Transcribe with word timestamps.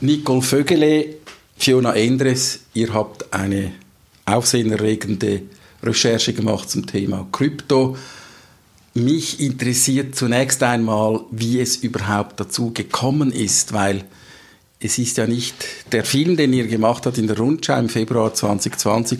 Nicole 0.00 0.42
Vögele, 0.42 1.16
Fiona 1.56 1.92
Endres, 1.94 2.60
ihr 2.72 2.94
habt 2.94 3.32
eine 3.34 3.72
aufsehenerregende 4.26 5.42
Recherche 5.82 6.32
gemacht 6.32 6.70
zum 6.70 6.86
Thema 6.86 7.26
Krypto. 7.32 7.96
Mich 8.94 9.40
interessiert 9.40 10.14
zunächst 10.14 10.62
einmal, 10.62 11.24
wie 11.32 11.60
es 11.60 11.76
überhaupt 11.76 12.38
dazu 12.38 12.72
gekommen 12.72 13.32
ist, 13.32 13.72
weil 13.72 14.04
es 14.78 14.98
ist 14.98 15.16
ja 15.16 15.26
nicht 15.26 15.54
der 15.90 16.04
Film, 16.04 16.36
den 16.36 16.52
ihr 16.52 16.68
gemacht 16.68 17.04
habt 17.04 17.18
in 17.18 17.26
der 17.26 17.36
Rundschau 17.36 17.76
im 17.78 17.88
Februar 17.88 18.32
2020, 18.32 19.18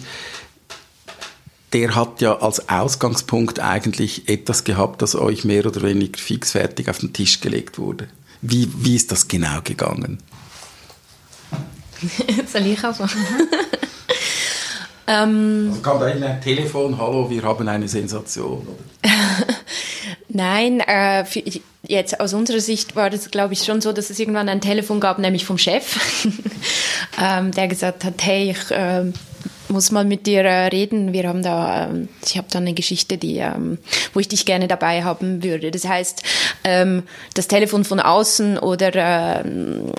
der 1.73 1.97
hat 1.97 2.21
ja 2.21 2.39
als 2.39 2.69
Ausgangspunkt 2.69 3.59
eigentlich 3.59 4.29
etwas 4.29 4.63
gehabt, 4.63 5.03
das 5.03 5.17
euch 5.17 5.45
mehr 5.45 5.67
oder 5.67 5.83
weniger 5.83 6.19
fixfertig 6.19 6.89
auf 6.89 6.99
den 6.99 7.13
Tisch 7.13 7.41
gelegt 7.41 7.79
wurde. 7.79 8.09
Wie, 8.41 8.69
wie 8.79 8.95
ist 8.95 9.11
das 9.11 9.27
genau 9.27 9.61
gegangen? 9.65 10.19
Soll 12.53 12.67
ich 12.67 12.79
auch 12.85 12.99
machen? 12.99 13.21
ähm, 15.07 15.69
also 15.71 15.83
kam 15.83 16.01
da 16.01 16.07
ein 16.07 16.41
Telefon, 16.41 16.97
hallo, 16.99 17.29
wir 17.31 17.43
haben 17.43 17.69
eine 17.69 17.89
Sensation? 17.89 18.67
Nein, 20.29 20.81
äh, 20.81 21.25
für, 21.25 21.43
jetzt 21.83 22.21
aus 22.21 22.35
unserer 22.35 22.61
Sicht 22.61 22.95
war 22.97 23.11
das, 23.11 23.31
glaube 23.31 23.55
ich, 23.55 23.65
schon 23.65 23.81
so, 23.81 23.93
dass 23.93 24.11
es 24.11 24.19
irgendwann 24.19 24.49
ein 24.49 24.61
Telefon 24.61 25.01
gab, 25.01 25.19
nämlich 25.19 25.45
vom 25.45 25.59
Chef, 25.59 26.25
ähm, 27.21 27.51
der 27.53 27.69
gesagt 27.69 28.05
hat, 28.05 28.15
hey, 28.23 28.51
ich 28.51 28.71
äh, 28.71 29.13
muss 29.71 29.91
mal 29.91 30.05
mit 30.05 30.27
dir 30.27 30.45
äh, 30.45 30.67
reden. 30.67 31.13
Wir 31.13 31.29
haben 31.29 31.43
da, 31.43 31.87
ähm, 31.87 32.09
ich 32.25 32.37
habe 32.37 32.49
da 32.51 32.59
eine 32.59 32.75
Geschichte, 32.75 33.19
die, 33.19 33.39
ähm, 33.39 33.79
wo 34.15 34.21
ich 34.21 34.29
dich 34.29 34.47
gerne 34.47 34.69
dabei 34.69 35.05
haben 35.05 35.43
würde. 35.43 35.71
Das 35.71 35.87
heißt, 35.87 36.23
ähm, 36.65 37.05
das 37.35 37.49
Telefon 37.49 37.85
von 37.85 38.01
außen 38.01 38.59
oder 38.59 39.45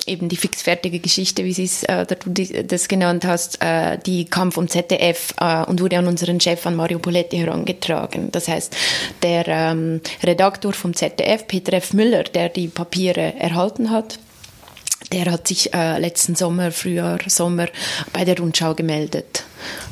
eben 0.06 0.28
die 0.28 0.36
fixfertige 0.36 0.98
Geschichte, 0.98 1.44
wie 1.44 1.52
sie 1.52 1.86
äh, 1.86 2.06
du 2.06 2.64
das 2.64 2.88
genannt 2.88 3.24
hast, 3.24 3.62
äh, 3.62 3.98
die 3.98 4.24
kam 4.24 4.52
vom 4.52 4.68
ZDF 4.68 5.34
und 5.66 5.80
wurde 5.80 5.98
an 5.98 6.06
unseren 6.06 6.40
Chef, 6.40 6.66
an 6.66 6.74
Mario 6.74 6.98
Poletti, 6.98 7.38
herangetragen. 7.38 8.30
Das 8.32 8.48
heißt, 8.48 8.76
der 9.22 9.76
Redaktor 10.22 10.72
vom 10.72 10.94
ZDF, 10.94 11.46
Peter 11.46 11.72
F. 11.74 11.92
Müller, 11.92 12.24
der 12.24 12.48
die 12.48 12.68
Papiere 12.68 13.34
erhalten 13.38 13.90
hat, 13.90 14.18
der 15.12 15.30
hat 15.32 15.48
sich 15.48 15.74
äh, 15.74 15.98
letzten 15.98 16.34
Sommer, 16.34 16.70
Frühjahr, 16.70 17.18
Sommer 17.26 17.66
bei 18.12 18.24
der 18.24 18.38
Rundschau 18.38 18.74
gemeldet. 18.74 19.44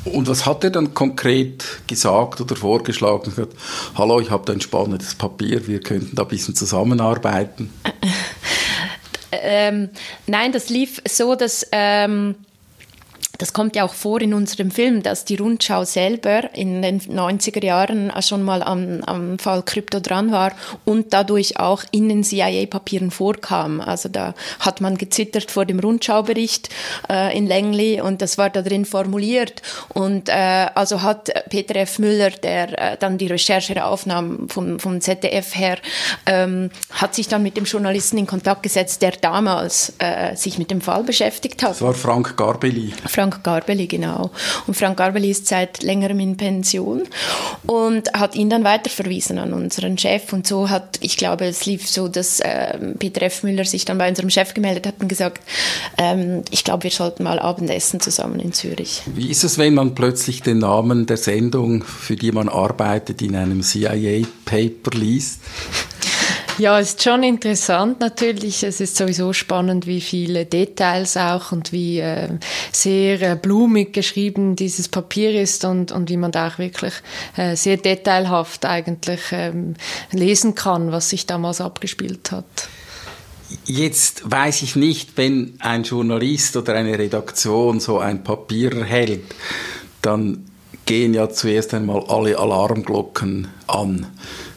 Und 0.05 0.27
was 0.27 0.45
hat 0.45 0.63
er 0.63 0.69
dann 0.69 0.93
konkret 0.93 1.63
gesagt 1.87 2.41
oder 2.41 2.55
vorgeschlagen? 2.55 3.23
Gesagt, 3.25 3.53
Hallo, 3.95 4.19
ich 4.19 4.29
habe 4.29 4.45
da 4.45 4.53
ein 4.53 4.61
spannendes 4.61 5.15
Papier, 5.15 5.67
wir 5.67 5.81
könnten 5.81 6.15
da 6.15 6.23
ein 6.23 6.27
bisschen 6.27 6.55
zusammenarbeiten. 6.55 7.71
ähm, 9.31 9.89
nein, 10.25 10.51
das 10.51 10.69
lief 10.69 11.01
so, 11.07 11.35
dass 11.35 11.67
ähm, 11.71 12.35
das 13.39 13.53
kommt 13.53 13.75
ja 13.75 13.85
auch 13.85 13.93
vor 13.93 14.21
in 14.21 14.33
unserem 14.33 14.69
Film, 14.69 15.01
dass 15.01 15.25
die 15.25 15.37
Rundschau 15.37 15.85
selber 15.85 16.53
in 16.53 16.81
den 16.81 16.99
90er 16.99 17.65
Jahren 17.65 18.11
schon 18.21 18.43
mal 18.43 18.61
am, 18.61 19.01
am 19.05 19.39
Fall 19.39 19.63
Krypto 19.63 19.99
dran 20.01 20.31
war 20.31 20.51
und 20.85 21.13
dadurch 21.13 21.57
auch 21.57 21.83
in 21.91 22.09
den 22.09 22.23
CIA-Papieren 22.23 23.11
vorkam. 23.11 23.79
Also 23.79 24.09
da 24.09 24.35
hat 24.59 24.81
man 24.81 24.97
gezittert 24.97 25.49
vor 25.49 25.65
dem 25.65 25.79
Rundschaubericht 25.79 26.69
äh, 27.09 27.35
in 27.35 27.47
Langley 27.47 28.01
und 28.01 28.21
das 28.21 28.37
war 28.37 28.49
da 28.49 28.61
drin 28.61 28.83
formuliert. 28.83 29.61
Und 29.93 30.27
äh, 30.27 30.67
also 30.75 31.01
hat 31.01 31.29
Peter 31.49 31.77
F. 31.77 31.97
Müller, 31.99 32.31
der 32.31 32.93
äh, 32.93 32.97
dann 32.99 33.17
die 33.17 33.27
Recherche 33.27 33.85
aufnahm 33.85 34.49
vom, 34.49 34.79
vom 34.79 34.99
ZDF 34.99 35.55
her, 35.55 35.77
ähm, 36.25 36.71
hat 36.91 37.15
sich 37.15 37.29
dann 37.29 37.43
mit 37.43 37.55
dem 37.55 37.63
Journalisten 37.63 38.17
in 38.17 38.27
Kontakt 38.27 38.63
gesetzt, 38.63 39.01
der 39.01 39.11
damals 39.11 39.93
äh, 39.99 40.35
sich 40.35 40.57
mit 40.57 40.71
dem 40.71 40.81
Fall 40.81 41.03
beschäftigt 41.03 41.63
hat. 41.63 41.71
Das 41.71 41.81
war 41.81 41.93
Frank 41.93 42.35
Garbeli. 42.35 42.93
Frank 43.07 43.28
Frank 43.29 43.43
Garbeli, 43.43 43.87
genau. 43.87 44.31
Und 44.65 44.75
Frank 44.75 44.97
Garbeli 44.97 45.29
ist 45.29 45.47
seit 45.47 45.83
längerem 45.83 46.19
in 46.19 46.35
Pension 46.35 47.03
und 47.67 48.11
hat 48.13 48.35
ihn 48.35 48.49
dann 48.49 48.63
weiterverwiesen 48.63 49.37
an 49.37 49.53
unseren 49.53 49.97
Chef. 49.97 50.33
Und 50.33 50.47
so 50.47 50.69
hat, 50.69 50.97
ich 51.01 51.15
glaube, 51.15 51.45
es 51.45 51.65
lief 51.65 51.87
so, 51.87 52.07
dass 52.07 52.39
äh, 52.39 52.77
Peter 52.97 53.21
F. 53.21 53.43
Müller 53.43 53.65
sich 53.65 53.85
dann 53.85 53.99
bei 53.99 54.09
unserem 54.09 54.31
Chef 54.31 54.53
gemeldet 54.53 54.87
hat 54.87 54.95
und 54.99 55.07
gesagt, 55.07 55.43
ähm, 55.97 56.43
ich 56.49 56.63
glaube, 56.63 56.83
wir 56.83 56.91
sollten 56.91 57.23
mal 57.23 57.39
Abendessen 57.39 57.99
zusammen 57.99 58.39
in 58.39 58.51
Zürich. 58.51 59.03
Wie 59.05 59.29
ist 59.29 59.43
es, 59.43 59.57
wenn 59.59 59.75
man 59.75 59.93
plötzlich 59.93 60.41
den 60.41 60.59
Namen 60.59 61.05
der 61.05 61.17
Sendung, 61.17 61.83
für 61.83 62.15
die 62.15 62.31
man 62.31 62.49
arbeitet, 62.49 63.21
in 63.21 63.35
einem 63.35 63.61
CIA-Paper 63.61 64.97
liest? 64.97 65.41
Ja, 66.59 66.77
ist 66.77 67.01
schon 67.01 67.23
interessant 67.23 68.01
natürlich. 68.01 68.63
Es 68.63 68.81
ist 68.81 68.97
sowieso 68.97 69.31
spannend, 69.31 69.87
wie 69.87 70.01
viele 70.01 70.45
Details 70.45 71.15
auch 71.15 71.53
und 71.53 71.71
wie 71.71 71.99
äh, 71.99 72.27
sehr 72.73 73.21
äh, 73.21 73.35
blumig 73.37 73.93
geschrieben 73.93 74.57
dieses 74.57 74.89
Papier 74.89 75.41
ist 75.41 75.63
und, 75.63 75.93
und 75.93 76.09
wie 76.09 76.17
man 76.17 76.33
da 76.33 76.49
auch 76.49 76.59
wirklich 76.59 76.93
äh, 77.37 77.55
sehr 77.55 77.77
detailhaft 77.77 78.65
eigentlich 78.65 79.21
ähm, 79.31 79.75
lesen 80.11 80.53
kann, 80.53 80.91
was 80.91 81.09
sich 81.09 81.25
damals 81.25 81.61
abgespielt 81.61 82.33
hat. 82.33 82.67
Jetzt 83.63 84.29
weiß 84.29 84.61
ich 84.61 84.75
nicht, 84.75 85.11
wenn 85.15 85.53
ein 85.59 85.83
Journalist 85.83 86.57
oder 86.57 86.73
eine 86.73 86.99
Redaktion 86.99 87.79
so 87.79 87.99
ein 87.99 88.21
Papier 88.25 88.75
erhält, 88.75 89.33
dann 90.01 90.45
gehen 90.85 91.13
ja 91.13 91.29
zuerst 91.29 91.73
einmal 91.73 92.03
alle 92.09 92.37
Alarmglocken 92.37 93.47
an. 93.67 94.07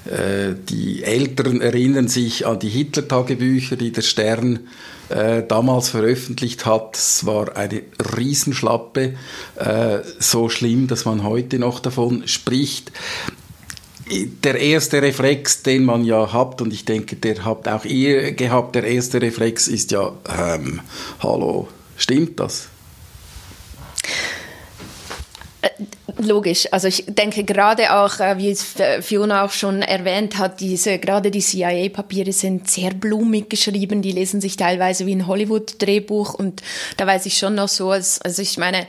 Äh, 0.04 0.54
die 0.68 1.04
Älteren 1.04 1.60
erinnern 1.60 2.08
sich 2.08 2.46
an 2.46 2.58
die 2.58 2.68
Hitler-Tagebücher, 2.68 3.76
die 3.76 3.92
der 3.92 4.02
Stern 4.02 4.60
äh, 5.08 5.42
damals 5.46 5.90
veröffentlicht 5.90 6.66
hat. 6.66 6.96
Es 6.96 7.24
war 7.24 7.56
eine 7.56 7.82
Riesenschlappe, 8.16 9.14
äh, 9.56 9.98
so 10.18 10.48
schlimm, 10.48 10.88
dass 10.88 11.04
man 11.04 11.22
heute 11.22 11.58
noch 11.58 11.80
davon 11.80 12.26
spricht. 12.26 12.91
Der 14.42 14.60
erste 14.60 15.00
Reflex, 15.00 15.62
den 15.62 15.84
man 15.84 16.04
ja 16.04 16.32
hat, 16.32 16.60
und 16.60 16.72
ich 16.72 16.84
denke, 16.84 17.16
der 17.16 17.44
habt 17.44 17.68
auch 17.68 17.84
ihr 17.84 18.32
gehabt, 18.32 18.74
der 18.74 18.84
erste 18.84 19.22
Reflex 19.22 19.68
ist 19.68 19.92
ja, 19.92 20.12
ähm, 20.38 20.80
hallo, 21.20 21.68
stimmt 21.96 22.41
das? 22.41 22.68
Logisch. 26.18 26.68
Also 26.72 26.88
ich 26.88 27.04
denke 27.06 27.44
gerade 27.44 27.94
auch, 27.94 28.20
äh, 28.20 28.36
wie 28.36 28.50
es 28.50 28.74
Fiona 29.00 29.44
auch 29.44 29.50
schon 29.50 29.82
erwähnt 29.82 30.38
hat, 30.38 30.60
diese, 30.60 30.98
gerade 30.98 31.30
die 31.30 31.40
CIA-Papiere 31.40 32.32
sind 32.32 32.68
sehr 32.68 32.90
blumig 32.90 33.48
geschrieben. 33.48 34.02
Die 34.02 34.12
lesen 34.12 34.40
sich 34.40 34.56
teilweise 34.56 35.06
wie 35.06 35.14
ein 35.14 35.26
Hollywood-Drehbuch 35.26 36.34
und 36.34 36.62
da 36.96 37.06
weiß 37.06 37.26
ich 37.26 37.38
schon 37.38 37.54
noch 37.54 37.68
so, 37.68 37.90
als, 37.90 38.20
also 38.20 38.42
ich 38.42 38.58
meine, 38.58 38.86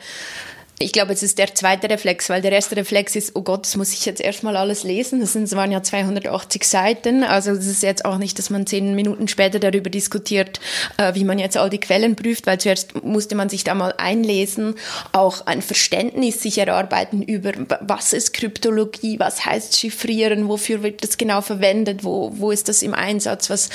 ich 0.79 0.91
glaube, 0.91 1.13
es 1.13 1.23
ist 1.23 1.37
der 1.37 1.53
zweite 1.53 1.89
Reflex, 1.89 2.29
weil 2.29 2.41
der 2.41 2.51
erste 2.51 2.75
Reflex 2.75 3.15
ist, 3.15 3.35
oh 3.35 3.41
Gott, 3.41 3.65
das 3.65 3.75
muss 3.75 3.93
ich 3.93 4.05
jetzt 4.05 4.19
erstmal 4.19 4.57
alles 4.57 4.83
lesen. 4.83 5.21
Das, 5.21 5.33
sind, 5.33 5.49
waren 5.53 5.71
ja 5.71 5.83
280 5.83 6.67
Seiten. 6.67 7.23
Also 7.23 7.51
es 7.51 7.67
ist 7.67 7.83
jetzt 7.83 8.05
auch 8.05 8.17
nicht, 8.17 8.37
dass 8.39 8.49
man 8.49 8.65
zehn 8.65 8.95
Minuten 8.95 9.27
später 9.27 9.59
darüber 9.59 9.89
diskutiert, 9.89 10.59
äh, 10.97 11.13
wie 11.15 11.23
man 11.23 11.39
jetzt 11.39 11.57
all 11.57 11.69
die 11.69 11.79
Quellen 11.79 12.15
prüft, 12.15 12.47
weil 12.47 12.57
zuerst 12.57 13.03
musste 13.03 13.35
man 13.35 13.49
sich 13.49 13.63
da 13.63 13.75
mal 13.75 13.93
einlesen, 13.97 14.75
auch 15.11 15.45
ein 15.45 15.61
Verständnis 15.61 16.41
sich 16.41 16.57
erarbeiten 16.57 17.21
über, 17.21 17.53
was 17.81 18.11
ist 18.11 18.33
Kryptologie, 18.33 19.19
was 19.19 19.45
heißt 19.45 19.79
Chiffrieren, 19.79 20.49
wofür 20.49 20.83
wird 20.83 21.03
das 21.03 21.17
genau 21.17 21.41
verwendet, 21.41 22.03
wo, 22.03 22.31
wo 22.35 22.51
ist 22.51 22.67
das 22.67 22.81
im 22.81 22.93
Einsatz, 22.93 23.49
was, 23.49 23.69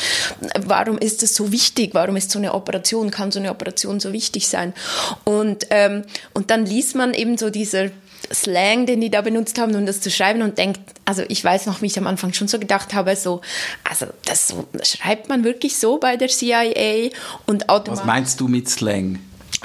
warum 0.58 0.98
ist 0.98 1.22
das 1.22 1.34
so 1.34 1.52
wichtig, 1.52 1.94
warum 1.94 2.16
ist 2.16 2.30
so 2.30 2.38
eine 2.38 2.54
Operation, 2.54 3.10
kann 3.10 3.30
so 3.30 3.38
eine 3.38 3.50
Operation 3.50 4.00
so 4.00 4.12
wichtig 4.12 4.48
sein? 4.48 4.74
Und, 5.24 5.66
ähm, 5.70 6.02
und 6.34 6.50
dann 6.50 6.66
liest 6.66 6.87
man 6.94 7.14
eben 7.14 7.38
so 7.38 7.50
dieser 7.50 7.90
Slang, 8.32 8.86
den 8.86 9.00
die 9.00 9.10
da 9.10 9.22
benutzt 9.22 9.58
haben, 9.58 9.74
um 9.74 9.86
das 9.86 10.00
zu 10.00 10.10
schreiben 10.10 10.42
und 10.42 10.58
denkt, 10.58 10.80
also 11.04 11.22
ich 11.28 11.42
weiß 11.42 11.66
noch, 11.66 11.80
wie 11.82 11.86
ich 11.86 11.98
am 11.98 12.06
Anfang 12.06 12.32
schon 12.32 12.48
so 12.48 12.58
gedacht 12.58 12.92
habe, 12.92 13.16
so, 13.16 13.40
also 13.88 14.06
das, 14.24 14.54
das 14.72 14.90
schreibt 14.90 15.28
man 15.28 15.44
wirklich 15.44 15.78
so 15.78 15.98
bei 15.98 16.16
der 16.16 16.28
CIA 16.28 17.10
und 17.46 17.68
automatisch. 17.68 18.00
Was 18.00 18.06
meinst 18.06 18.40
du 18.40 18.48
mit 18.48 18.68
Slang? 18.68 19.18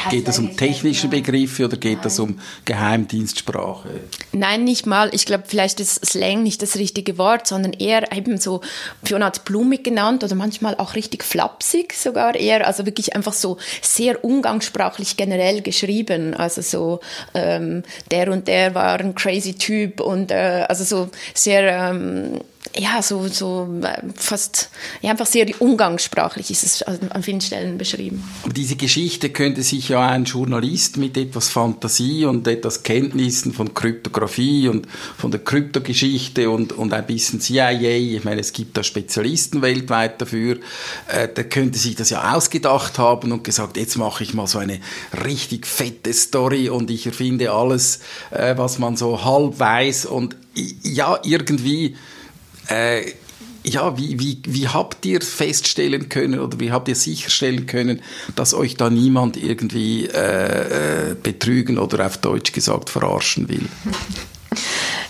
Geht 0.09 0.27
es 0.27 0.39
um 0.39 0.57
technische 0.57 1.07
Begriffe 1.07 1.65
oder 1.65 1.77
geht 1.77 2.03
es 2.03 2.19
um 2.19 2.39
Geheimdienstsprache? 2.65 3.89
Nein, 4.31 4.63
nicht 4.63 4.85
mal. 4.85 5.09
Ich 5.13 5.25
glaube, 5.25 5.43
vielleicht 5.47 5.79
ist 5.79 6.05
Slang 6.05 6.43
nicht 6.43 6.61
das 6.61 6.75
richtige 6.75 7.17
Wort, 7.17 7.47
sondern 7.47 7.73
eher 7.73 8.11
eben 8.11 8.37
so, 8.37 8.61
Fiona 9.03 9.27
hat 9.27 9.45
blumig 9.45 9.83
genannt 9.83 10.23
oder 10.23 10.35
manchmal 10.35 10.75
auch 10.75 10.95
richtig 10.95 11.23
flapsig 11.23 11.93
sogar 11.93 12.35
eher. 12.35 12.65
Also 12.65 12.85
wirklich 12.85 13.15
einfach 13.15 13.33
so 13.33 13.57
sehr 13.81 14.23
umgangssprachlich 14.25 15.15
generell 15.15 15.61
geschrieben. 15.61 16.33
Also 16.33 16.61
so, 16.61 16.99
ähm, 17.33 17.83
der 18.09 18.31
und 18.31 18.47
der 18.47 18.75
war 18.75 18.99
ein 18.99 19.15
crazy 19.15 19.53
Typ 19.53 19.99
und 20.01 20.31
äh, 20.31 20.65
also 20.67 20.83
so 20.83 21.09
sehr, 21.33 21.91
ähm, 21.91 22.39
ja, 22.75 23.01
so, 23.01 23.27
so 23.27 23.69
äh, 23.83 24.01
fast, 24.15 24.69
ja, 25.01 25.11
einfach 25.11 25.25
sehr 25.25 25.45
umgangssprachlich 25.59 26.49
ist 26.49 26.63
es 26.63 26.83
an 26.83 27.21
vielen 27.21 27.41
Stellen 27.41 27.77
beschrieben. 27.77 28.23
Aber 28.43 28.53
diese 28.53 28.75
Geschichte 28.75 29.29
könnte 29.29 29.63
sich 29.63 29.89
ja 29.89 30.07
ein 30.07 30.23
Journalist 30.25 30.97
mit 30.97 31.17
etwas 31.17 31.49
Fantasie 31.49 32.25
und 32.25 32.47
etwas 32.47 32.83
Kenntnissen 32.83 33.53
von 33.53 33.73
Kryptographie 33.73 34.67
und 34.67 34.87
von 35.17 35.31
der 35.31 35.41
Kryptogeschichte 35.41 36.49
und, 36.49 36.73
und 36.73 36.93
ein 36.93 37.05
bisschen 37.05 37.41
CIA, 37.41 37.71
ich 37.81 38.23
meine, 38.23 38.41
es 38.41 38.53
gibt 38.53 38.77
da 38.77 38.83
Spezialisten 38.83 39.61
weltweit 39.61 40.21
dafür, 40.21 40.57
äh, 41.07 41.27
der 41.27 41.43
könnte 41.43 41.77
sich 41.77 41.95
das 41.95 42.09
ja 42.09 42.33
ausgedacht 42.33 42.97
haben 42.97 43.31
und 43.31 43.43
gesagt, 43.43 43.77
jetzt 43.77 43.97
mache 43.97 44.23
ich 44.23 44.33
mal 44.33 44.47
so 44.47 44.57
eine 44.57 44.79
richtig 45.25 45.67
fette 45.67 46.13
Story 46.13 46.69
und 46.69 46.89
ich 46.89 47.05
erfinde 47.05 47.51
alles, 47.51 47.99
äh, 48.31 48.57
was 48.57 48.79
man 48.79 48.97
so 48.97 49.23
halb 49.23 49.59
weiß 49.59 50.05
und 50.05 50.35
ja, 50.55 51.19
irgendwie 51.23 51.95
äh, 52.67 53.11
ja, 53.65 53.97
wie, 53.97 54.19
wie, 54.19 54.41
wie 54.45 54.67
habt 54.67 55.05
ihr 55.05 55.21
feststellen 55.21 56.09
können 56.09 56.39
oder 56.39 56.59
wie 56.59 56.71
habt 56.71 56.87
ihr 56.89 56.95
sicherstellen 56.95 57.65
können, 57.65 58.01
dass 58.35 58.53
euch 58.53 58.75
da 58.75 58.89
niemand 58.89 59.37
irgendwie 59.37 60.05
äh, 60.05 61.11
äh 61.11 61.15
betrügen 61.15 61.77
oder 61.77 62.05
auf 62.05 62.17
Deutsch 62.17 62.51
gesagt 62.51 62.89
verarschen 62.89 63.47
will? 63.47 63.67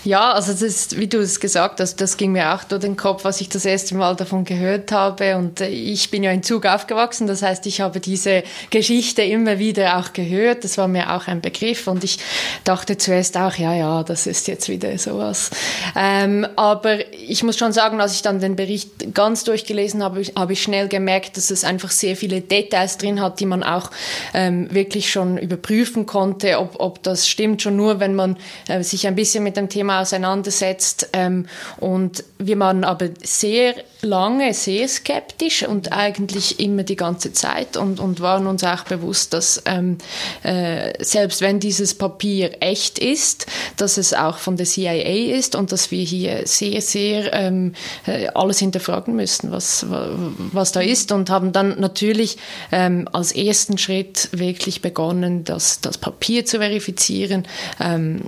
Ja, 0.04 0.32
also 0.32 0.52
das 0.52 0.60
ist, 0.60 0.98
wie 0.98 1.06
du 1.06 1.18
es 1.18 1.40
gesagt 1.40 1.80
hast, 1.80 1.96
das 1.96 2.18
ging 2.18 2.32
mir 2.32 2.54
auch 2.54 2.64
durch 2.64 2.82
den 2.82 2.94
Kopf, 2.94 3.24
was 3.24 3.40
ich 3.40 3.48
das 3.48 3.64
erste 3.64 3.94
Mal 3.94 4.14
davon 4.16 4.44
gehört 4.44 4.92
habe. 4.92 5.36
Und 5.36 5.62
äh, 5.62 5.68
ich 5.68 6.10
bin 6.10 6.22
ja 6.22 6.30
in 6.30 6.42
Zug 6.42 6.66
aufgewachsen, 6.66 7.26
das 7.26 7.40
heißt, 7.40 7.64
ich 7.64 7.80
habe 7.80 8.00
diese 8.00 8.42
Geschichte 8.68 9.22
immer 9.22 9.58
wieder 9.58 9.98
auch 9.98 10.12
gehört. 10.12 10.62
Das 10.62 10.76
war 10.76 10.88
mir 10.88 11.14
auch 11.14 11.26
ein 11.26 11.40
Begriff 11.40 11.86
und 11.86 12.04
ich 12.04 12.18
dachte 12.64 12.98
zuerst 12.98 13.38
auch, 13.38 13.54
ja, 13.54 13.74
ja, 13.74 14.02
das 14.02 14.26
ist 14.26 14.46
jetzt 14.46 14.68
wieder 14.68 14.96
sowas. 14.98 15.50
Ähm, 15.96 16.46
aber 16.56 16.98
ich 17.12 17.42
muss 17.42 17.56
schon 17.56 17.72
sagen, 17.72 17.98
als 18.02 18.14
ich 18.14 18.20
dann 18.20 18.40
den 18.40 18.56
Bericht 18.56 19.14
ganz 19.14 19.44
durchgelesen 19.44 20.02
habe, 20.02 20.22
habe 20.36 20.52
ich 20.52 20.62
schnell 20.62 20.88
gemerkt, 20.88 21.38
dass 21.38 21.50
es 21.50 21.64
einfach 21.64 21.90
sehr 21.90 22.14
viele 22.14 22.42
Details 22.42 22.98
drin 22.98 23.22
hat, 23.22 23.40
die 23.40 23.46
man 23.46 23.62
auch 23.62 23.90
ähm, 24.34 24.68
wirklich 24.70 25.10
schon 25.10 25.38
überprüfen 25.38 26.04
konnte, 26.04 26.58
ob, 26.58 26.78
ob 26.78 27.02
das 27.02 27.26
stimmt, 27.26 27.62
schon 27.62 27.76
nur, 27.76 28.00
wenn 28.00 28.14
man 28.14 28.36
äh, 28.68 28.82
sich 28.82 29.06
ein 29.06 29.14
bisschen 29.14 29.42
mit 29.42 29.56
dem 29.56 29.70
Thema 29.70 29.93
auseinandersetzt. 30.00 31.10
Ähm, 31.12 31.46
und 31.78 32.24
wir 32.38 32.58
waren 32.58 32.84
aber 32.84 33.08
sehr 33.22 33.74
lange 34.04 34.54
sehr 34.54 34.86
skeptisch 34.86 35.66
und 35.66 35.92
eigentlich 35.92 36.60
immer 36.60 36.82
die 36.82 36.96
ganze 36.96 37.32
Zeit 37.32 37.76
und, 37.76 37.98
und 37.98 38.20
waren 38.20 38.46
uns 38.46 38.62
auch 38.62 38.84
bewusst, 38.84 39.32
dass 39.32 39.62
ähm, 39.64 39.98
äh, 40.42 40.92
selbst 41.02 41.40
wenn 41.40 41.58
dieses 41.58 41.94
Papier 41.94 42.58
echt 42.60 42.98
ist, 42.98 43.46
dass 43.76 43.96
es 43.96 44.14
auch 44.14 44.38
von 44.38 44.56
der 44.56 44.66
CIA 44.66 45.36
ist 45.36 45.54
und 45.56 45.72
dass 45.72 45.90
wir 45.90 46.04
hier 46.04 46.46
sehr, 46.46 46.80
sehr 46.80 47.32
ähm, 47.32 47.72
äh, 48.06 48.28
alles 48.28 48.58
hinterfragen 48.58 49.16
müssen, 49.16 49.50
was, 49.50 49.86
was 49.88 50.72
da 50.72 50.80
ist 50.80 51.10
und 51.10 51.30
haben 51.30 51.52
dann 51.52 51.80
natürlich 51.80 52.36
ähm, 52.70 53.08
als 53.12 53.32
ersten 53.32 53.78
Schritt 53.78 54.28
wirklich 54.32 54.82
begonnen, 54.82 55.44
das, 55.44 55.80
das 55.80 55.98
Papier 55.98 56.44
zu 56.44 56.58
verifizieren. 56.58 57.46
Ähm, 57.80 58.22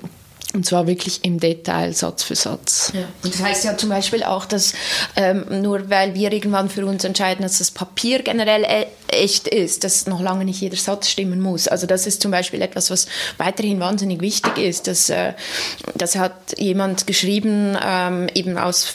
und 0.57 0.65
zwar 0.65 0.87
wirklich 0.87 1.23
im 1.23 1.39
Detail, 1.39 1.93
Satz 1.93 2.23
für 2.23 2.35
Satz. 2.35 2.93
Ja. 2.95 3.03
Und 3.23 3.35
das 3.35 3.43
heißt 3.43 3.65
ja 3.65 3.77
zum 3.77 3.91
Beispiel 3.91 4.23
auch, 4.23 4.47
dass 4.47 4.73
ähm, 5.15 5.45
nur 5.63 5.91
weil 5.91 6.15
wir 6.15 6.33
irgendwann 6.33 6.71
für 6.71 6.87
uns 6.87 7.05
entscheiden, 7.05 7.43
dass 7.43 7.59
das 7.59 7.71
Papier 7.71 8.23
generell 8.23 8.65
e 8.65 8.87
echt 9.09 9.47
ist, 9.47 9.85
dass 9.85 10.07
noch 10.07 10.21
lange 10.21 10.45
nicht 10.45 10.61
jeder 10.61 10.77
Satz 10.77 11.09
stimmen 11.09 11.41
muss. 11.41 11.69
Also 11.69 11.87
das 11.87 12.07
ist 12.07 12.23
zum 12.23 12.31
Beispiel 12.31 12.61
etwas, 12.63 12.91
was 12.91 13.07
weiterhin 13.37 13.79
wahnsinnig 13.79 14.21
wichtig 14.21 14.59
ist. 14.59 14.89
Dass, 14.89 15.11
äh, 15.11 15.35
das 15.95 16.17
hat 16.17 16.35
jemand 16.59 17.07
geschrieben, 17.07 17.77
ähm, 17.85 18.29
eben 18.35 18.59
aus, 18.59 18.95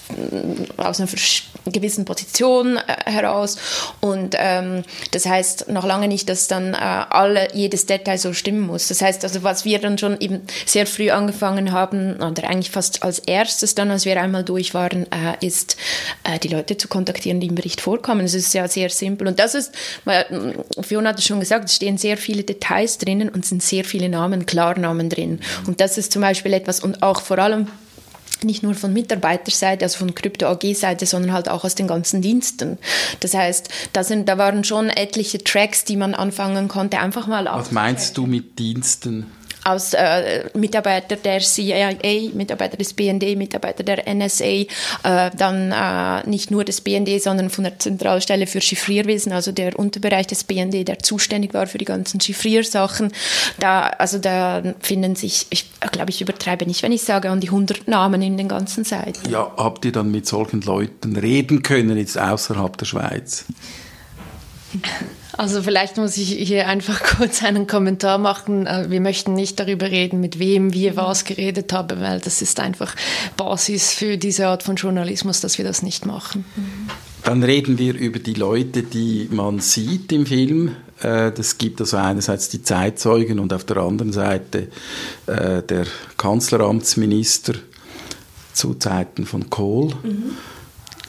aus 0.78 1.00
einer 1.00 1.08
gewissen 1.66 2.06
Position 2.06 2.78
äh, 2.78 3.12
heraus. 3.12 3.58
Und 4.00 4.36
ähm, 4.38 4.84
das 5.12 5.26
heißt 5.26 5.70
noch 5.70 5.86
lange 5.86 6.08
nicht, 6.08 6.30
dass 6.30 6.48
dann 6.48 6.74
äh, 6.74 6.78
alle, 6.78 7.50
jedes 7.54 7.86
Detail 7.86 8.18
so 8.18 8.34
stimmen 8.34 8.62
muss. 8.62 8.88
Das 8.88 9.02
heißt 9.02 9.24
also, 9.24 9.44
was 9.44 9.66
wir 9.66 9.80
dann 9.80 9.98
schon 9.98 10.20
eben 10.20 10.42
sehr 10.66 10.88
früh 10.88 11.10
angefangen 11.10 11.72
haben, 11.72 12.16
oder 12.16 12.50
eigentlich 12.50 12.72
fast 12.72 13.04
als 13.04 13.20
erstes 13.20 13.76
dann, 13.76 13.92
als 13.92 14.06
wir 14.06 14.20
einmal 14.20 14.44
durch 14.44 14.74
waren, 14.74 15.06
äh, 15.12 15.46
ist, 15.46 15.78
äh, 16.24 16.40
die 16.40 16.48
Leute 16.48 16.78
zu 16.78 16.88
kontaktieren, 16.88 17.40
die 17.40 17.48
im 17.48 17.56
Bericht 17.56 17.82
vorkommen. 17.82 18.22
Das 18.22 18.34
ist 18.34 18.54
ja 18.54 18.68
sehr 18.68 18.90
simpel. 18.90 19.28
Und 19.28 19.40
das 19.40 19.56
ist, 19.56 19.74
weil, 20.06 20.26
mm, 20.30 20.84
Fiona 20.84 21.10
hat 21.10 21.20
es 21.20 21.26
schon 21.26 21.40
gesagt, 21.40 21.66
es 21.66 21.76
stehen 21.76 21.98
sehr 21.98 22.18
viele 22.18 22.44
Details 22.44 22.98
drinnen 22.98 23.30
und 23.30 23.46
sind 23.46 23.62
sehr 23.62 23.84
viele 23.84 24.10
Namen, 24.10 24.46
Klarnamen 24.46 25.10
drin. 25.10 25.40
Und 25.68 25.82
das 25.82 25.98
ist 25.98 26.12
zum 26.12 26.22
Beispiel 26.22 26.54
etwas, 26.54 26.80
und 26.80 27.04
auch 27.04 27.22
vor 27.22 27.40
allem 27.40 27.68
nicht 28.44 28.64
nur 28.64 28.76
von 28.76 28.94
Mitarbeiterseite, 28.94 29.86
also 29.86 30.00
von 30.00 30.16
Krypto 30.16 30.48
AG-Seite, 30.48 31.06
sondern 31.06 31.34
halt 31.34 31.50
auch 31.50 31.64
aus 31.64 31.76
den 31.76 31.88
ganzen 31.88 32.22
Diensten. 32.22 32.78
Das 33.20 33.34
heißt, 33.34 33.70
da, 33.94 34.04
sind, 34.04 34.28
da 34.28 34.38
waren 34.38 34.64
schon 34.64 34.90
etliche 34.90 35.44
Tracks, 35.44 35.86
die 35.86 35.98
man 35.98 36.16
anfangen 36.16 36.68
konnte, 36.68 37.00
einfach 37.00 37.28
mal 37.28 37.46
Was 37.46 37.72
meinst 37.72 38.18
du 38.18 38.26
mit 38.26 38.60
Diensten? 38.60 39.28
Aus 39.64 39.94
äh, 39.94 40.50
Mitarbeiter 40.54 41.16
der 41.16 41.40
CIA, 41.40 41.94
Mitarbeiter 42.34 42.78
des 42.78 42.94
BND, 42.94 43.38
Mitarbeiter 43.38 43.84
der 43.84 44.08
NSA, 44.14 44.46
äh, 44.46 44.68
dann 45.04 45.72
äh, 45.72 46.28
nicht 46.28 46.52
nur 46.52 46.64
des 46.64 46.82
BND, 46.82 47.22
sondern 47.22 47.50
von 47.50 47.64
der 47.64 47.78
Zentralstelle 47.80 48.48
für 48.48 48.62
Chiffrierwesen, 48.62 49.32
also 49.32 49.52
der 49.52 49.78
Unterbereich 49.78 50.28
des 50.28 50.44
BND, 50.44 50.88
der 50.88 51.00
zuständig 51.00 51.54
war 51.54 51.68
für 51.68 51.78
die 51.78 51.86
ganzen 51.86 52.20
Chiffriersachen. 52.20 53.12
Da, 53.60 53.82
also 53.82 54.18
da 54.18 54.64
finden 54.80 55.16
sich, 55.16 55.48
ich 55.50 55.66
glaube, 55.92 56.10
ich 56.10 56.22
übertreibe 56.22 56.66
nicht, 56.66 56.84
wenn 56.84 56.92
ich 56.92 57.04
sage, 57.04 57.30
an 57.30 57.40
die 57.40 57.48
100 57.48 57.88
Namen 57.88 58.22
in 58.22 58.38
den 58.38 58.48
ganzen 58.48 58.84
Seiten. 58.84 59.30
Ja, 59.30 59.52
habt 59.58 59.86
ihr 59.86 59.92
dann 59.92 60.12
mit 60.12 60.26
solchen 60.26 60.62
Leuten 60.62 61.16
reden 61.16 61.64
können, 61.64 61.98
jetzt 61.98 62.18
außerhalb 62.18 62.78
der 62.78 62.86
Schweiz? 62.86 63.46
Also 65.38 65.62
vielleicht 65.64 65.98
muss 65.98 66.18
ich 66.18 66.30
hier 66.30 66.68
einfach 66.68 67.02
kurz 67.18 67.44
einen 67.44 67.68
Kommentar 67.68 68.18
machen. 68.18 68.68
Äh, 68.68 68.90
wir 68.90 69.02
möchten 69.02 69.34
nicht 69.34 69.60
darüber 69.60 69.90
reden, 69.90 70.20
mit 70.20 70.40
wem 70.40 70.74
wir 70.74 70.96
was 70.96 71.26
geredet 71.26 71.72
haben, 71.74 72.02
weil 72.02 72.20
das 72.20 72.42
ist 72.42 72.60
einfach 72.60 72.96
Basis 73.38 73.94
für 73.94 74.18
diese 74.18 74.48
Art 74.48 74.64
von 74.64 74.76
Journalismus, 74.76 75.42
dass 75.42 75.58
wir 75.58 75.66
das 75.66 75.82
nicht 75.82 76.06
machen. 76.06 76.46
Dann 77.24 77.44
reden 77.44 77.78
wir 77.78 77.94
über 77.94 78.20
die 78.20 78.34
Leute, 78.34 78.84
die 78.84 79.28
man 79.32 79.60
sieht 79.60 80.12
im 80.12 80.26
Film. 80.26 80.76
Äh, 81.02 81.32
das 81.32 81.58
gibt 81.58 81.80
also 81.80 81.98
einerseits 81.98 82.50
die 82.50 82.64
Zeitzeugen 82.64 83.40
und 83.40 83.54
auf 83.54 83.64
der 83.64 83.78
anderen 83.78 84.12
Seite 84.12 84.68
äh, 85.28 85.62
der 85.62 85.86
Kanzleramtsminister 86.18 87.54
zu 88.54 88.74
Zeiten 88.74 89.26
von 89.26 89.50
Kohl. 89.50 89.94
Mhm. 90.04 90.32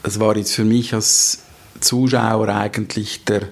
Das 0.03 0.19
war 0.19 0.37
jetzt 0.37 0.53
für 0.53 0.65
mich 0.65 0.93
als 0.93 1.39
Zuschauer 1.79 2.47
eigentlich 2.49 3.23
der 3.25 3.49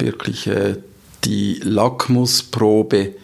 wirklich 0.00 0.46
äh, 0.46 0.76
die 1.24 1.60
Lackmusprobe, 1.62 3.14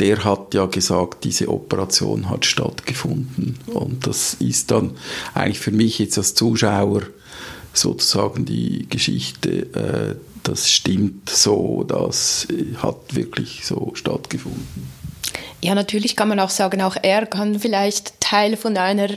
der 0.00 0.24
hat 0.24 0.54
ja 0.54 0.66
gesagt, 0.66 1.24
diese 1.24 1.48
Operation 1.48 2.28
hat 2.30 2.46
stattgefunden. 2.46 3.58
Und 3.66 4.06
das 4.06 4.34
ist 4.34 4.70
dann 4.70 4.92
eigentlich 5.34 5.60
für 5.60 5.70
mich 5.70 5.98
jetzt 5.98 6.18
als 6.18 6.34
Zuschauer 6.34 7.02
sozusagen 7.72 8.44
die 8.44 8.86
Geschichte, 8.88 9.66
äh, 9.74 10.16
das 10.42 10.70
stimmt 10.70 11.30
so, 11.30 11.84
das 11.84 12.46
hat 12.76 13.14
wirklich 13.14 13.64
so 13.64 13.92
stattgefunden. 13.94 14.93
Ja, 15.60 15.74
natürlich 15.74 16.16
kann 16.16 16.28
man 16.28 16.40
auch 16.40 16.50
sagen, 16.50 16.82
auch 16.82 16.96
er 17.02 17.26
kann 17.26 17.58
vielleicht 17.58 18.20
Teil 18.20 18.56
von 18.56 18.76
einer 18.76 19.08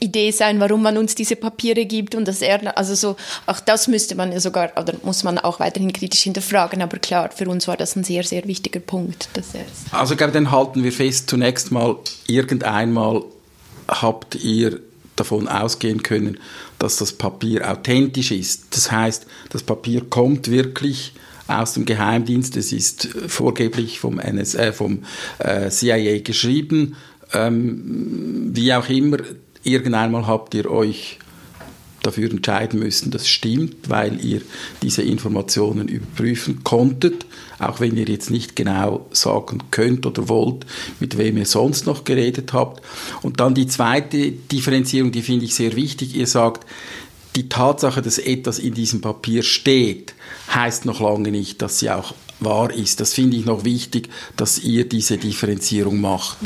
Idee 0.00 0.30
sein, 0.30 0.60
warum 0.60 0.82
man 0.82 0.98
uns 0.98 1.14
diese 1.14 1.36
Papiere 1.36 1.86
gibt 1.86 2.14
und 2.14 2.28
dass 2.28 2.42
er, 2.42 2.76
also 2.76 2.94
so, 2.94 3.16
auch 3.46 3.60
das 3.60 3.88
müsste 3.88 4.14
man 4.14 4.32
ja 4.32 4.40
sogar, 4.40 4.70
oder 4.78 4.94
muss 5.02 5.24
man 5.24 5.38
auch 5.38 5.60
weiterhin 5.60 5.92
kritisch 5.92 6.22
hinterfragen, 6.22 6.82
aber 6.82 6.98
klar, 6.98 7.30
für 7.34 7.48
uns 7.48 7.66
war 7.68 7.76
das 7.76 7.96
ein 7.96 8.04
sehr, 8.04 8.22
sehr 8.22 8.46
wichtiger 8.46 8.80
Punkt. 8.80 9.28
Dass 9.34 9.46
also 9.92 10.14
ich 10.14 10.18
glaube, 10.18 10.32
dann 10.32 10.50
halten 10.50 10.84
wir 10.84 10.92
fest, 10.92 11.30
zunächst 11.30 11.72
mal, 11.72 11.96
irgendeinmal 12.26 13.22
habt 13.88 14.34
ihr 14.36 14.80
davon 15.16 15.48
ausgehen 15.48 16.02
können, 16.02 16.38
dass 16.78 16.96
das 16.96 17.12
Papier 17.12 17.70
authentisch 17.70 18.30
ist. 18.30 18.66
Das 18.70 18.92
heißt, 18.92 19.26
das 19.50 19.62
Papier 19.62 20.02
kommt 20.08 20.50
wirklich 20.50 21.12
aus 21.48 21.74
dem 21.74 21.84
Geheimdienst. 21.84 22.56
Es 22.56 22.72
ist 22.72 23.08
vorgeblich 23.26 23.98
vom, 23.98 24.16
NSA, 24.16 24.72
vom 24.72 25.00
äh, 25.38 25.70
CIA 25.70 26.20
geschrieben. 26.20 26.96
Ähm, 27.32 28.50
wie 28.54 28.72
auch 28.72 28.88
immer, 28.88 29.18
irgendeinmal 29.62 30.26
habt 30.26 30.54
ihr 30.54 30.70
euch 30.70 31.18
dafür 32.02 32.30
entscheiden 32.30 32.78
müssen, 32.80 33.10
das 33.10 33.28
stimmt, 33.28 33.88
weil 33.88 34.24
ihr 34.24 34.40
diese 34.82 35.02
Informationen 35.02 35.88
überprüfen 35.88 36.62
konntet, 36.64 37.26
auch 37.58 37.80
wenn 37.80 37.96
ihr 37.96 38.06
jetzt 38.06 38.30
nicht 38.30 38.56
genau 38.56 39.06
sagen 39.10 39.58
könnt 39.70 40.06
oder 40.06 40.28
wollt, 40.28 40.64
mit 41.00 41.18
wem 41.18 41.36
ihr 41.36 41.46
sonst 41.46 41.86
noch 41.86 42.04
geredet 42.04 42.52
habt. 42.52 42.82
Und 43.22 43.40
dann 43.40 43.54
die 43.54 43.66
zweite 43.66 44.30
Differenzierung, 44.30 45.10
die 45.10 45.22
finde 45.22 45.44
ich 45.44 45.54
sehr 45.54 45.74
wichtig. 45.74 46.14
Ihr 46.14 46.26
sagt, 46.26 46.64
die 47.38 47.48
Tatsache, 47.48 48.02
dass 48.02 48.18
etwas 48.18 48.58
in 48.58 48.74
diesem 48.74 49.00
Papier 49.00 49.44
steht, 49.44 50.14
heißt 50.52 50.86
noch 50.86 51.00
lange 51.00 51.30
nicht, 51.30 51.62
dass 51.62 51.78
sie 51.78 51.88
auch 51.88 52.12
wahr 52.40 52.72
ist. 52.72 53.00
Das 53.00 53.14
finde 53.14 53.36
ich 53.36 53.44
noch 53.44 53.64
wichtig, 53.64 54.08
dass 54.36 54.58
ihr 54.58 54.88
diese 54.88 55.18
Differenzierung 55.18 56.00
macht. 56.00 56.38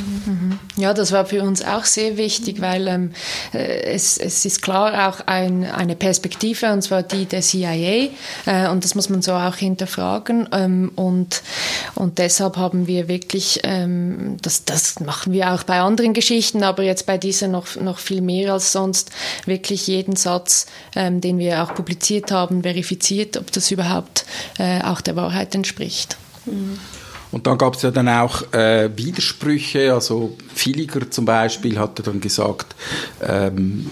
Ja, 0.77 0.95
das 0.95 1.13
war 1.13 1.27
für 1.27 1.43
uns 1.43 1.65
auch 1.65 1.85
sehr 1.85 2.17
wichtig, 2.17 2.61
weil 2.61 2.89
ähm, 2.89 3.11
äh, 3.53 3.83
es, 3.93 4.17
es 4.19 4.45
ist 4.45 4.63
klar 4.63 5.09
auch 5.09 5.27
ein, 5.27 5.65
eine 5.65 5.97
Perspektive, 5.97 6.73
und 6.73 6.83
zwar 6.83 7.03
die 7.03 7.27
der 7.27 7.43
CIA, 7.43 8.09
äh, 8.47 8.69
und 8.71 8.85
das 8.85 8.95
muss 8.95 9.09
man 9.09 9.23
so 9.23 9.33
auch 9.33 9.57
hinterfragen. 9.57 10.49
Ähm, 10.53 10.93
und, 10.95 11.43
und 11.95 12.19
deshalb 12.19 12.57
haben 12.57 12.87
wir 12.87 13.09
wirklich, 13.09 13.61
ähm, 13.65 14.39
das, 14.41 14.65
das 14.65 15.01
machen 15.01 15.33
wir 15.33 15.53
auch 15.53 15.63
bei 15.65 15.81
anderen 15.81 16.15
Geschichten, 16.15 16.63
aber 16.63 16.83
jetzt 16.83 17.07
bei 17.07 17.19
dieser 17.19 17.49
noch, 17.49 17.77
noch 17.77 17.99
viel 17.99 18.23
mehr 18.23 18.55
als 18.55 18.73
sonst, 18.73 19.11
wirklich 19.45 19.87
jeden 19.87 20.17
Satz, 20.17 20.67
ähm, 20.97 21.21
den 21.21 21.39
wir 21.39 21.63
auch 21.63 21.75
publiziert 21.75 22.31
haben, 22.31 22.63
verifiziert, 22.63 23.37
ob 23.37 23.53
das 23.53 23.71
überhaupt 23.71 24.25
äh, 24.59 24.83
auch 24.83 25.01
der 25.01 25.17
Wahrheit 25.17 25.55
entspricht 25.55 25.82
spricht. 25.83 26.17
Und 27.31 27.47
dann 27.47 27.57
gab 27.57 27.77
es 27.77 27.83
ja 27.83 27.91
dann 27.91 28.11
auch 28.11 28.53
äh, 28.53 28.91
Widersprüche, 28.95 29.95
also 29.95 30.37
Filiger 30.55 31.11
zum 31.11 31.25
Beispiel 31.25 31.79
hatte 31.79 32.03
dann 32.03 32.21
gesagt, 32.21 32.77
ähm, 33.27 33.89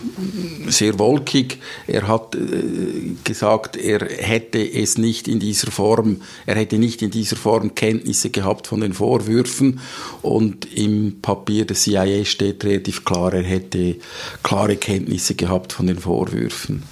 sehr 0.68 0.98
wolkig, 0.98 1.58
er 1.86 2.06
hat 2.06 2.34
äh, 2.34 3.14
gesagt, 3.24 3.76
er 3.76 4.00
hätte 4.00 4.58
es 4.58 4.98
nicht 4.98 5.26
in 5.26 5.40
dieser 5.40 5.70
Form, 5.70 6.20
er 6.44 6.56
hätte 6.56 6.76
nicht 6.76 7.00
in 7.00 7.10
dieser 7.10 7.36
Form 7.36 7.74
Kenntnisse 7.74 8.28
gehabt 8.28 8.66
von 8.66 8.82
den 8.82 8.92
Vorwürfen 8.92 9.80
und 10.20 10.70
im 10.76 11.22
Papier 11.22 11.64
des 11.64 11.84
CIA 11.84 12.26
steht 12.26 12.62
relativ 12.64 13.06
klar, 13.06 13.32
er 13.32 13.44
hätte 13.44 13.96
klare 14.42 14.76
Kenntnisse 14.76 15.34
gehabt 15.34 15.72
von 15.72 15.86
den 15.86 15.98
Vorwürfen. 15.98 16.82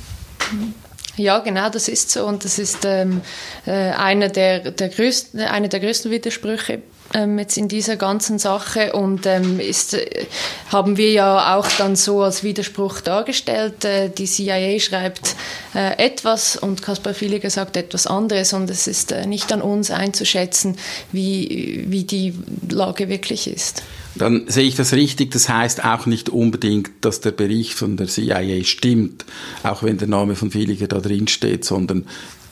Mhm. 0.50 0.87
Ja, 1.18 1.40
genau, 1.40 1.68
das 1.68 1.88
ist 1.88 2.10
so. 2.10 2.24
Und 2.24 2.44
das 2.44 2.58
ist 2.58 2.84
ähm, 2.84 3.20
äh, 3.66 3.72
einer, 3.72 4.28
der, 4.28 4.70
der 4.70 4.88
größten, 4.88 5.40
einer 5.40 5.68
der 5.68 5.80
größten 5.80 6.10
Widersprüche 6.10 6.80
ähm, 7.14 7.38
jetzt 7.38 7.56
in 7.56 7.68
dieser 7.68 7.96
ganzen 7.96 8.38
Sache. 8.38 8.92
Und 8.92 9.26
ähm, 9.26 9.60
ist, 9.60 9.94
äh, 9.94 10.26
haben 10.70 10.96
wir 10.96 11.10
ja 11.10 11.56
auch 11.56 11.68
dann 11.78 11.96
so 11.96 12.22
als 12.22 12.44
Widerspruch 12.44 13.00
dargestellt. 13.00 13.84
Äh, 13.84 14.10
die 14.10 14.26
CIA 14.26 14.78
schreibt 14.78 15.34
äh, 15.74 15.98
etwas 15.98 16.56
und 16.56 16.82
Kaspar 16.82 17.14
Filiger 17.14 17.50
sagt 17.50 17.76
etwas 17.76 18.06
anderes. 18.06 18.52
Und 18.52 18.70
es 18.70 18.86
ist 18.86 19.12
äh, 19.12 19.26
nicht 19.26 19.52
an 19.52 19.62
uns 19.62 19.90
einzuschätzen, 19.90 20.78
wie, 21.12 21.84
wie 21.88 22.04
die 22.04 22.34
Lage 22.70 23.08
wirklich 23.08 23.52
ist. 23.52 23.82
Dann 24.18 24.44
sehe 24.48 24.66
ich 24.66 24.74
das 24.74 24.92
richtig. 24.92 25.30
Das 25.30 25.48
heißt 25.48 25.84
auch 25.84 26.06
nicht 26.06 26.28
unbedingt, 26.28 26.90
dass 27.00 27.20
der 27.20 27.30
Bericht 27.30 27.74
von 27.74 27.96
der 27.96 28.08
CIA 28.08 28.64
stimmt, 28.64 29.24
auch 29.62 29.82
wenn 29.82 29.98
der 29.98 30.08
Name 30.08 30.36
von 30.36 30.50
Filiger 30.50 30.88
da 30.88 31.00
drin 31.00 31.28
steht, 31.28 31.64
sondern 31.64 32.06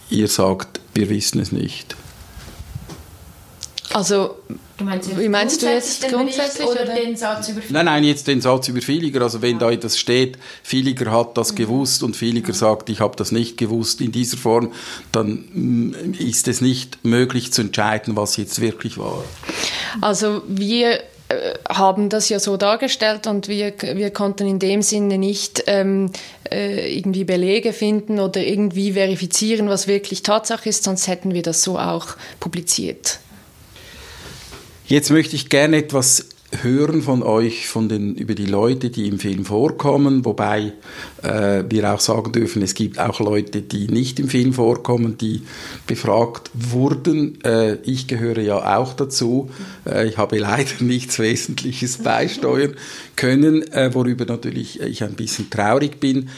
ihr 0.08 0.28
sagt, 0.28 0.80
wir 0.94 1.10
wissen 1.10 1.40
es 1.40 1.52
nicht. 1.52 1.96
Also, 3.92 4.36
meinst 4.82 5.18
wie 5.18 5.28
meinst 5.28 5.62
du 5.62 5.66
jetzt 5.66 6.06
grundsätzlich 6.08 6.66
oder, 6.66 6.82
oder, 6.82 6.94
den 6.94 7.16
Satz 7.16 7.48
über 7.48 7.62
Filiger? 7.62 7.72
Nein, 7.72 7.86
nein, 7.86 8.04
jetzt 8.04 8.26
den 8.26 8.40
Satz 8.40 8.68
über 8.68 8.82
Filiger. 8.82 9.22
Also 9.22 9.40
wenn 9.40 9.58
da 9.58 9.70
etwas 9.70 9.98
steht, 9.98 10.38
Filiger 10.62 11.10
hat 11.12 11.38
das 11.38 11.52
mhm. 11.52 11.56
gewusst 11.56 12.02
und 12.02 12.14
Filiger 12.14 12.48
mhm. 12.48 12.56
sagt, 12.56 12.90
ich 12.90 13.00
habe 13.00 13.16
das 13.16 13.32
nicht 13.32 13.56
gewusst 13.56 14.00
in 14.00 14.12
dieser 14.12 14.36
Form, 14.36 14.72
dann 15.12 15.44
mm, 15.52 16.14
ist 16.18 16.46
es 16.46 16.60
nicht 16.60 17.04
möglich 17.04 17.52
zu 17.52 17.62
entscheiden, 17.62 18.16
was 18.16 18.36
jetzt 18.36 18.60
wirklich 18.60 18.98
war. 18.98 19.24
Also 20.02 20.42
wir 20.46 21.00
haben 21.68 22.08
das 22.08 22.28
ja 22.28 22.38
so 22.38 22.56
dargestellt 22.56 23.26
und 23.26 23.48
wir, 23.48 23.72
wir 23.80 24.10
konnten 24.10 24.46
in 24.46 24.58
dem 24.58 24.82
Sinne 24.82 25.18
nicht 25.18 25.64
ähm, 25.66 26.10
äh, 26.50 26.96
irgendwie 26.96 27.24
Belege 27.24 27.72
finden 27.72 28.20
oder 28.20 28.42
irgendwie 28.42 28.92
verifizieren, 28.92 29.68
was 29.68 29.88
wirklich 29.88 30.22
Tatsache 30.22 30.68
ist, 30.68 30.84
sonst 30.84 31.08
hätten 31.08 31.34
wir 31.34 31.42
das 31.42 31.62
so 31.62 31.78
auch 31.78 32.16
publiziert. 32.38 33.18
Jetzt 34.86 35.10
möchte 35.10 35.34
ich 35.34 35.48
gerne 35.48 35.78
etwas 35.78 36.26
hören 36.62 37.02
von 37.02 37.22
euch 37.22 37.66
von 37.66 37.88
den, 37.88 38.14
über 38.14 38.34
die 38.34 38.46
Leute, 38.46 38.90
die 38.90 39.08
im 39.08 39.18
Film 39.18 39.44
vorkommen, 39.44 40.24
wobei 40.24 40.72
äh, 41.22 41.64
wir 41.68 41.92
auch 41.92 42.00
sagen 42.00 42.32
dürfen, 42.32 42.62
es 42.62 42.74
gibt 42.74 42.98
auch 42.98 43.18
Leute, 43.20 43.62
die 43.62 43.88
nicht 43.88 44.20
im 44.20 44.28
Film 44.28 44.52
vorkommen, 44.52 45.18
die 45.18 45.42
befragt 45.86 46.50
wurden. 46.54 47.42
Äh, 47.44 47.76
ich 47.82 48.06
gehöre 48.06 48.38
ja 48.38 48.78
auch 48.78 48.94
dazu. 48.94 49.50
Äh, 49.84 50.08
ich 50.08 50.18
habe 50.18 50.38
leider 50.38 50.82
nichts 50.84 51.18
Wesentliches 51.18 51.98
beisteuern 52.04 52.74
können, 53.16 53.62
äh, 53.72 53.92
worüber 53.92 54.24
natürlich 54.24 54.80
ich 54.80 55.02
ein 55.02 55.14
bisschen 55.14 55.50
traurig 55.50 55.98
bin. 55.98 56.28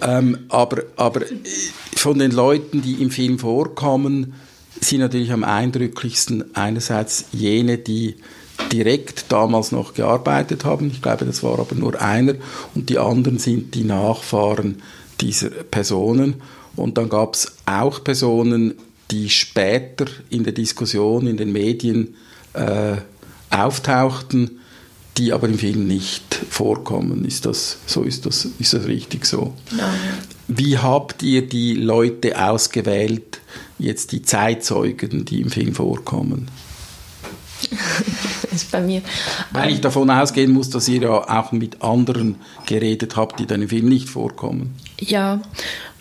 Ähm, 0.00 0.38
aber, 0.48 0.82
aber 0.96 1.22
äh, 1.22 1.34
von 1.96 2.18
den 2.18 2.30
Leuten, 2.30 2.82
die 2.82 3.02
im 3.02 3.10
Film 3.10 3.38
vorkommen, 3.38 4.34
sind 4.80 5.00
natürlich 5.00 5.32
am 5.32 5.44
eindrücklichsten 5.44 6.54
einerseits 6.54 7.26
jene, 7.32 7.78
die 7.78 8.16
direkt 8.72 9.26
damals 9.30 9.72
noch 9.72 9.94
gearbeitet 9.94 10.64
haben. 10.64 10.90
Ich 10.90 11.02
glaube, 11.02 11.24
das 11.24 11.42
war 11.42 11.58
aber 11.58 11.74
nur 11.74 12.00
einer. 12.00 12.34
Und 12.74 12.90
die 12.90 12.98
anderen 12.98 13.38
sind 13.38 13.74
die 13.74 13.84
Nachfahren 13.84 14.82
dieser 15.20 15.50
Personen. 15.50 16.42
Und 16.76 16.98
dann 16.98 17.08
gab 17.08 17.34
es 17.34 17.52
auch 17.66 18.02
Personen, 18.02 18.74
die 19.10 19.30
später 19.30 20.06
in 20.30 20.44
der 20.44 20.52
Diskussion, 20.52 21.26
in 21.26 21.36
den 21.36 21.52
Medien 21.52 22.14
äh, 22.54 22.96
auftauchten, 23.50 24.60
die 25.16 25.32
aber 25.32 25.48
im 25.48 25.58
Film 25.58 25.86
nicht 25.86 26.34
vorkommen. 26.50 27.24
Ist 27.24 27.46
das 27.46 27.78
so? 27.86 28.02
Ist 28.02 28.26
das, 28.26 28.48
ist 28.58 28.72
das 28.72 28.86
richtig 28.86 29.26
so? 29.26 29.54
Nein. 29.70 29.94
Wie 30.48 30.78
habt 30.78 31.22
ihr 31.22 31.48
die 31.48 31.74
Leute 31.74 32.42
ausgewählt, 32.42 33.40
jetzt 33.78 34.12
die 34.12 34.22
Zeitzeugen, 34.22 35.24
die 35.24 35.40
im 35.40 35.50
Film 35.50 35.74
vorkommen? 35.74 36.50
ist 38.54 38.70
bei 38.70 38.80
mir. 38.80 39.02
Weil 39.52 39.70
ich 39.70 39.80
davon 39.80 40.10
ausgehen 40.10 40.52
muss, 40.52 40.70
dass 40.70 40.88
ihr 40.88 41.02
ja 41.02 41.10
auch 41.10 41.52
mit 41.52 41.82
anderen 41.82 42.36
geredet 42.66 43.16
habt, 43.16 43.38
die 43.40 43.46
dann 43.46 43.62
im 43.62 43.68
Film 43.68 43.88
nicht 43.88 44.08
vorkommen. 44.08 44.74
Ja, 44.98 45.40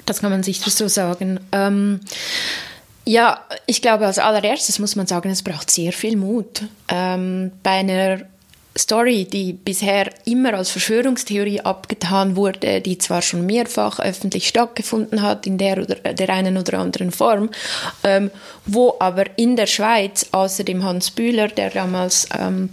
das 0.06 0.22
kann 0.22 0.32
man 0.32 0.44
sicher 0.44 0.70
so 0.70 0.88
sagen. 0.88 1.40
Ähm, 1.52 2.00
ja, 3.06 3.42
ich 3.66 3.82
glaube, 3.82 4.06
als 4.06 4.20
allererstes 4.20 4.80
muss 4.80 4.96
man 4.96 5.08
sagen, 5.08 5.30
es 5.30 5.44
braucht 5.44 5.70
sehr 5.70 5.92
viel 5.92 6.16
Mut. 6.16 6.64
Ähm, 6.88 7.52
bei 7.62 7.72
einer 7.72 8.22
Story, 8.78 9.26
die 9.26 9.54
bisher 9.54 10.10
immer 10.26 10.56
als 10.56 10.72
Verschwörungstheorie 10.72 11.62
abgetan 11.62 12.36
wurde, 12.36 12.82
die 12.82 12.98
zwar 12.98 13.22
schon 13.22 13.46
mehrfach 13.46 14.00
öffentlich 14.00 14.48
stattgefunden 14.48 15.22
hat 15.22 15.46
in 15.46 15.58
der 15.58 15.78
oder 15.78 15.96
der 15.96 16.30
einen 16.30 16.58
oder 16.58 16.80
anderen 16.80 17.12
Form, 17.12 17.50
ähm, 18.04 18.32
wo 18.66 18.96
aber 19.00 19.26
in 19.38 19.56
der 19.56 19.68
Schweiz 19.68 20.28
außer 20.32 20.64
dem 20.64 20.84
Hans 20.84 21.12
Bühler, 21.12 21.50
der 21.50 21.70
damals 21.70 22.28
ähm, 22.38 22.70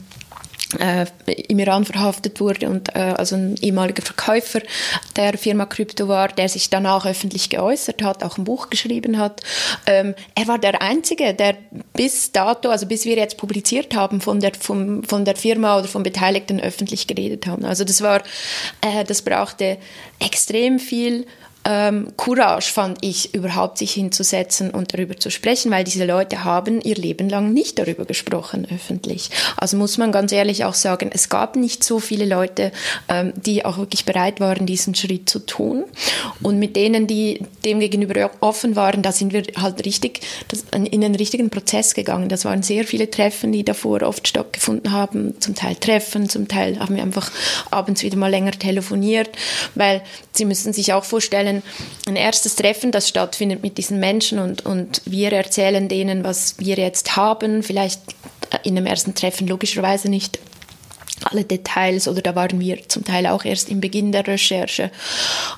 äh, 0.78 1.06
im 1.26 1.58
Iran 1.58 1.84
verhaftet 1.84 2.40
wurde 2.40 2.68
und 2.68 2.94
äh, 2.94 2.98
also 2.98 3.36
ein 3.36 3.56
ehemaliger 3.60 4.02
Verkäufer 4.02 4.60
der 5.16 5.36
Firma 5.36 5.66
Krypto 5.66 6.08
war, 6.08 6.28
der 6.28 6.48
sich 6.48 6.70
danach 6.70 7.06
öffentlich 7.06 7.50
geäußert 7.50 8.02
hat, 8.02 8.22
auch 8.22 8.38
ein 8.38 8.44
Buch 8.44 8.70
geschrieben 8.70 9.18
hat. 9.18 9.40
Ähm, 9.86 10.14
er 10.34 10.46
war 10.46 10.58
der 10.58 10.80
Einzige, 10.80 11.34
der 11.34 11.56
bis 11.94 12.32
dato, 12.32 12.68
also 12.68 12.86
bis 12.86 13.04
wir 13.04 13.16
jetzt 13.16 13.36
publiziert 13.36 13.94
haben, 13.94 14.20
von 14.20 14.40
der, 14.40 14.52
vom, 14.58 15.02
von 15.04 15.24
der 15.24 15.36
Firma 15.36 15.78
oder 15.78 15.88
von 15.88 16.02
Beteiligten 16.02 16.60
öffentlich 16.60 17.06
geredet 17.06 17.46
haben. 17.46 17.64
Also 17.64 17.84
das 17.84 18.00
war, 18.02 18.22
äh, 18.80 19.04
das 19.04 19.22
brauchte 19.22 19.78
extrem 20.18 20.78
viel 20.78 21.26
ähm, 21.64 22.12
Courage 22.16 22.72
fand 22.72 22.98
ich, 23.02 23.34
überhaupt 23.34 23.78
sich 23.78 23.92
hinzusetzen 23.92 24.70
und 24.70 24.94
darüber 24.94 25.16
zu 25.16 25.30
sprechen, 25.30 25.70
weil 25.70 25.84
diese 25.84 26.06
Leute 26.06 26.44
haben 26.44 26.80
ihr 26.80 26.94
Leben 26.94 27.28
lang 27.28 27.52
nicht 27.52 27.78
darüber 27.78 28.06
gesprochen 28.06 28.66
öffentlich. 28.72 29.30
Also 29.56 29.76
muss 29.76 29.98
man 29.98 30.10
ganz 30.10 30.32
ehrlich 30.32 30.64
auch 30.64 30.74
sagen, 30.74 31.10
es 31.12 31.28
gab 31.28 31.56
nicht 31.56 31.84
so 31.84 31.98
viele 31.98 32.24
Leute, 32.24 32.72
ähm, 33.08 33.32
die 33.36 33.64
auch 33.64 33.76
wirklich 33.78 34.04
bereit 34.04 34.40
waren, 34.40 34.64
diesen 34.64 34.94
Schritt 34.94 35.28
zu 35.28 35.40
tun. 35.40 35.84
Und 36.42 36.58
mit 36.58 36.76
denen, 36.76 37.06
die 37.06 37.42
dem 37.64 37.80
gegenüber 37.80 38.30
offen 38.40 38.74
waren, 38.76 39.02
da 39.02 39.12
sind 39.12 39.32
wir 39.32 39.42
halt 39.56 39.84
richtig 39.84 40.20
das, 40.48 40.64
in 40.72 41.04
einen 41.04 41.14
richtigen 41.14 41.50
Prozess 41.50 41.94
gegangen. 41.94 42.28
Das 42.28 42.44
waren 42.44 42.62
sehr 42.62 42.84
viele 42.84 43.10
Treffen, 43.10 43.52
die 43.52 43.64
davor 43.64 44.02
oft 44.02 44.26
stattgefunden 44.26 44.92
haben, 44.92 45.38
zum 45.40 45.54
Teil 45.54 45.74
Treffen, 45.74 46.28
zum 46.28 46.48
Teil 46.48 46.78
haben 46.78 46.96
wir 46.96 47.02
einfach 47.02 47.30
abends 47.70 48.02
wieder 48.02 48.16
mal 48.16 48.30
länger 48.30 48.52
telefoniert, 48.52 49.30
weil 49.74 50.02
Sie 50.32 50.44
müssen 50.44 50.72
sich 50.72 50.92
auch 50.92 51.04
vorstellen, 51.04 51.49
ein 52.06 52.16
erstes 52.16 52.56
Treffen, 52.56 52.92
das 52.92 53.08
stattfindet 53.08 53.62
mit 53.62 53.78
diesen 53.78 54.00
Menschen 54.00 54.38
und, 54.38 54.64
und 54.64 55.02
wir 55.04 55.32
erzählen 55.32 55.88
denen, 55.88 56.24
was 56.24 56.54
wir 56.58 56.76
jetzt 56.76 57.16
haben, 57.16 57.62
vielleicht 57.62 58.00
in 58.64 58.76
einem 58.76 58.86
ersten 58.86 59.14
Treffen 59.14 59.46
logischerweise 59.46 60.08
nicht 60.08 60.38
alle 61.24 61.44
Details 61.44 62.08
oder 62.08 62.22
da 62.22 62.34
waren 62.34 62.60
wir 62.60 62.88
zum 62.88 63.04
Teil 63.04 63.26
auch 63.26 63.44
erst 63.44 63.68
im 63.68 63.80
Beginn 63.80 64.12
der 64.12 64.26
Recherche. 64.26 64.90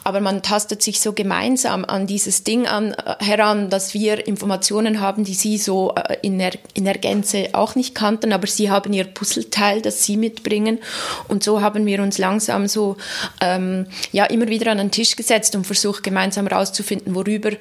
Aber 0.05 0.21
man 0.21 0.43
tastet 0.43 0.83
sich 0.83 1.01
so 1.01 1.13
gemeinsam 1.13 1.85
an 1.85 2.07
dieses 2.07 2.45
Ding 2.45 2.67
an, 2.67 2.93
äh, 2.93 3.25
heran, 3.25 3.71
dass 3.71 3.95
wir 3.95 4.27
Informationen 4.27 5.01
haben, 5.01 5.25
die 5.25 5.35
sie 5.35 5.59
so 5.59 5.95
äh, 5.95 6.17
in 6.23 6.39
der, 6.39 6.53
in 6.75 6.85
der 6.85 6.99
Gänze 6.99 7.51
auch 7.53 7.75
nicht 7.75 7.95
kannten, 7.95 8.33
aber 8.33 8.47
sie 8.47 8.71
haben 8.71 8.93
ihr 8.93 9.05
Puzzleteil, 9.05 9.83
das 9.83 10.05
sie 10.05 10.17
mitbringen. 10.17 10.79
Und 11.29 11.45
so 11.45 11.61
haben 11.61 11.87
wir 11.87 12.03
uns 12.03 12.19
langsam 12.19 12.67
so 12.67 12.97
ähm, 13.41 13.87
ja 14.11 14.25
immer 14.25 14.49
wieder 14.49 14.71
an 14.73 14.79
den 14.79 14.91
Tisch 14.91 15.17
gesetzt 15.17 15.55
und 15.55 15.67
versucht 15.67 16.03
gemeinsam 16.03 16.47
herauszufinden, 16.47 17.15
worüber 17.15 17.53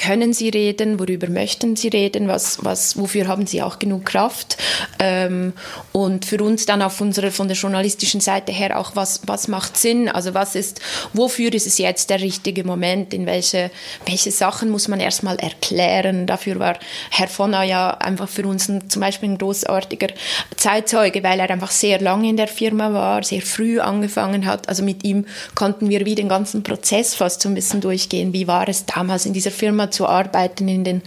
können 0.00 0.32
Sie 0.32 0.48
reden, 0.48 0.98
worüber 0.98 1.28
möchten 1.28 1.76
Sie 1.76 1.88
reden, 1.88 2.26
was, 2.26 2.64
was, 2.64 2.96
wofür 2.96 3.28
haben 3.28 3.46
Sie 3.46 3.60
auch 3.60 3.78
genug 3.78 4.06
Kraft? 4.06 4.56
Ähm, 4.98 5.52
und 5.92 6.24
für 6.24 6.42
uns 6.42 6.64
dann 6.64 6.80
auf 6.80 7.02
unserer, 7.02 7.30
von 7.30 7.48
der 7.48 7.56
journalistischen 7.56 8.22
Seite 8.22 8.50
her 8.50 8.78
auch, 8.78 8.96
was, 8.96 9.20
was 9.26 9.46
macht 9.46 9.76
Sinn, 9.76 10.08
also 10.08 10.32
was 10.32 10.54
ist, 10.54 10.80
wofür 11.12 11.52
ist 11.52 11.66
es 11.66 11.76
jetzt 11.76 12.08
der 12.08 12.22
richtige 12.22 12.64
Moment, 12.64 13.12
in 13.12 13.26
welche, 13.26 13.70
welche 14.06 14.30
Sachen 14.30 14.70
muss 14.70 14.88
man 14.88 15.00
erstmal 15.00 15.38
erklären, 15.38 16.26
dafür 16.26 16.58
war 16.58 16.78
Herr 17.10 17.28
Fonna 17.28 17.62
ja 17.64 17.90
einfach 17.90 18.28
für 18.28 18.46
uns 18.46 18.70
ein, 18.70 18.88
zum 18.88 19.00
Beispiel 19.00 19.28
ein 19.28 19.38
großartiger 19.38 20.08
Zeitzeuge, 20.56 21.22
weil 21.22 21.40
er 21.40 21.50
einfach 21.50 21.70
sehr 21.70 22.00
lange 22.00 22.30
in 22.30 22.38
der 22.38 22.48
Firma 22.48 22.94
war, 22.94 23.22
sehr 23.22 23.42
früh 23.42 23.80
angefangen 23.80 24.46
hat, 24.46 24.66
also 24.66 24.82
mit 24.82 25.04
ihm 25.04 25.26
konnten 25.54 25.90
wir 25.90 26.06
wie 26.06 26.14
den 26.14 26.30
ganzen 26.30 26.62
Prozess 26.62 27.14
fast 27.14 27.42
so 27.42 27.50
ein 27.50 27.54
bisschen 27.54 27.82
durchgehen, 27.82 28.32
wie 28.32 28.46
war 28.46 28.66
es 28.66 28.86
damals 28.86 29.26
in 29.26 29.34
dieser 29.34 29.50
Firma 29.50 29.89
zu 29.90 30.06
arbeiten 30.06 30.68
in 30.68 30.84
den, 30.84 31.02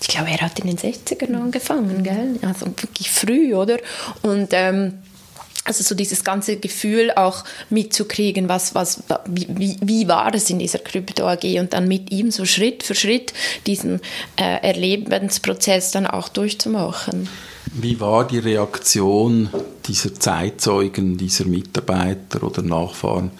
ich 0.00 0.08
glaube, 0.08 0.30
er 0.30 0.40
hat 0.40 0.58
in 0.58 0.66
den 0.66 0.78
60ern 0.78 1.34
angefangen, 1.34 2.02
gell? 2.02 2.38
Also 2.42 2.66
wirklich 2.66 3.10
früh, 3.10 3.54
oder? 3.54 3.78
Und 4.22 4.48
ähm, 4.52 4.98
also 5.68 5.84
so 5.84 5.94
dieses 5.94 6.24
ganze 6.24 6.56
Gefühl 6.56 7.12
auch 7.14 7.44
mitzukriegen, 7.68 8.48
was, 8.48 8.74
was, 8.74 9.02
wie, 9.26 9.76
wie 9.82 10.08
war 10.08 10.34
es 10.34 10.48
in 10.48 10.58
dieser 10.58 10.78
Krypto 10.78 11.28
AG 11.28 11.44
und 11.60 11.74
dann 11.74 11.86
mit 11.86 12.10
ihm 12.10 12.30
so 12.30 12.46
Schritt 12.46 12.82
für 12.82 12.94
Schritt 12.94 13.34
diesen 13.66 14.00
äh, 14.36 14.66
Erlebensprozess 14.66 15.90
dann 15.90 16.06
auch 16.06 16.30
durchzumachen. 16.30 17.28
Wie 17.74 18.00
war 18.00 18.26
die 18.26 18.38
Reaktion 18.38 19.50
dieser 19.86 20.14
Zeitzeugen, 20.14 21.18
dieser 21.18 21.44
Mitarbeiter 21.44 22.42
oder 22.42 22.62
Nachfahren 22.62 23.30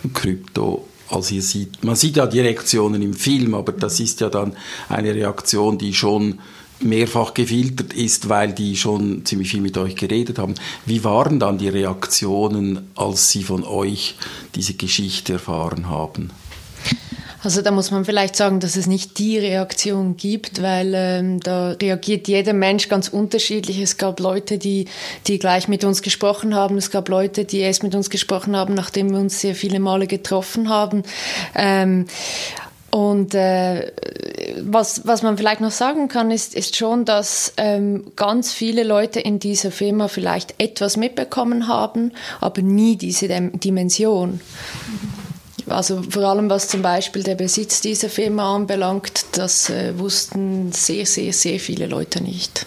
von 0.00 0.12
Krypto 0.12 0.86
als 1.12 1.30
ihr 1.30 1.42
sieht, 1.42 1.84
man 1.84 1.96
sieht 1.96 2.16
ja 2.16 2.26
die 2.26 2.40
Reaktionen 2.40 3.02
im 3.02 3.14
Film, 3.14 3.54
aber 3.54 3.72
das 3.72 4.00
ist 4.00 4.20
ja 4.20 4.28
dann 4.28 4.56
eine 4.88 5.14
Reaktion, 5.14 5.78
die 5.78 5.94
schon 5.94 6.38
mehrfach 6.80 7.34
gefiltert 7.34 7.92
ist, 7.92 8.28
weil 8.28 8.52
die 8.52 8.76
schon 8.76 9.24
ziemlich 9.24 9.50
viel 9.50 9.60
mit 9.60 9.78
euch 9.78 9.94
geredet 9.94 10.38
haben. 10.38 10.54
Wie 10.84 11.04
waren 11.04 11.38
dann 11.38 11.58
die 11.58 11.68
Reaktionen, 11.68 12.88
als 12.94 13.30
sie 13.30 13.44
von 13.44 13.64
euch 13.64 14.16
diese 14.54 14.74
Geschichte 14.74 15.34
erfahren 15.34 15.88
haben? 15.88 16.30
Also 17.42 17.60
da 17.60 17.72
muss 17.72 17.90
man 17.90 18.04
vielleicht 18.04 18.36
sagen, 18.36 18.60
dass 18.60 18.76
es 18.76 18.86
nicht 18.86 19.18
die 19.18 19.38
Reaktion 19.38 20.16
gibt, 20.16 20.62
weil 20.62 20.92
ähm, 20.94 21.40
da 21.40 21.72
reagiert 21.72 22.28
jeder 22.28 22.52
Mensch 22.52 22.88
ganz 22.88 23.08
unterschiedlich. 23.08 23.80
Es 23.80 23.96
gab 23.96 24.20
Leute, 24.20 24.58
die, 24.58 24.86
die 25.26 25.38
gleich 25.38 25.66
mit 25.66 25.84
uns 25.84 26.02
gesprochen 26.02 26.54
haben. 26.54 26.76
Es 26.76 26.90
gab 26.90 27.08
Leute, 27.08 27.44
die 27.44 27.58
erst 27.58 27.82
mit 27.82 27.94
uns 27.94 28.10
gesprochen 28.10 28.56
haben, 28.56 28.74
nachdem 28.74 29.10
wir 29.10 29.18
uns 29.18 29.40
sehr 29.40 29.56
viele 29.56 29.80
Male 29.80 30.06
getroffen 30.06 30.68
haben. 30.68 31.02
Ähm, 31.56 32.06
und 32.90 33.34
äh, 33.34 33.90
was, 34.60 35.06
was 35.06 35.22
man 35.22 35.38
vielleicht 35.38 35.62
noch 35.62 35.70
sagen 35.70 36.08
kann, 36.08 36.30
ist, 36.30 36.54
ist 36.54 36.76
schon, 36.76 37.06
dass 37.06 37.54
ähm, 37.56 38.12
ganz 38.16 38.52
viele 38.52 38.84
Leute 38.84 39.18
in 39.18 39.38
dieser 39.38 39.70
Firma 39.70 40.08
vielleicht 40.08 40.54
etwas 40.58 40.98
mitbekommen 40.98 41.68
haben, 41.68 42.12
aber 42.40 42.60
nie 42.60 42.96
diese 42.96 43.28
Dimension. 43.28 44.40
Also 45.68 46.02
vor 46.08 46.24
allem 46.24 46.50
was 46.50 46.68
zum 46.68 46.82
Beispiel 46.82 47.22
der 47.22 47.34
Besitz 47.34 47.80
dieser 47.80 48.08
Firma 48.08 48.54
anbelangt, 48.54 49.26
das 49.32 49.70
äh, 49.70 49.98
wussten 49.98 50.72
sehr, 50.72 51.06
sehr, 51.06 51.32
sehr 51.32 51.60
viele 51.60 51.86
Leute 51.86 52.22
nicht. 52.22 52.66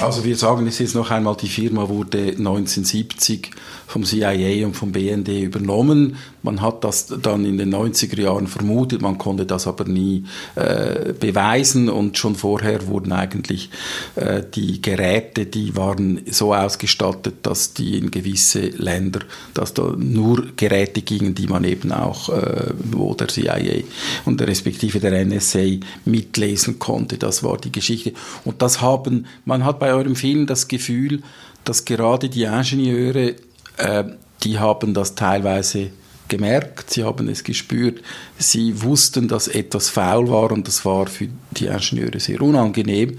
Also 0.00 0.24
wir 0.24 0.36
sagen 0.36 0.66
es 0.66 0.78
jetzt 0.78 0.94
noch 0.94 1.10
einmal, 1.10 1.36
die 1.36 1.48
Firma 1.48 1.88
wurde 1.88 2.18
1970 2.18 3.50
vom 3.86 4.04
CIA 4.04 4.66
und 4.66 4.74
vom 4.74 4.92
BND 4.92 5.28
übernommen. 5.28 6.16
Man 6.46 6.62
hat 6.62 6.84
das 6.84 7.08
dann 7.08 7.44
in 7.44 7.58
den 7.58 7.74
90er 7.74 8.20
Jahren 8.20 8.46
vermutet, 8.46 9.02
man 9.02 9.18
konnte 9.18 9.44
das 9.46 9.66
aber 9.66 9.84
nie 9.84 10.24
äh, 10.54 11.12
beweisen 11.12 11.88
und 11.88 12.16
schon 12.16 12.36
vorher 12.36 12.86
wurden 12.86 13.12
eigentlich 13.12 13.68
äh, 14.14 14.42
die 14.54 14.80
Geräte, 14.80 15.46
die 15.46 15.74
waren 15.74 16.20
so 16.30 16.54
ausgestattet, 16.54 17.34
dass 17.42 17.74
die 17.74 17.98
in 17.98 18.12
gewisse 18.12 18.60
Länder, 18.60 19.20
dass 19.54 19.74
da 19.74 19.92
nur 19.98 20.46
Geräte 20.54 21.02
gingen, 21.02 21.34
die 21.34 21.48
man 21.48 21.64
eben 21.64 21.90
auch, 21.90 22.28
äh, 22.28 22.72
wo 22.78 23.12
der 23.14 23.26
CIA 23.26 23.82
und 24.24 24.40
respektive 24.40 25.00
der 25.00 25.24
NSA 25.24 25.80
mitlesen 26.04 26.78
konnte. 26.78 27.18
Das 27.18 27.42
war 27.42 27.58
die 27.58 27.72
Geschichte. 27.72 28.12
Und 28.44 28.62
das 28.62 28.80
haben, 28.80 29.26
man 29.44 29.64
hat 29.64 29.80
bei 29.80 29.92
eurem 29.92 30.14
Film 30.14 30.46
das 30.46 30.68
Gefühl, 30.68 31.22
dass 31.64 31.84
gerade 31.84 32.28
die 32.28 32.44
Ingenieure 32.44 33.34
äh, 33.78 34.04
die 34.44 34.58
haben 34.58 34.94
das 34.94 35.14
teilweise 35.14 35.90
gemerkt, 36.28 36.90
sie 36.90 37.04
haben 37.04 37.28
es 37.28 37.44
gespürt, 37.44 38.02
sie 38.38 38.82
wussten, 38.82 39.28
dass 39.28 39.48
etwas 39.48 39.88
faul 39.88 40.28
war 40.28 40.52
und 40.52 40.66
das 40.66 40.84
war 40.84 41.06
für 41.06 41.28
die 41.52 41.66
Ingenieure 41.66 42.20
sehr 42.20 42.42
unangenehm, 42.42 43.18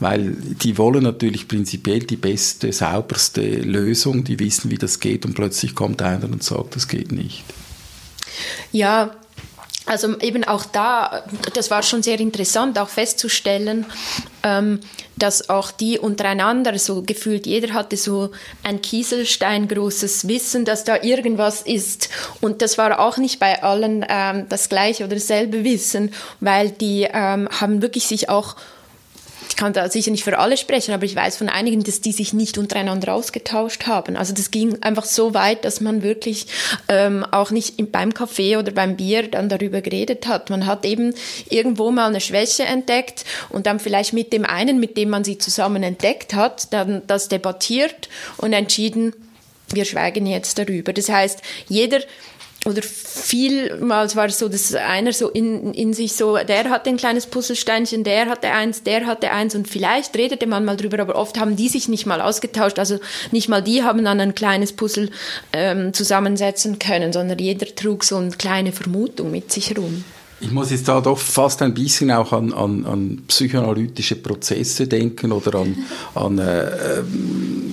weil 0.00 0.32
die 0.32 0.78
wollen 0.78 1.04
natürlich 1.04 1.46
prinzipiell 1.46 2.00
die 2.00 2.16
beste, 2.16 2.72
sauberste 2.72 3.42
Lösung, 3.42 4.24
die 4.24 4.38
wissen, 4.38 4.70
wie 4.70 4.78
das 4.78 5.00
geht 5.00 5.24
und 5.24 5.34
plötzlich 5.34 5.74
kommt 5.74 6.02
einer 6.02 6.24
und 6.24 6.42
sagt, 6.42 6.76
das 6.76 6.88
geht 6.88 7.12
nicht. 7.12 7.44
Ja, 8.72 9.14
also 9.86 10.18
eben 10.20 10.44
auch 10.44 10.64
da, 10.64 11.24
das 11.54 11.70
war 11.70 11.82
schon 11.82 12.02
sehr 12.02 12.20
interessant, 12.20 12.78
auch 12.78 12.88
festzustellen, 12.88 13.86
ähm, 14.42 14.80
dass 15.16 15.48
auch 15.48 15.70
die 15.70 15.98
untereinander 15.98 16.78
so 16.78 17.02
gefühlt, 17.02 17.46
jeder 17.46 17.74
hatte 17.74 17.96
so 17.96 18.30
ein 18.62 18.80
Kieselstein 18.80 19.68
großes 19.68 20.28
Wissen, 20.28 20.64
dass 20.64 20.84
da 20.84 21.02
irgendwas 21.02 21.62
ist. 21.62 22.10
Und 22.40 22.62
das 22.62 22.78
war 22.78 23.00
auch 23.00 23.16
nicht 23.16 23.40
bei 23.40 23.62
allen 23.62 24.04
ähm, 24.08 24.46
das 24.48 24.68
gleiche 24.68 25.04
oder 25.04 25.16
dasselbe 25.16 25.64
Wissen, 25.64 26.12
weil 26.40 26.70
die 26.70 27.08
ähm, 27.12 27.48
haben 27.60 27.82
wirklich 27.82 28.06
sich 28.06 28.28
auch 28.28 28.56
ich 29.48 29.56
kann 29.56 29.72
da 29.72 29.88
sicher 29.88 30.10
nicht 30.10 30.24
für 30.24 30.38
alle 30.38 30.56
sprechen, 30.56 30.92
aber 30.92 31.04
ich 31.04 31.16
weiß 31.16 31.36
von 31.36 31.48
einigen, 31.48 31.82
dass 31.82 32.00
die 32.00 32.12
sich 32.12 32.32
nicht 32.32 32.58
untereinander 32.58 33.14
ausgetauscht 33.14 33.86
haben. 33.86 34.16
Also 34.16 34.32
das 34.32 34.50
ging 34.50 34.82
einfach 34.82 35.04
so 35.04 35.34
weit, 35.34 35.64
dass 35.64 35.80
man 35.80 36.02
wirklich 36.02 36.46
ähm, 36.88 37.24
auch 37.30 37.50
nicht 37.50 37.92
beim 37.92 38.14
Kaffee 38.14 38.56
oder 38.56 38.72
beim 38.72 38.96
Bier 38.96 39.28
dann 39.28 39.48
darüber 39.48 39.80
geredet 39.80 40.26
hat. 40.26 40.50
Man 40.50 40.66
hat 40.66 40.84
eben 40.84 41.14
irgendwo 41.48 41.90
mal 41.90 42.06
eine 42.06 42.20
Schwäche 42.20 42.64
entdeckt 42.64 43.24
und 43.50 43.66
dann 43.66 43.80
vielleicht 43.80 44.12
mit 44.12 44.32
dem 44.32 44.44
einen, 44.44 44.80
mit 44.80 44.96
dem 44.96 45.10
man 45.10 45.24
sie 45.24 45.38
zusammen 45.38 45.82
entdeckt 45.82 46.34
hat, 46.34 46.72
dann 46.72 47.02
das 47.06 47.28
debattiert 47.28 48.08
und 48.38 48.52
entschieden, 48.52 49.12
wir 49.74 49.84
schweigen 49.84 50.26
jetzt 50.26 50.58
darüber. 50.58 50.92
Das 50.92 51.08
heißt, 51.08 51.40
jeder 51.68 52.00
oder 52.64 52.82
vielmals 52.82 54.14
war 54.14 54.26
es 54.26 54.38
so, 54.38 54.48
dass 54.48 54.74
einer 54.74 55.12
so 55.12 55.28
in, 55.28 55.74
in 55.74 55.92
sich 55.94 56.12
so, 56.12 56.36
der 56.36 56.70
hatte 56.70 56.90
ein 56.90 56.96
kleines 56.96 57.26
Puzzlesteinchen, 57.26 58.04
der 58.04 58.26
hatte 58.26 58.48
eins, 58.50 58.84
der 58.84 59.06
hatte 59.06 59.30
eins 59.32 59.54
und 59.54 59.66
vielleicht 59.68 60.16
redete 60.16 60.46
man 60.46 60.64
mal 60.64 60.76
drüber, 60.76 61.00
aber 61.00 61.16
oft 61.16 61.40
haben 61.40 61.56
die 61.56 61.68
sich 61.68 61.88
nicht 61.88 62.06
mal 62.06 62.20
ausgetauscht, 62.20 62.78
also 62.78 62.98
nicht 63.32 63.48
mal 63.48 63.62
die 63.62 63.82
haben 63.82 64.04
dann 64.04 64.20
ein 64.20 64.34
kleines 64.34 64.72
Puzzle 64.72 65.10
ähm, 65.52 65.92
zusammensetzen 65.92 66.78
können, 66.78 67.12
sondern 67.12 67.38
jeder 67.38 67.66
trug 67.74 68.04
so 68.04 68.16
eine 68.16 68.30
kleine 68.30 68.72
Vermutung 68.72 69.32
mit 69.32 69.50
sich 69.50 69.76
rum. 69.76 70.04
Ich 70.40 70.50
muss 70.50 70.72
jetzt 70.72 70.88
da 70.88 71.00
doch 71.00 71.18
fast 71.18 71.62
ein 71.62 71.72
bisschen 71.72 72.10
auch 72.10 72.32
an, 72.32 72.52
an, 72.52 72.84
an 72.84 73.22
psychoanalytische 73.28 74.16
Prozesse 74.16 74.88
denken 74.88 75.30
oder 75.30 75.60
an, 75.60 75.76
an 76.16 76.38
äh, 76.38 76.64
äh, 76.64 77.02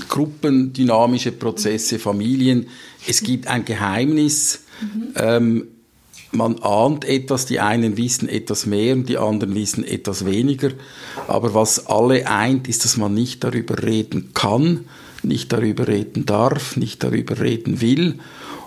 gruppendynamische 0.07 1.31
Prozesse, 1.31 1.97
Familien. 1.97 2.67
Es 3.07 3.23
gibt 3.23 3.47
ein 3.47 3.65
Geheimnis, 3.65 4.65
Mhm. 4.81 5.13
Ähm, 5.15 5.67
man 6.31 6.59
ahnt 6.59 7.05
etwas, 7.05 7.45
die 7.45 7.59
einen 7.59 7.97
wissen 7.97 8.29
etwas 8.29 8.65
mehr 8.65 8.93
und 8.93 9.09
die 9.09 9.17
anderen 9.17 9.55
wissen 9.55 9.83
etwas 9.83 10.25
weniger. 10.25 10.71
Aber 11.27 11.53
was 11.53 11.87
alle 11.87 12.27
eint, 12.27 12.67
ist, 12.67 12.85
dass 12.85 12.97
man 12.97 13.13
nicht 13.13 13.43
darüber 13.43 13.81
reden 13.81 14.31
kann, 14.33 14.85
nicht 15.23 15.51
darüber 15.51 15.87
reden 15.87 16.25
darf, 16.25 16.75
nicht 16.75 17.03
darüber 17.03 17.39
reden 17.39 17.81
will 17.81 18.19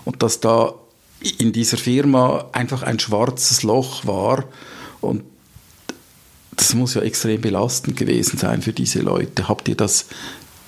und 0.03 0.21
dass 0.23 0.39
da 0.39 0.73
in 1.37 1.53
dieser 1.53 1.77
Firma 1.77 2.49
einfach 2.51 2.83
ein 2.83 2.99
schwarzes 2.99 3.63
Loch 3.63 4.05
war 4.05 4.45
und 4.99 5.23
das 6.55 6.75
muss 6.75 6.93
ja 6.93 7.01
extrem 7.01 7.41
belastend 7.41 7.95
gewesen 7.95 8.37
sein 8.37 8.61
für 8.61 8.73
diese 8.73 8.99
Leute. 8.99 9.47
Habt 9.47 9.67
ihr 9.67 9.75
das 9.75 10.05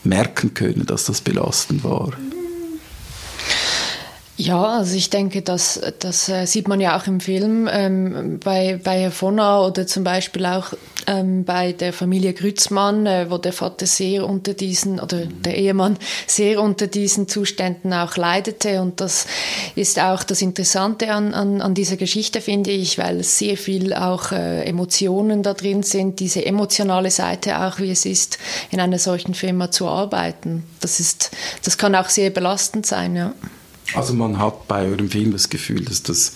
merken 0.03 0.53
können, 0.53 0.85
dass 0.85 1.05
das 1.05 1.21
belastend 1.21 1.83
war? 1.83 2.13
Ja, 4.37 4.79
also 4.79 4.97
ich 4.97 5.09
denke, 5.09 5.41
das, 5.41 5.79
das 5.99 6.27
äh, 6.27 6.45
sieht 6.45 6.67
man 6.67 6.81
ja 6.81 6.99
auch 6.99 7.07
im 7.07 7.21
Film 7.21 7.69
ähm, 7.71 8.39
bei, 8.43 8.77
bei 8.83 8.99
Herr 8.99 9.11
Vonner 9.11 9.65
oder 9.65 9.87
zum 9.87 10.03
Beispiel 10.03 10.45
auch 10.45 10.73
ähm, 11.07 11.45
bei 11.45 11.71
der 11.71 11.93
Familie 11.93 12.33
Grützmann, 12.33 13.05
äh, 13.05 13.31
wo 13.31 13.37
der 13.37 13.53
Vater 13.53 13.85
sehr 13.85 14.27
unter 14.27 14.53
diesen, 14.53 14.99
oder 14.99 15.25
der 15.25 15.55
Ehemann 15.55 15.95
sehr 16.27 16.61
unter 16.61 16.87
diesen 16.87 17.29
Zuständen 17.29 17.93
auch 17.93 18.17
leidete. 18.17 18.81
Und 18.81 18.99
das 18.99 19.25
ist 19.75 20.01
auch 20.01 20.23
das 20.23 20.41
Interessante 20.41 21.13
an, 21.13 21.33
an, 21.33 21.61
an 21.61 21.73
dieser 21.73 21.95
Geschichte, 21.95 22.41
finde 22.41 22.71
ich, 22.71 22.97
weil 22.97 23.21
es 23.21 23.39
sehr 23.39 23.55
viel 23.55 23.93
auch 23.93 24.33
äh, 24.33 24.65
Emotionen 24.65 25.43
da 25.43 25.53
drin 25.53 25.81
sind, 25.83 26.19
diese 26.19 26.45
emotionale 26.45 27.09
Seite 27.09 27.61
auch, 27.61 27.79
wie 27.79 27.91
es 27.91 28.05
ist, 28.05 28.37
in 28.69 28.81
einer 28.81 28.99
solchen 28.99 29.33
Firma 29.33 29.71
zu 29.71 29.87
arbeiten. 29.87 30.63
Das 30.81 30.99
ist, 30.99 31.31
das 31.63 31.77
kann 31.77 31.95
auch 31.95 32.09
sehr 32.09 32.31
belastend 32.31 32.85
sein, 32.85 33.15
ja. 33.15 33.33
Also 33.93 34.13
man 34.13 34.39
hat 34.39 34.67
bei 34.67 34.87
eurem 34.87 35.09
Film 35.09 35.31
das 35.31 35.49
Gefühl, 35.49 35.85
dass 35.85 36.01
das 36.03 36.33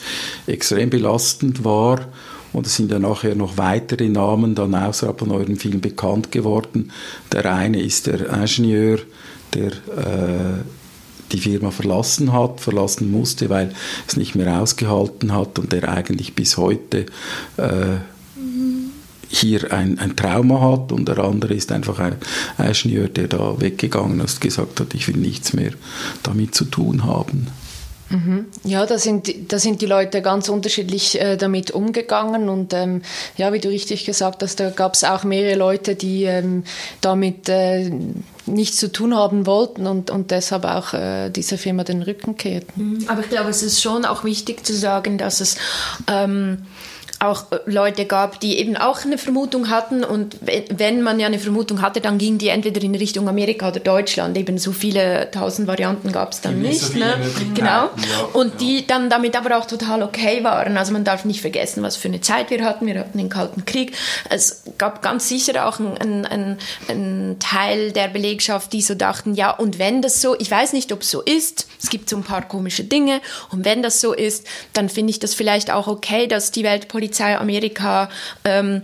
extrem 0.48 0.90
belastend 0.90 1.64
war. 1.64 2.08
Und 2.52 2.66
es 2.66 2.76
sind 2.76 2.92
ja 2.92 3.00
nachher 3.00 3.36
noch 3.36 3.58
weitere 3.58 4.10
Namen 4.10 4.56
dann 4.56 4.74
außerhalb 4.74 5.20
von 5.20 5.32
eurem 5.32 5.58
Film 5.58 5.82
bekannt 5.82 6.32
geworden. 6.32 6.92
Der 7.32 7.54
eine 7.54 7.82
ist 7.82 8.08
der 8.08 8.28
Ingenieur, 8.30 9.00
der 9.54 9.72
äh, 9.72 10.64
die 11.32 11.40
Firma 11.40 11.70
verlassen 11.70 12.34
hat, 12.34 12.60
verlassen 12.60 13.12
musste, 13.12 13.50
weil 13.50 13.74
es 14.08 14.18
nicht 14.18 14.36
mehr 14.36 14.60
ausgehalten 14.62 15.34
hat 15.34 15.60
und 15.60 15.72
der 15.72 15.90
eigentlich 15.90 16.34
bis 16.34 16.58
heute 16.58 17.06
äh, 17.58 17.98
hier 19.30 19.72
ein, 19.72 20.00
ein 20.00 20.16
Trauma 20.16 20.60
hat 20.60 20.92
und 20.92 21.08
der 21.08 21.20
andere 21.20 21.54
ist 21.54 21.72
einfach 21.72 22.00
ein 22.00 22.16
Ingenieur, 22.58 23.08
der 23.08 23.28
da 23.28 23.62
weggegangen 23.62 24.20
ist, 24.22 24.42
gesagt 24.42 24.80
hat, 24.80 24.94
ich 24.94 25.08
will 25.08 25.18
nichts 25.18 25.54
mehr 25.54 25.72
damit 26.24 26.56
zu 26.56 26.66
tun 26.66 27.06
haben. 27.06 27.48
Mhm. 28.10 28.48
Ja, 28.64 28.86
da 28.86 28.98
sind, 28.98 29.52
da 29.52 29.60
sind 29.60 29.82
die 29.82 29.86
Leute 29.86 30.22
ganz 30.22 30.50
unterschiedlich 30.50 31.22
äh, 31.22 31.38
damit 31.38 31.72
umgegangen 31.72 32.50
und 32.50 32.74
ähm, 32.74 33.04
ja, 33.38 33.54
wie 33.54 33.60
du 33.60 33.70
richtig 33.70 34.06
gesagt 34.06 34.42
hast, 34.42 34.60
da 34.60 34.72
gab 34.72 34.96
es 34.96 35.04
auch 35.04 35.24
mehrere 35.24 35.56
Leute, 35.56 35.96
die 35.96 36.24
ähm, 36.24 36.64
damit 37.02 37.50
äh, 37.50 37.92
nichts 38.48 38.78
zu 38.78 38.92
tun 38.92 39.16
haben 39.16 39.46
wollten 39.46 39.86
und, 39.86 40.10
und 40.10 40.32
deshalb 40.32 40.66
auch 40.66 40.94
äh, 40.94 41.30
dieser 41.30 41.60
Firma 41.60 41.84
den 41.84 42.02
Rücken 42.02 42.36
kehrten. 42.36 42.98
Mhm. 42.98 43.06
Aber 43.08 43.22
ich 43.22 43.30
glaube, 43.30 43.52
es 43.52 43.62
ist 43.62 43.80
schon 43.80 44.06
auch 44.06 44.24
wichtig 44.24 44.66
zu 44.66 44.76
sagen, 44.76 45.20
dass 45.20 45.40
es 45.40 45.58
ähm, 46.08 46.64
auch 47.20 47.46
Leute 47.66 48.06
gab, 48.06 48.40
die 48.40 48.58
eben 48.60 48.78
auch 48.78 49.04
eine 49.04 49.18
Vermutung 49.18 49.70
hatten 49.70 50.06
und 50.06 50.38
wenn 50.42 51.02
man 51.02 51.20
ja 51.20 51.28
eine 51.28 51.40
Vermutung 51.40 51.82
hatte, 51.82 52.00
dann 52.00 52.18
ging 52.18 52.38
die 52.38 52.48
entweder 52.48 52.82
in 52.82 52.96
Richtung 52.96 53.28
Amerika 53.28 53.68
oder 53.68 53.82
Deutschland. 53.82 54.38
Eben 54.38 54.58
so 54.58 54.72
viele 54.72 55.30
tausend 55.32 55.68
Varianten 55.68 56.14
gab 56.14 56.32
es 56.32 56.40
dann 56.40 56.62
nicht. 56.62 56.80
So 56.80 56.98
ne? 56.98 57.16
Genau. 57.56 57.90
Und 58.32 58.62
die 58.62 58.88
dann 58.88 59.10
damit 59.10 59.36
aber 59.36 59.58
auch 59.58 59.66
total 59.66 60.02
okay 60.02 60.44
waren. 60.46 60.78
Also 60.78 60.94
man 60.94 61.04
darf 61.04 61.26
nicht 61.26 61.42
vergessen, 61.42 61.84
was 61.84 61.98
für 61.98 62.08
eine 62.08 62.22
Zeit 62.22 62.52
wir 62.52 62.64
hatten. 62.64 62.88
Wir 62.88 62.98
hatten 62.98 63.18
den 63.18 63.30
Kalten 63.30 63.66
Krieg. 63.66 63.98
Es 64.30 64.64
gab 64.78 65.02
ganz 65.02 65.28
sicher 65.28 65.68
auch 65.68 65.80
einen 65.80 66.26
ein, 66.26 66.58
ein 66.88 67.36
Teil 67.40 67.92
der 67.92 68.08
Belegschaft, 68.08 68.72
die 68.72 68.82
so 68.82 68.96
dachten, 68.96 69.34
ja, 69.34 69.52
und 69.52 69.78
wenn 69.78 70.02
das 70.02 70.22
so, 70.22 70.38
ich 70.40 70.50
weiß 70.50 70.72
nicht, 70.72 70.94
ob 70.94 71.02
es 71.02 71.12
so 71.12 71.22
ist, 71.22 71.68
es 71.82 71.90
gibt 71.90 72.10
so 72.10 72.16
ein 72.16 72.24
paar 72.24 72.48
komische 72.48 72.84
Dinge 72.86 73.20
und 73.52 73.66
wenn 73.66 73.84
das 73.84 74.00
so 74.00 74.14
ist, 74.14 74.46
dann 74.74 74.88
finde 74.88 75.12
ich 75.12 75.20
das 75.20 75.34
vielleicht 75.34 75.70
auch 75.72 75.88
okay, 75.88 76.28
dass 76.28 76.52
die 76.52 76.64
Weltpolitik 76.64 77.09
Polizei 77.10 77.36
Amerika 77.36 78.08
ähm, 78.46 78.84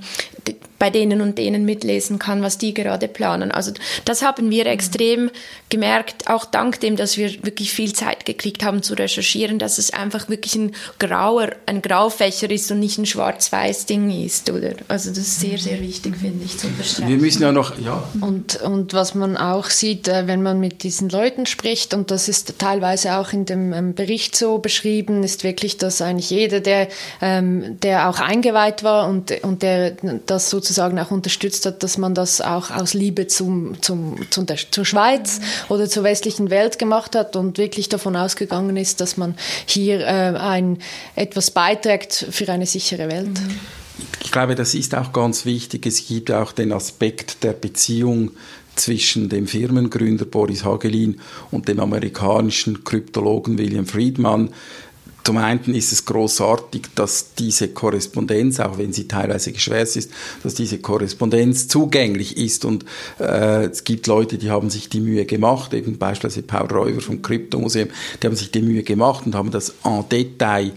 bei 0.77 0.89
denen 0.89 1.21
und 1.21 1.38
denen 1.38 1.65
mitlesen 1.65 2.19
kann, 2.19 2.41
was 2.41 2.58
die 2.58 2.73
gerade 2.73 3.08
planen. 3.08 3.51
Also 3.51 3.71
das 4.03 4.21
haben 4.21 4.49
wir 4.49 4.65
extrem 4.65 5.31
gemerkt, 5.69 6.29
auch 6.29 6.45
dank 6.45 6.79
dem, 6.79 6.95
dass 6.95 7.17
wir 7.17 7.43
wirklich 7.43 7.71
viel 7.71 7.93
Zeit 7.93 8.25
gekriegt 8.25 8.63
haben 8.63 8.84
zu 8.84 8.93
recherchieren, 8.93 9.58
dass 9.58 9.77
es 9.77 9.91
einfach 9.91 10.29
wirklich 10.29 10.55
ein 10.55 10.75
grauer, 10.99 11.49
ein 11.65 11.81
Graufächer 11.81 12.49
ist 12.49 12.69
und 12.71 12.79
nicht 12.79 12.97
ein 12.97 13.05
schwarz-weiß 13.05 13.86
Ding 13.86 14.12
ist, 14.12 14.49
oder? 14.51 14.73
Also 14.88 15.10
das 15.10 15.19
ist 15.19 15.39
sehr, 15.39 15.58
sehr 15.58 15.81
wichtig, 15.81 16.17
finde 16.17 16.43
ich, 16.43 16.58
zu 16.58 16.67
unterstreichen. 16.67 17.10
Wir 17.10 17.17
müssen 17.17 17.41
ja 17.41 17.51
noch, 17.51 17.79
ja. 17.79 18.03
Und, 18.21 18.62
und 18.62 18.93
was 18.93 19.15
man 19.15 19.38
auch 19.38 19.69
sieht, 19.69 20.08
äh, 20.08 20.27
wenn 20.27 20.43
man 20.43 20.60
mit 20.60 20.84
diesen 20.84 21.10
Leuten 21.10 21.45
spricht, 21.45 21.93
und 21.93 22.12
das 22.12 22.27
ist 22.27 22.60
teilweise 22.60 23.17
auch 23.17 23.34
in 23.34 23.45
dem 23.45 23.73
ähm, 23.73 23.95
Bericht 23.95 24.36
so 24.36 24.60
beschrieben, 24.60 25.23
ist 25.23 25.43
wirklich, 25.43 25.77
dass 25.77 26.01
eigentlich 26.01 26.29
jeder, 26.29 26.60
der, 26.60 26.89
ähm, 27.21 27.79
der 27.79 28.10
auch 28.10 28.19
eingeweiht 28.19 28.84
war 28.84 29.08
und, 29.08 29.31
und 29.43 29.63
der 29.63 29.95
das 30.25 30.34
sozusagen 30.39 30.99
auch 30.99 31.11
unterstützt 31.11 31.65
hat, 31.65 31.83
dass 31.83 31.97
man 31.97 32.13
das 32.13 32.41
auch 32.41 32.71
aus 32.71 32.93
Liebe 32.93 33.27
zum, 33.27 33.81
zum, 33.81 34.17
zum 34.29 34.45
der, 34.45 34.57
zur 34.71 34.85
Schweiz 34.85 35.39
oder 35.69 35.89
zur 35.89 36.03
westlichen 36.03 36.49
Welt 36.49 36.79
gemacht 36.79 37.15
hat 37.15 37.35
und 37.35 37.57
wirklich 37.57 37.89
davon 37.89 38.15
ausgegangen 38.15 38.77
ist, 38.77 39.01
dass 39.01 39.17
man 39.17 39.35
hier 39.65 40.01
äh, 40.01 40.37
ein, 40.37 40.79
etwas 41.15 41.51
beiträgt 41.51 42.27
für 42.29 42.51
eine 42.51 42.65
sichere 42.65 43.09
Welt. 43.09 43.39
Ich 44.23 44.31
glaube, 44.31 44.55
das 44.55 44.73
ist 44.73 44.95
auch 44.95 45.13
ganz 45.13 45.45
wichtig. 45.45 45.85
Es 45.85 46.07
gibt 46.07 46.31
auch 46.31 46.51
den 46.51 46.71
Aspekt 46.71 47.43
der 47.43 47.53
Beziehung 47.53 48.31
zwischen 48.75 49.29
dem 49.29 49.47
Firmengründer 49.47 50.25
Boris 50.25 50.65
Hagelin 50.65 51.19
und 51.51 51.67
dem 51.67 51.79
amerikanischen 51.79 52.83
Kryptologen 52.83 53.57
William 53.57 53.85
Friedman. 53.85 54.49
Zum 55.25 55.38
einen 55.38 55.73
ist 55.73 55.91
es 55.91 56.05
großartig, 56.05 56.83
dass 56.93 57.33
diese 57.33 57.69
Korrespondenz, 57.69 58.59
auch 58.59 58.77
wenn 58.77 58.93
sie 58.93 59.07
teilweise 59.07 59.51
geschwärzt 59.51 59.97
ist, 59.97 60.11
dass 60.43 60.53
diese 60.53 60.77
Korrespondenz 60.77 61.67
zugänglich 61.67 62.38
ist. 62.38 62.63
Und 62.63 62.85
äh, 63.19 63.65
es 63.65 63.83
gibt 63.83 64.05
Leute, 64.05 64.38
die 64.38 64.51
haben 64.51 64.69
sich 64.69 64.88
die 64.88 64.99
Mühe 64.99 65.25
gemacht, 65.25 65.73
eben 65.73 65.97
beispielsweise 65.97 66.43
Paul 66.43 66.67
Räuber 66.67 67.01
vom 67.01 67.23
Kryptomuseum, 67.23 67.89
die 68.21 68.27
haben 68.27 68.35
sich 68.35 68.51
die 68.51 68.61
Mühe 68.61 68.83
gemacht 68.83 69.25
und 69.25 69.33
haben 69.33 69.49
das 69.49 69.73
en 69.83 70.03
Detail 70.11 70.73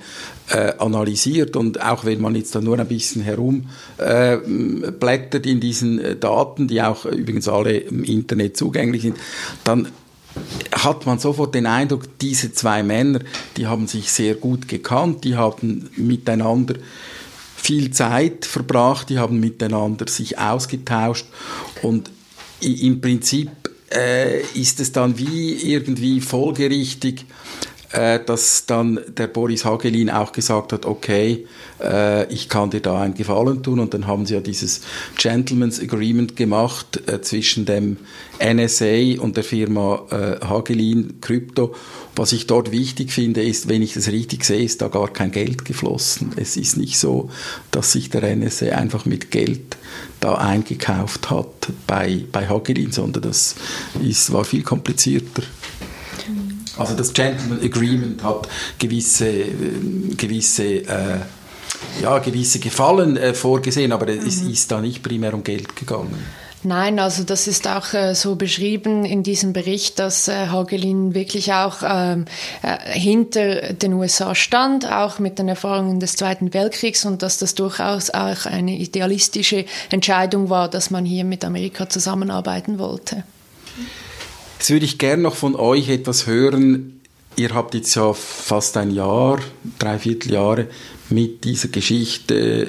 äh, 0.48 0.72
analysiert 0.78 1.54
und 1.54 1.82
auch 1.82 2.06
wenn 2.06 2.22
man 2.22 2.34
jetzt 2.34 2.54
da 2.54 2.62
nur 2.62 2.78
ein 2.78 2.88
bisschen 2.88 3.20
herumblättert 3.20 5.44
äh, 5.44 5.50
in 5.50 5.60
diesen 5.60 5.98
äh, 5.98 6.16
Daten, 6.16 6.68
die 6.68 6.80
auch 6.80 7.04
übrigens 7.04 7.48
alle 7.48 7.76
im 7.76 8.02
Internet 8.02 8.56
zugänglich 8.56 9.02
sind, 9.02 9.18
dann 9.64 9.88
hat 10.72 11.06
man 11.06 11.18
sofort 11.18 11.54
den 11.54 11.66
Eindruck, 11.66 12.18
diese 12.18 12.52
zwei 12.52 12.82
Männer, 12.82 13.20
die 13.56 13.66
haben 13.66 13.86
sich 13.86 14.10
sehr 14.10 14.34
gut 14.34 14.68
gekannt, 14.68 15.24
die 15.24 15.36
haben 15.36 15.90
miteinander 15.96 16.74
viel 17.56 17.90
Zeit 17.90 18.44
verbracht, 18.44 19.10
die 19.10 19.18
haben 19.18 19.40
miteinander 19.40 20.08
sich 20.08 20.38
ausgetauscht. 20.38 21.26
Und 21.82 22.10
im 22.60 23.00
Prinzip 23.00 23.50
äh, 23.90 24.40
ist 24.54 24.80
es 24.80 24.92
dann 24.92 25.18
wie 25.18 25.52
irgendwie 25.72 26.20
folgerichtig, 26.20 27.24
äh, 27.92 28.20
dass 28.24 28.66
dann 28.66 29.00
der 29.08 29.28
Boris 29.28 29.64
Hagelin 29.64 30.10
auch 30.10 30.32
gesagt 30.32 30.72
hat, 30.72 30.84
okay, 30.84 31.46
äh, 31.80 32.32
ich 32.32 32.48
kann 32.48 32.70
dir 32.70 32.80
da 32.80 33.00
einen 33.00 33.14
Gefallen 33.14 33.62
tun 33.62 33.80
und 33.80 33.94
dann 33.94 34.06
haben 34.06 34.26
sie 34.26 34.34
ja 34.34 34.40
dieses 34.40 34.82
Gentleman's 35.16 35.80
Agreement 35.80 36.36
gemacht 36.36 37.02
äh, 37.08 37.20
zwischen 37.22 37.64
dem 37.64 37.96
NSA 38.40 39.20
und 39.20 39.36
der 39.36 39.44
Firma 39.44 40.02
äh, 40.10 40.44
Hagelin 40.44 41.20
Krypto. 41.20 41.74
Was 42.14 42.32
ich 42.32 42.46
dort 42.46 42.72
wichtig 42.72 43.12
finde, 43.12 43.42
ist, 43.42 43.68
wenn 43.68 43.80
ich 43.80 43.94
das 43.94 44.08
richtig 44.08 44.44
sehe, 44.44 44.62
ist 44.62 44.82
da 44.82 44.88
gar 44.88 45.08
kein 45.12 45.30
Geld 45.30 45.64
geflossen. 45.64 46.32
Es 46.36 46.56
ist 46.56 46.76
nicht 46.76 46.98
so, 46.98 47.30
dass 47.70 47.92
sich 47.92 48.10
der 48.10 48.36
NSA 48.36 48.66
einfach 48.66 49.06
mit 49.06 49.30
Geld 49.30 49.76
da 50.20 50.34
eingekauft 50.34 51.30
hat 51.30 51.68
bei, 51.86 52.24
bei 52.32 52.48
Hagelin, 52.48 52.92
sondern 52.92 53.22
das 53.22 53.54
ist, 54.02 54.32
war 54.32 54.44
viel 54.44 54.62
komplizierter. 54.62 55.42
Also 56.78 56.94
das 56.94 57.12
Gentleman 57.12 57.60
Agreement 57.62 58.22
hat 58.22 58.48
gewisse, 58.78 59.28
äh, 59.28 59.52
gewisse, 60.16 60.64
äh, 60.64 61.18
ja, 62.02 62.18
gewisse 62.18 62.60
Gefallen 62.60 63.16
äh, 63.16 63.34
vorgesehen, 63.34 63.92
aber 63.92 64.06
mhm. 64.06 64.26
es 64.26 64.40
ist 64.40 64.70
da 64.70 64.80
nicht 64.80 65.02
primär 65.02 65.34
um 65.34 65.42
Geld 65.42 65.76
gegangen. 65.76 66.14
Nein, 66.64 66.98
also 66.98 67.22
das 67.22 67.46
ist 67.46 67.68
auch 67.68 67.94
äh, 67.94 68.14
so 68.14 68.34
beschrieben 68.34 69.04
in 69.04 69.22
diesem 69.22 69.52
Bericht, 69.52 70.00
dass 70.00 70.26
äh, 70.26 70.48
Hagelin 70.48 71.14
wirklich 71.14 71.52
auch 71.52 71.76
ähm, 71.84 72.24
äh, 72.62 72.98
hinter 72.98 73.74
den 73.74 73.92
USA 73.92 74.34
stand, 74.34 74.90
auch 74.90 75.20
mit 75.20 75.38
den 75.38 75.48
Erfahrungen 75.48 76.00
des 76.00 76.16
Zweiten 76.16 76.52
Weltkriegs 76.52 77.04
und 77.04 77.22
dass 77.22 77.38
das 77.38 77.54
durchaus 77.54 78.10
auch 78.10 78.46
eine 78.46 78.76
idealistische 78.76 79.66
Entscheidung 79.90 80.50
war, 80.50 80.68
dass 80.68 80.90
man 80.90 81.04
hier 81.04 81.24
mit 81.24 81.44
Amerika 81.44 81.88
zusammenarbeiten 81.88 82.80
wollte. 82.80 83.22
Jetzt 84.58 84.70
würde 84.70 84.84
ich 84.84 84.98
gerne 84.98 85.22
noch 85.22 85.36
von 85.36 85.54
euch 85.54 85.88
etwas 85.88 86.26
hören. 86.26 87.00
Ihr 87.36 87.54
habt 87.54 87.74
jetzt 87.74 87.94
ja 87.94 88.12
fast 88.12 88.76
ein 88.76 88.90
Jahr, 88.90 89.38
dreiviertel 89.78 90.32
Jahre 90.32 90.66
mit 91.10 91.44
dieser 91.44 91.68
Geschichte 91.68 92.66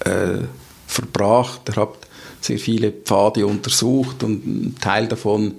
äh, 0.00 0.38
verbracht. 0.86 1.62
Ihr 1.70 1.76
habt 1.76 2.06
sehr 2.42 2.58
viele 2.58 2.92
Pfade 2.92 3.46
untersucht 3.46 4.22
und 4.22 4.44
einen 4.44 4.74
Teil 4.80 5.08
davon 5.08 5.54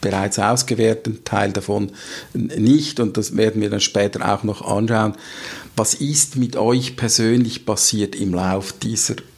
bereits 0.00 0.38
ausgewertet, 0.38 1.06
einen 1.06 1.24
Teil 1.24 1.52
davon 1.52 1.92
nicht 2.34 3.00
und 3.00 3.16
das 3.16 3.36
werden 3.36 3.62
wir 3.62 3.70
dann 3.70 3.80
später 3.80 4.34
auch 4.34 4.42
noch 4.42 4.62
anschauen. 4.62 5.14
Was 5.76 5.94
ist 5.94 6.36
mit 6.36 6.56
euch 6.56 6.96
persönlich 6.96 7.64
passiert 7.64 8.14
im 8.14 8.34
Lauf 8.34 8.72
dieser 8.72 9.14
äh, 9.14 9.33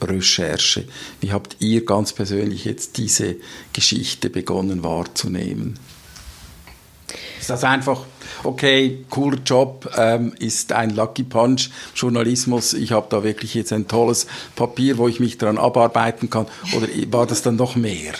Recherche. 0.00 0.84
Wie 1.20 1.32
habt 1.32 1.56
ihr 1.60 1.84
ganz 1.84 2.12
persönlich 2.12 2.64
jetzt 2.64 2.96
diese 2.96 3.36
Geschichte 3.72 4.30
begonnen 4.30 4.82
wahrzunehmen? 4.84 5.78
Ist 7.40 7.50
das 7.50 7.64
einfach, 7.64 8.04
okay, 8.44 9.04
cooler 9.08 9.38
Job, 9.44 9.90
ähm, 9.96 10.34
ist 10.38 10.72
ein 10.72 10.90
Lucky 10.90 11.24
Punch, 11.24 11.70
Journalismus, 11.94 12.74
ich 12.74 12.92
habe 12.92 13.06
da 13.08 13.24
wirklich 13.24 13.54
jetzt 13.54 13.72
ein 13.72 13.88
tolles 13.88 14.26
Papier, 14.54 14.98
wo 14.98 15.08
ich 15.08 15.20
mich 15.20 15.38
daran 15.38 15.58
abarbeiten 15.58 16.28
kann? 16.28 16.46
Oder 16.76 16.86
war 17.10 17.26
das 17.26 17.42
dann 17.42 17.56
noch 17.56 17.76
mehr? 17.76 18.12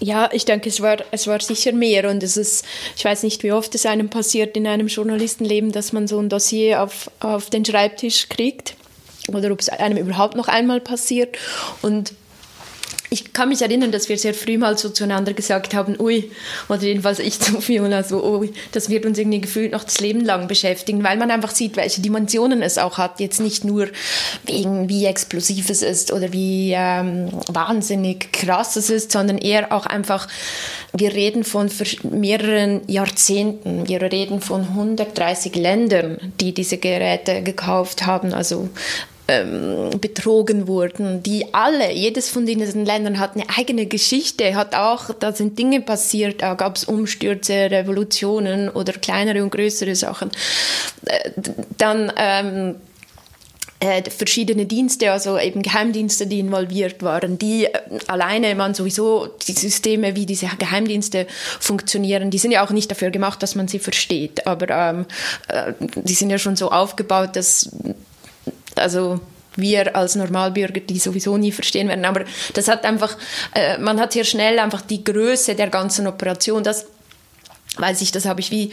Ja, 0.00 0.28
ich 0.32 0.44
denke, 0.44 0.68
es 0.68 0.80
war, 0.80 0.96
es 1.12 1.28
war 1.28 1.40
sicher 1.40 1.72
mehr 1.72 2.10
und 2.10 2.24
es 2.24 2.36
ist, 2.36 2.64
ich 2.96 3.04
weiß 3.04 3.22
nicht, 3.22 3.44
wie 3.44 3.52
oft 3.52 3.72
es 3.76 3.86
einem 3.86 4.10
passiert 4.10 4.56
in 4.56 4.66
einem 4.66 4.88
Journalistenleben, 4.88 5.70
dass 5.70 5.92
man 5.92 6.08
so 6.08 6.18
ein 6.18 6.28
Dossier 6.28 6.82
auf, 6.82 7.08
auf 7.20 7.48
den 7.48 7.64
Schreibtisch 7.64 8.28
kriegt 8.28 8.74
oder 9.28 9.50
ob 9.52 9.60
es 9.60 9.68
einem 9.68 9.98
überhaupt 9.98 10.36
noch 10.36 10.48
einmal 10.48 10.80
passiert. 10.80 11.36
Und 11.82 12.12
ich 13.12 13.34
kann 13.34 13.50
mich 13.50 13.60
erinnern, 13.60 13.92
dass 13.92 14.08
wir 14.08 14.16
sehr 14.16 14.32
früh 14.32 14.56
mal 14.56 14.78
so 14.78 14.88
zueinander 14.88 15.34
gesagt 15.34 15.74
haben, 15.74 16.00
ui, 16.00 16.30
oder 16.70 16.80
jedenfalls 16.80 17.18
ich 17.18 17.38
zu 17.40 17.60
Fiona, 17.60 18.02
so, 18.02 18.24
ui, 18.24 18.52
das 18.72 18.88
wird 18.88 19.04
uns 19.04 19.18
irgendwie 19.18 19.42
gefühlt 19.42 19.72
noch 19.72 19.84
das 19.84 20.00
Leben 20.00 20.24
lang 20.24 20.48
beschäftigen, 20.48 21.04
weil 21.04 21.18
man 21.18 21.30
einfach 21.30 21.50
sieht, 21.50 21.76
welche 21.76 22.00
Dimensionen 22.00 22.62
es 22.62 22.78
auch 22.78 22.96
hat. 22.96 23.20
Jetzt 23.20 23.38
nicht 23.40 23.64
nur 23.64 23.88
wegen, 24.46 24.88
wie 24.88 25.04
explosiv 25.04 25.68
es 25.68 25.82
ist 25.82 26.10
oder 26.10 26.32
wie 26.32 26.72
ähm, 26.74 27.28
wahnsinnig 27.48 28.32
krass 28.32 28.76
es 28.76 28.88
ist, 28.88 29.12
sondern 29.12 29.36
eher 29.36 29.72
auch 29.72 29.84
einfach, 29.84 30.26
wir 30.94 31.12
reden 31.12 31.44
von 31.44 31.70
mehreren 32.04 32.80
Jahrzehnten, 32.86 33.86
wir 33.88 34.00
reden 34.00 34.40
von 34.40 34.62
130 34.62 35.54
Ländern, 35.54 36.32
die 36.40 36.54
diese 36.54 36.78
Geräte 36.78 37.42
gekauft 37.42 38.06
haben, 38.06 38.32
also 38.32 38.70
ähm, 39.32 40.00
betrogen 40.00 40.66
wurden, 40.66 41.22
die 41.22 41.54
alle, 41.54 41.92
jedes 41.92 42.28
von 42.28 42.46
diesen 42.46 42.84
Ländern 42.84 43.18
hat 43.18 43.34
eine 43.34 43.44
eigene 43.56 43.86
Geschichte, 43.86 44.54
hat 44.54 44.74
auch, 44.74 45.10
da 45.18 45.32
sind 45.32 45.58
Dinge 45.58 45.80
passiert, 45.80 46.42
da 46.42 46.54
gab 46.54 46.76
es 46.76 46.84
Umstürze, 46.84 47.70
Revolutionen 47.70 48.68
oder 48.68 48.92
kleinere 48.92 49.42
und 49.42 49.50
größere 49.50 49.94
Sachen. 49.94 50.30
Äh, 51.06 51.30
dann 51.78 52.12
ähm, 52.16 52.74
äh, 53.82 54.08
verschiedene 54.10 54.66
Dienste, 54.66 55.10
also 55.10 55.38
eben 55.38 55.62
Geheimdienste, 55.62 56.26
die 56.26 56.38
involviert 56.38 57.02
waren, 57.02 57.38
die 57.38 57.64
äh, 57.64 57.70
alleine 58.06 58.54
man 58.54 58.74
sowieso 58.74 59.26
die 59.48 59.52
Systeme, 59.52 60.14
wie 60.14 60.26
diese 60.26 60.46
Geheimdienste 60.58 61.26
funktionieren, 61.58 62.30
die 62.30 62.38
sind 62.38 62.52
ja 62.52 62.64
auch 62.64 62.70
nicht 62.70 62.90
dafür 62.90 63.10
gemacht, 63.10 63.42
dass 63.42 63.54
man 63.54 63.66
sie 63.66 63.80
versteht, 63.80 64.46
aber 64.46 64.68
ähm, 64.70 65.06
äh, 65.48 65.72
die 65.96 66.14
sind 66.14 66.30
ja 66.30 66.38
schon 66.38 66.54
so 66.54 66.70
aufgebaut, 66.70 67.30
dass 67.34 67.70
also 68.82 69.20
wir 69.56 69.94
als 69.96 70.14
Normalbürger 70.14 70.80
die 70.80 70.98
sowieso 70.98 71.36
nie 71.36 71.52
verstehen 71.52 71.88
werden. 71.88 72.04
Aber 72.04 72.24
das 72.54 72.68
hat 72.68 72.84
einfach, 72.84 73.16
äh, 73.54 73.78
man 73.78 74.00
hat 74.00 74.14
hier 74.14 74.24
schnell 74.24 74.58
einfach 74.58 74.80
die 74.80 75.04
Größe 75.04 75.54
der 75.54 75.68
ganzen 75.68 76.06
Operation. 76.06 76.62
Das 76.64 76.86
weiß 77.76 78.02
ich, 78.02 78.12
das 78.12 78.24
habe 78.24 78.40
ich 78.40 78.50
wie 78.50 78.72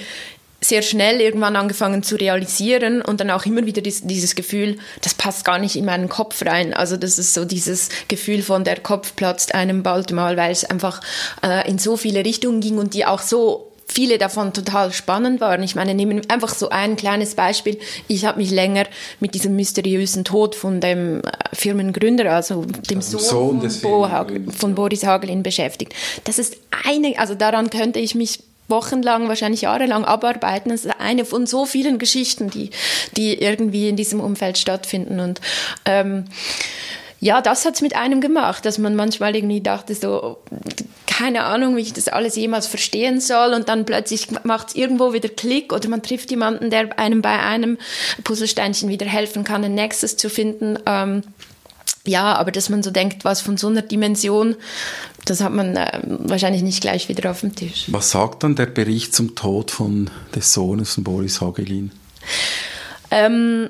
sehr 0.61 0.81
schnell 0.81 1.21
irgendwann 1.21 1.55
angefangen 1.55 2.03
zu 2.03 2.15
realisieren 2.15 3.01
und 3.01 3.21
dann 3.21 3.31
auch 3.31 3.45
immer 3.45 3.65
wieder 3.65 3.81
dieses, 3.81 4.05
dieses 4.05 4.35
Gefühl, 4.35 4.77
das 5.01 5.13
passt 5.13 5.45
gar 5.45 5.57
nicht 5.57 5.77
in 5.77 5.85
meinen 5.85 6.09
Kopf 6.09 6.45
rein. 6.45 6.73
Also 6.73 6.97
das 6.97 7.17
ist 7.17 7.33
so 7.33 7.45
dieses 7.45 7.89
Gefühl 8.09 8.41
von 8.41 8.65
der 8.65 8.77
Kopf 8.79 9.15
platzt 9.15 9.55
einem 9.55 9.83
bald 9.83 10.11
mal, 10.11 10.35
weil 10.35 10.51
es 10.51 10.65
einfach 10.65 11.01
äh, 11.43 11.69
in 11.69 11.79
so 11.79 11.95
viele 11.95 12.25
Richtungen 12.25 12.59
ging 12.59 12.77
und 12.77 12.93
die 12.93 13.05
auch 13.05 13.21
so 13.21 13.68
viele 13.91 14.17
davon 14.17 14.53
total 14.53 14.93
spannend 14.93 15.41
waren. 15.41 15.63
Ich 15.63 15.75
meine, 15.75 15.93
nehmen 15.93 16.21
einfach 16.29 16.53
so 16.53 16.69
ein 16.69 16.95
kleines 16.95 17.35
Beispiel. 17.35 17.77
Ich 18.07 18.25
habe 18.25 18.37
mich 18.37 18.51
länger 18.51 18.85
mit 19.19 19.33
diesem 19.33 19.55
mysteriösen 19.55 20.23
Tod 20.23 20.55
von 20.55 20.79
dem 20.79 21.19
äh, 21.19 21.21
Firmengründer, 21.53 22.31
also 22.31 22.65
dem 22.89 22.99
also 22.99 23.17
Sohn, 23.17 23.69
Sohn 23.69 23.69
von, 23.69 24.11
Hagel, 24.11 24.51
von 24.51 24.75
Boris 24.75 25.05
Hagelin 25.05 25.43
beschäftigt. 25.43 25.93
Das 26.25 26.39
ist 26.39 26.57
eine, 26.85 27.17
also 27.17 27.35
daran 27.35 27.69
könnte 27.69 27.99
ich 27.99 28.15
mich 28.15 28.43
wochenlang, 28.67 29.27
wahrscheinlich 29.27 29.61
jahrelang 29.61 30.05
abarbeiten. 30.05 30.71
Das 30.71 30.85
ist 30.85 30.99
eine 30.99 31.25
von 31.25 31.47
so 31.47 31.65
vielen 31.65 31.97
Geschichten, 31.97 32.49
die, 32.49 32.69
die 33.17 33.41
irgendwie 33.41 33.89
in 33.89 33.95
diesem 33.95 34.19
Umfeld 34.19 34.57
stattfinden. 34.57 35.19
Und 35.19 35.41
ähm, 35.85 36.25
ja, 37.19 37.41
das 37.41 37.65
hat 37.65 37.75
es 37.75 37.81
mit 37.81 37.95
einem 37.95 38.21
gemacht, 38.21 38.65
dass 38.65 38.77
man 38.77 38.95
manchmal 38.95 39.35
irgendwie 39.35 39.61
dachte, 39.61 39.95
so, 39.95 40.37
keine 41.19 41.43
Ahnung, 41.43 41.75
wie 41.75 41.81
ich 41.81 41.91
das 41.91 42.07
alles 42.07 42.37
jemals 42.37 42.65
verstehen 42.65 43.19
soll 43.19 43.53
und 43.53 43.67
dann 43.67 43.83
plötzlich 43.83 44.27
macht 44.45 44.69
es 44.69 44.75
irgendwo 44.75 45.11
wieder 45.11 45.27
Klick 45.27 45.73
oder 45.73 45.89
man 45.89 46.01
trifft 46.01 46.31
jemanden, 46.31 46.69
der 46.69 46.97
einem 46.97 47.21
bei 47.21 47.37
einem 47.37 47.77
Puzzlesteinchen 48.23 48.87
wieder 48.87 49.05
helfen 49.05 49.43
kann, 49.43 49.65
ein 49.65 49.75
nächstes 49.75 50.15
zu 50.15 50.29
finden. 50.29 50.79
Ähm, 50.85 51.23
ja, 52.05 52.35
aber 52.35 52.53
dass 52.53 52.69
man 52.69 52.83
so 52.83 52.91
denkt, 52.91 53.25
was 53.25 53.41
von 53.41 53.57
so 53.57 53.67
einer 53.67 53.81
Dimension, 53.81 54.55
das 55.25 55.41
hat 55.41 55.51
man 55.51 55.75
äh, 55.75 55.99
wahrscheinlich 56.03 56.61
nicht 56.61 56.79
gleich 56.79 57.09
wieder 57.09 57.31
auf 57.31 57.41
dem 57.41 57.53
Tisch. 57.53 57.87
Was 57.87 58.11
sagt 58.11 58.43
dann 58.43 58.55
der 58.55 58.67
Bericht 58.67 59.13
zum 59.13 59.35
Tod 59.35 59.71
von 59.71 60.09
des 60.33 60.53
Sohnes 60.53 60.93
von 60.93 61.03
Boris 61.03 61.41
Hagelin? 61.41 61.91
Ähm, 63.11 63.69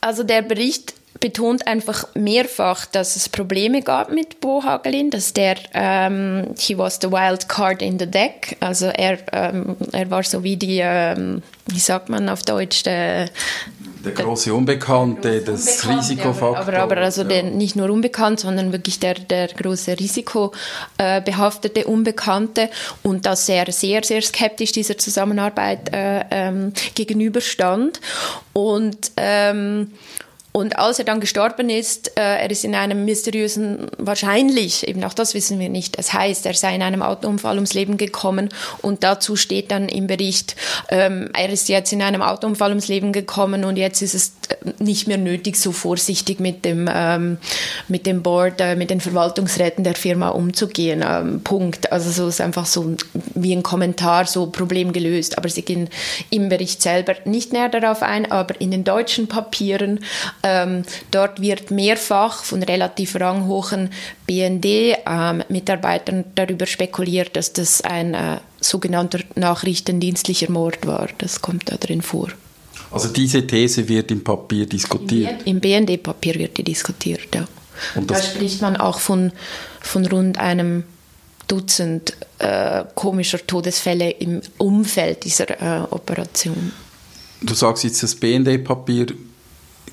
also 0.00 0.22
der 0.22 0.40
Bericht 0.40 0.94
betont 1.22 1.66
einfach 1.68 2.04
mehrfach, 2.14 2.84
dass 2.84 3.14
es 3.16 3.28
Probleme 3.28 3.80
gab 3.80 4.10
mit 4.10 4.40
Bo 4.40 4.62
Hagelin, 4.64 5.08
dass 5.08 5.32
der, 5.32 5.56
ähm, 5.72 6.48
he 6.58 6.76
was 6.76 6.98
the 7.00 7.10
wild 7.10 7.48
card 7.48 7.80
in 7.80 7.98
the 7.98 8.06
deck, 8.06 8.56
also 8.60 8.86
er, 8.86 9.18
ähm, 9.32 9.76
er 9.92 10.10
war 10.10 10.24
so 10.24 10.42
wie 10.42 10.56
die, 10.56 10.80
ähm, 10.82 11.42
wie 11.66 11.78
sagt 11.78 12.08
man 12.08 12.28
auf 12.28 12.42
Deutsch, 12.42 12.82
der, 12.82 13.30
der 14.04 14.12
große 14.12 14.52
Unbekannte, 14.52 15.40
der 15.42 15.52
das 15.52 15.88
Risikofaktor. 15.88 16.58
Aber, 16.58 16.76
aber, 16.78 16.96
also 16.96 17.22
ja. 17.22 17.28
der, 17.28 17.44
nicht 17.44 17.76
nur 17.76 17.88
unbekannt, 17.88 18.40
sondern 18.40 18.72
wirklich 18.72 18.98
der, 18.98 19.14
der 19.14 19.46
große 19.46 19.96
risikobehaftete 19.96 21.84
Unbekannte 21.86 22.68
und 23.04 23.26
dass 23.26 23.48
er 23.48 23.70
sehr, 23.70 24.02
sehr 24.02 24.22
skeptisch 24.22 24.72
dieser 24.72 24.98
Zusammenarbeit 24.98 25.94
äh, 25.94 26.24
ähm, 26.32 26.72
gegenüberstand. 26.96 28.00
Und 28.52 29.12
ähm, 29.16 29.92
und 30.52 30.78
als 30.78 30.98
er 30.98 31.06
dann 31.06 31.20
gestorben 31.20 31.70
ist, 31.70 32.16
äh, 32.18 32.20
er 32.20 32.50
ist 32.50 32.64
in 32.64 32.74
einem 32.74 33.06
mysteriösen, 33.06 33.86
wahrscheinlich, 33.96 34.86
eben 34.86 35.02
auch 35.04 35.14
das 35.14 35.32
wissen 35.32 35.58
wir 35.58 35.70
nicht, 35.70 35.98
das 35.98 36.12
heißt, 36.12 36.44
er 36.44 36.54
sei 36.54 36.74
in 36.74 36.82
einem 36.82 37.02
Autounfall 37.02 37.56
ums 37.56 37.72
Leben 37.72 37.96
gekommen 37.96 38.50
und 38.82 39.02
dazu 39.02 39.34
steht 39.36 39.70
dann 39.70 39.88
im 39.88 40.06
Bericht, 40.06 40.54
ähm, 40.90 41.30
er 41.32 41.48
ist 41.48 41.70
jetzt 41.70 41.92
in 41.92 42.02
einem 42.02 42.20
Autounfall 42.20 42.70
ums 42.70 42.88
Leben 42.88 43.12
gekommen 43.12 43.64
und 43.64 43.78
jetzt 43.78 44.02
ist 44.02 44.14
es 44.14 44.32
äh, 44.48 44.72
nicht 44.78 45.08
mehr 45.08 45.16
nötig, 45.16 45.56
so 45.56 45.72
vorsichtig 45.72 46.38
mit 46.38 46.66
dem, 46.66 46.88
ähm, 46.92 47.38
mit 47.88 48.06
dem 48.06 48.22
Board, 48.22 48.60
äh, 48.60 48.76
mit 48.76 48.90
den 48.90 49.00
Verwaltungsräten 49.00 49.84
der 49.84 49.94
Firma 49.94 50.28
umzugehen. 50.28 51.02
Ähm, 51.06 51.40
Punkt. 51.42 51.92
Also 51.92 52.10
so 52.10 52.28
ist 52.28 52.40
einfach 52.40 52.66
so 52.66 52.96
wie 53.34 53.54
ein 53.54 53.62
Kommentar, 53.62 54.26
so 54.26 54.46
Problem 54.46 54.92
gelöst. 54.92 55.38
Aber 55.38 55.48
sie 55.48 55.62
gehen 55.62 55.88
im 56.30 56.48
Bericht 56.48 56.82
selber 56.82 57.14
nicht 57.24 57.52
näher 57.52 57.68
darauf 57.68 58.02
ein, 58.02 58.30
aber 58.30 58.60
in 58.60 58.70
den 58.70 58.84
deutschen 58.84 59.28
Papieren 59.28 60.00
ähm, 60.42 60.82
dort 61.10 61.40
wird 61.40 61.70
mehrfach 61.70 62.44
von 62.44 62.62
relativ 62.62 63.18
ranghohen 63.18 63.90
BND-Mitarbeitern 64.26 66.16
ähm, 66.18 66.24
darüber 66.34 66.66
spekuliert, 66.66 67.36
dass 67.36 67.52
das 67.52 67.80
ein 67.82 68.14
äh, 68.14 68.38
sogenannter 68.60 69.20
nachrichtendienstlicher 69.36 70.50
Mord 70.50 70.86
war. 70.86 71.08
Das 71.18 71.42
kommt 71.42 71.70
da 71.70 71.76
drin 71.76 72.02
vor. 72.02 72.30
Also 72.90 73.08
diese 73.08 73.46
These 73.46 73.88
wird 73.88 74.10
im 74.10 74.22
Papier 74.22 74.66
diskutiert? 74.66 75.42
Im 75.46 75.60
BND-Papier 75.60 76.34
wird 76.34 76.58
die 76.58 76.64
diskutiert, 76.64 77.34
ja. 77.34 77.46
Und 77.94 78.10
da 78.10 78.20
spricht 78.20 78.60
man 78.60 78.76
auch 78.76 78.98
von, 78.98 79.32
von 79.80 80.04
rund 80.06 80.38
einem 80.38 80.84
Dutzend 81.48 82.16
äh, 82.38 82.84
komischer 82.94 83.44
Todesfälle 83.46 84.10
im 84.10 84.40
Umfeld 84.58 85.24
dieser 85.24 85.50
äh, 85.50 85.82
Operation. 85.90 86.72
Du 87.42 87.54
sagst 87.54 87.84
jetzt, 87.84 88.02
das 88.02 88.14
BND-Papier 88.14 89.06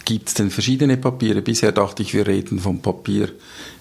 gibt 0.09 0.29
es 0.29 0.33
denn 0.33 0.49
verschiedene 0.49 0.97
Papiere. 0.97 1.43
Bisher 1.43 1.71
dachte 1.71 2.01
ich, 2.01 2.15
wir 2.15 2.25
reden 2.25 2.57
vom 2.57 2.81
Papier 2.81 3.29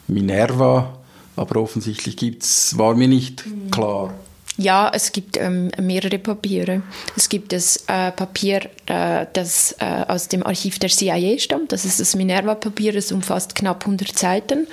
Minerva, 0.08 0.98
aber 1.36 1.56
offensichtlich 1.58 2.18
gibt's, 2.18 2.76
war 2.76 2.94
mir 2.94 3.08
nicht 3.08 3.46
mhm. 3.46 3.70
klar. 3.70 4.12
Ja, 4.58 4.90
es 4.92 5.12
gibt 5.12 5.38
ähm, 5.38 5.70
mehrere 5.80 6.18
Papiere. 6.18 6.82
Es 7.16 7.30
gibt 7.30 7.52
das 7.54 7.78
äh, 7.86 8.12
Papier, 8.12 8.68
äh, 8.86 9.24
das 9.32 9.74
äh, 9.78 10.04
aus 10.06 10.28
dem 10.28 10.44
Archiv 10.44 10.78
der 10.78 10.90
CIA 10.90 11.38
stammt. 11.38 11.72
Das 11.72 11.86
ist 11.86 11.98
das 11.98 12.14
Minerva-Papier, 12.14 12.92
das 12.92 13.10
umfasst 13.10 13.54
knapp 13.54 13.84
100 13.84 14.18
Seiten. 14.18 14.66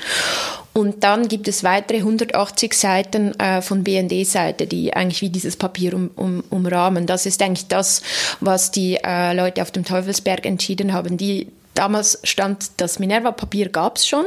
Und 0.78 1.06
dann 1.06 1.30
gibt 1.30 1.48
es 1.48 1.64
weitere 1.64 2.00
180 2.00 2.74
Seiten 2.74 3.40
äh, 3.40 3.62
von 3.62 3.86
BND-Seite, 3.86 4.68
die 4.68 4.94
eigentlich 4.94 5.22
wie 5.22 5.30
dieses 5.30 5.56
Papier 5.56 5.94
um, 5.94 6.12
um, 6.18 6.44
umrahmen. 6.50 7.08
Das 7.08 7.26
ist 7.26 7.42
eigentlich 7.42 7.68
das, 7.70 8.02
was 8.42 8.72
die 8.72 8.98
äh, 9.02 9.34
Leute 9.34 9.62
auf 9.62 9.72
dem 9.72 9.86
Teufelsberg 9.86 10.46
entschieden 10.46 10.92
haben. 10.92 11.16
Die, 11.16 11.48
damals 11.76 12.20
stand 12.26 12.72
das 12.76 13.00
Minerva-Papier 13.00 13.70
gab 13.70 13.96
es 13.96 14.06
schon 14.06 14.26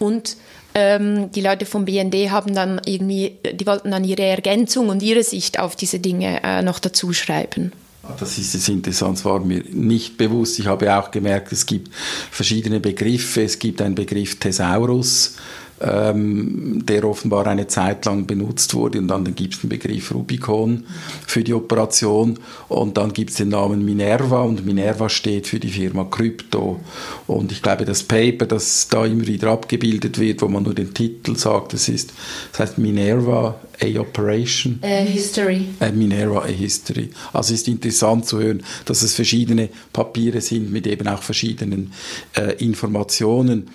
und 0.00 0.36
ähm, 0.74 1.30
die 1.30 1.40
Leute 1.40 1.66
vom 1.66 1.84
BND 1.84 2.32
haben 2.32 2.52
dann 2.52 2.80
irgendwie, 2.84 3.38
die 3.52 3.66
wollten 3.66 3.92
dann 3.92 4.02
ihre 4.02 4.24
Ergänzung 4.24 4.88
und 4.88 5.04
ihre 5.04 5.22
Sicht 5.22 5.60
auf 5.60 5.76
diese 5.76 6.00
Dinge 6.00 6.40
äh, 6.42 6.62
noch 6.62 6.80
dazu 6.80 7.12
schreiben. 7.12 7.70
Ah, 8.02 8.14
das 8.18 8.38
ist 8.38 8.56
das 8.56 8.68
interessant, 8.68 9.18
das 9.18 9.24
war 9.24 9.38
mir 9.38 9.62
nicht 9.70 10.16
bewusst. 10.16 10.58
Ich 10.58 10.66
habe 10.66 10.96
auch 10.96 11.12
gemerkt, 11.12 11.52
es 11.52 11.64
gibt 11.64 11.94
verschiedene 12.30 12.80
Begriffe. 12.80 13.42
Es 13.42 13.58
gibt 13.58 13.80
einen 13.80 13.94
Begriff 13.94 14.38
Thesaurus, 14.38 15.36
ähm, 15.80 16.84
der 16.86 17.04
offenbar 17.04 17.46
eine 17.46 17.66
Zeit 17.66 18.04
lang 18.06 18.26
benutzt 18.26 18.74
wurde. 18.74 18.98
Und 18.98 19.08
dann 19.08 19.34
gibt 19.34 19.54
es 19.54 19.60
den 19.60 19.68
Begriff 19.68 20.12
Rubicon 20.12 20.84
für 21.26 21.44
die 21.44 21.54
Operation. 21.54 22.38
Und 22.68 22.96
dann 22.96 23.12
gibt 23.12 23.30
es 23.30 23.36
den 23.36 23.50
Namen 23.50 23.84
Minerva 23.84 24.42
und 24.42 24.64
Minerva 24.64 25.08
steht 25.08 25.46
für 25.46 25.60
die 25.60 25.68
Firma 25.68 26.04
Krypto. 26.04 26.80
Und 27.26 27.52
ich 27.52 27.62
glaube, 27.62 27.84
das 27.84 28.02
Paper, 28.02 28.46
das 28.46 28.88
da 28.88 29.04
immer 29.04 29.26
wieder 29.26 29.50
abgebildet 29.50 30.18
wird, 30.18 30.42
wo 30.42 30.48
man 30.48 30.62
nur 30.62 30.74
den 30.74 30.94
Titel 30.94 31.36
sagt, 31.36 31.74
das 31.74 31.88
ist, 31.88 32.12
das 32.52 32.60
heißt 32.60 32.78
Minerva 32.78 33.60
A 33.82 34.00
Operation. 34.00 34.78
A 34.82 35.02
History. 35.02 35.66
Äh, 35.80 35.92
Minerva 35.92 36.40
A 36.40 36.46
History. 36.46 37.10
Also 37.32 37.52
ist 37.52 37.68
interessant 37.68 38.26
zu 38.26 38.38
hören, 38.38 38.62
dass 38.86 39.02
es 39.02 39.14
verschiedene 39.14 39.68
Papiere 39.92 40.40
sind 40.40 40.72
mit 40.72 40.86
eben 40.86 41.06
auch 41.08 41.22
verschiedenen 41.22 41.92
äh, 42.34 42.54
Informationen. 42.64 43.68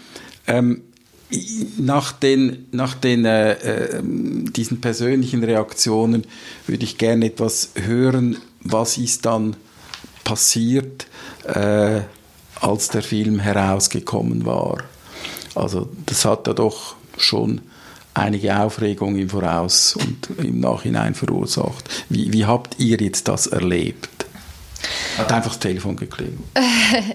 Ähm, 0.48 0.82
nach 1.78 2.12
den, 2.12 2.68
nach 2.72 2.94
den 2.94 3.26
äh, 3.26 3.54
äh, 3.54 4.02
diesen 4.04 4.82
persönlichen 4.82 5.44
Reaktionen 5.44 6.26
würde 6.68 6.84
ich 6.84 6.98
gerne 6.98 7.26
etwas 7.26 7.72
hören, 7.76 8.38
was 8.62 8.98
ist 8.98 9.26
dann 9.26 9.56
passiert, 10.24 11.08
äh, 11.46 12.02
als 12.60 12.90
der 12.90 13.02
Film 13.02 13.40
herausgekommen 13.40 14.46
war. 14.46 14.84
Also 15.56 15.90
das 16.06 16.26
hat 16.26 16.48
ja 16.48 16.54
doch 16.54 16.96
schon 17.18 17.62
einige 18.14 18.58
Aufregung 18.58 19.18
im 19.18 19.30
Voraus 19.30 19.96
und 19.96 20.30
im 20.38 20.60
Nachhinein 20.60 21.16
verursacht. 21.16 21.90
Wie, 22.10 22.32
wie 22.34 22.46
habt 22.46 22.80
ihr 22.80 22.98
jetzt 22.98 23.28
das 23.28 23.48
erlebt? 23.48 24.21
Hat 25.18 25.32
einfach 25.32 25.52
das 25.52 25.60
Telefon 25.60 25.96
geklingelt. 25.96 26.40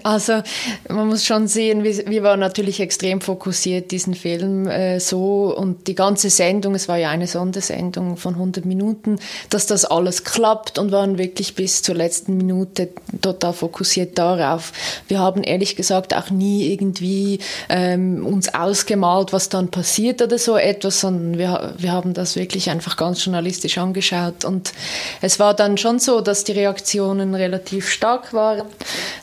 Also 0.03 0.43
man 0.89 1.09
muss 1.09 1.25
schon 1.25 1.49
sehen, 1.49 1.85
wir, 1.85 2.23
waren 2.23 2.41
natürlich 2.41 2.81
extrem 2.81 3.21
fokussiert, 3.21 3.91
diesen 3.91 4.15
Film 4.15 4.67
äh, 4.67 5.01
so 5.01 5.55
und 5.57 5.87
die 5.87 5.95
ganze 5.95 6.31
Sendung, 6.31 6.75
es 6.75 6.89
war 6.89 6.97
ja 6.97 7.11
eine 7.11 7.27
Sondersendung 7.27 8.17
von 8.17 8.35
100 8.35 8.65
Minuten, 8.65 9.19
dass 9.51 9.67
das 9.67 9.85
alles 9.85 10.25
klappt 10.25 10.79
und 10.79 10.93
waren 10.93 11.19
wirklich 11.19 11.55
bis 11.55 11.83
zur 11.83 11.95
letzten 11.95 12.37
Minute 12.37 12.89
total 13.21 13.53
fokussiert 13.53 14.17
darauf. 14.19 14.73
Wir 15.09 15.19
haben 15.19 15.43
ehrlich 15.43 15.77
gesagt 15.77 16.15
auch 16.15 16.31
nie 16.31 16.73
irgendwie 16.73 17.41
ähm, 17.69 18.25
uns 18.25 18.55
ausgemalt, 18.55 19.33
was 19.33 19.49
dann 19.49 19.71
passiert 19.71 20.23
oder 20.23 20.39
so 20.39 20.57
etwas, 20.57 21.01
sondern 21.01 21.39
wir, 21.39 21.75
wir 21.79 21.93
haben 21.93 22.15
das 22.15 22.37
wirklich 22.37 22.71
einfach 22.71 22.97
ganz 22.97 23.25
journalistisch 23.25 23.79
angeschaut 23.79 24.45
und 24.45 24.73
es 25.21 25.39
war 25.39 25.55
dann 25.55 25.77
schon 25.77 25.99
so, 25.99 26.21
dass 26.21 26.45
die 26.45 26.53
Reaktionen 26.53 27.35
relativ 27.35 27.86
stark 27.87 28.33
war, 28.33 28.67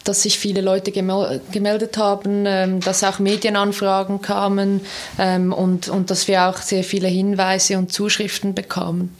dass 0.04 0.24
sich 0.24 0.40
viele 0.40 0.62
Leute 0.62 0.92
gemeldet 0.92 1.98
haben, 1.98 2.46
ähm, 2.46 2.80
dass 2.80 3.04
auch 3.04 3.20
Medienanfragen 3.20 4.22
kamen 4.22 4.82
ähm, 5.18 5.54
und, 5.54 5.90
und 5.90 6.10
dass 6.10 6.28
wir 6.28 6.44
auch 6.50 6.58
sehr 6.58 6.84
viele 6.84 7.08
Hinweise 7.08 7.78
und 7.78 7.92
Zuschriften 7.92 8.54
bekamen. 8.54 9.16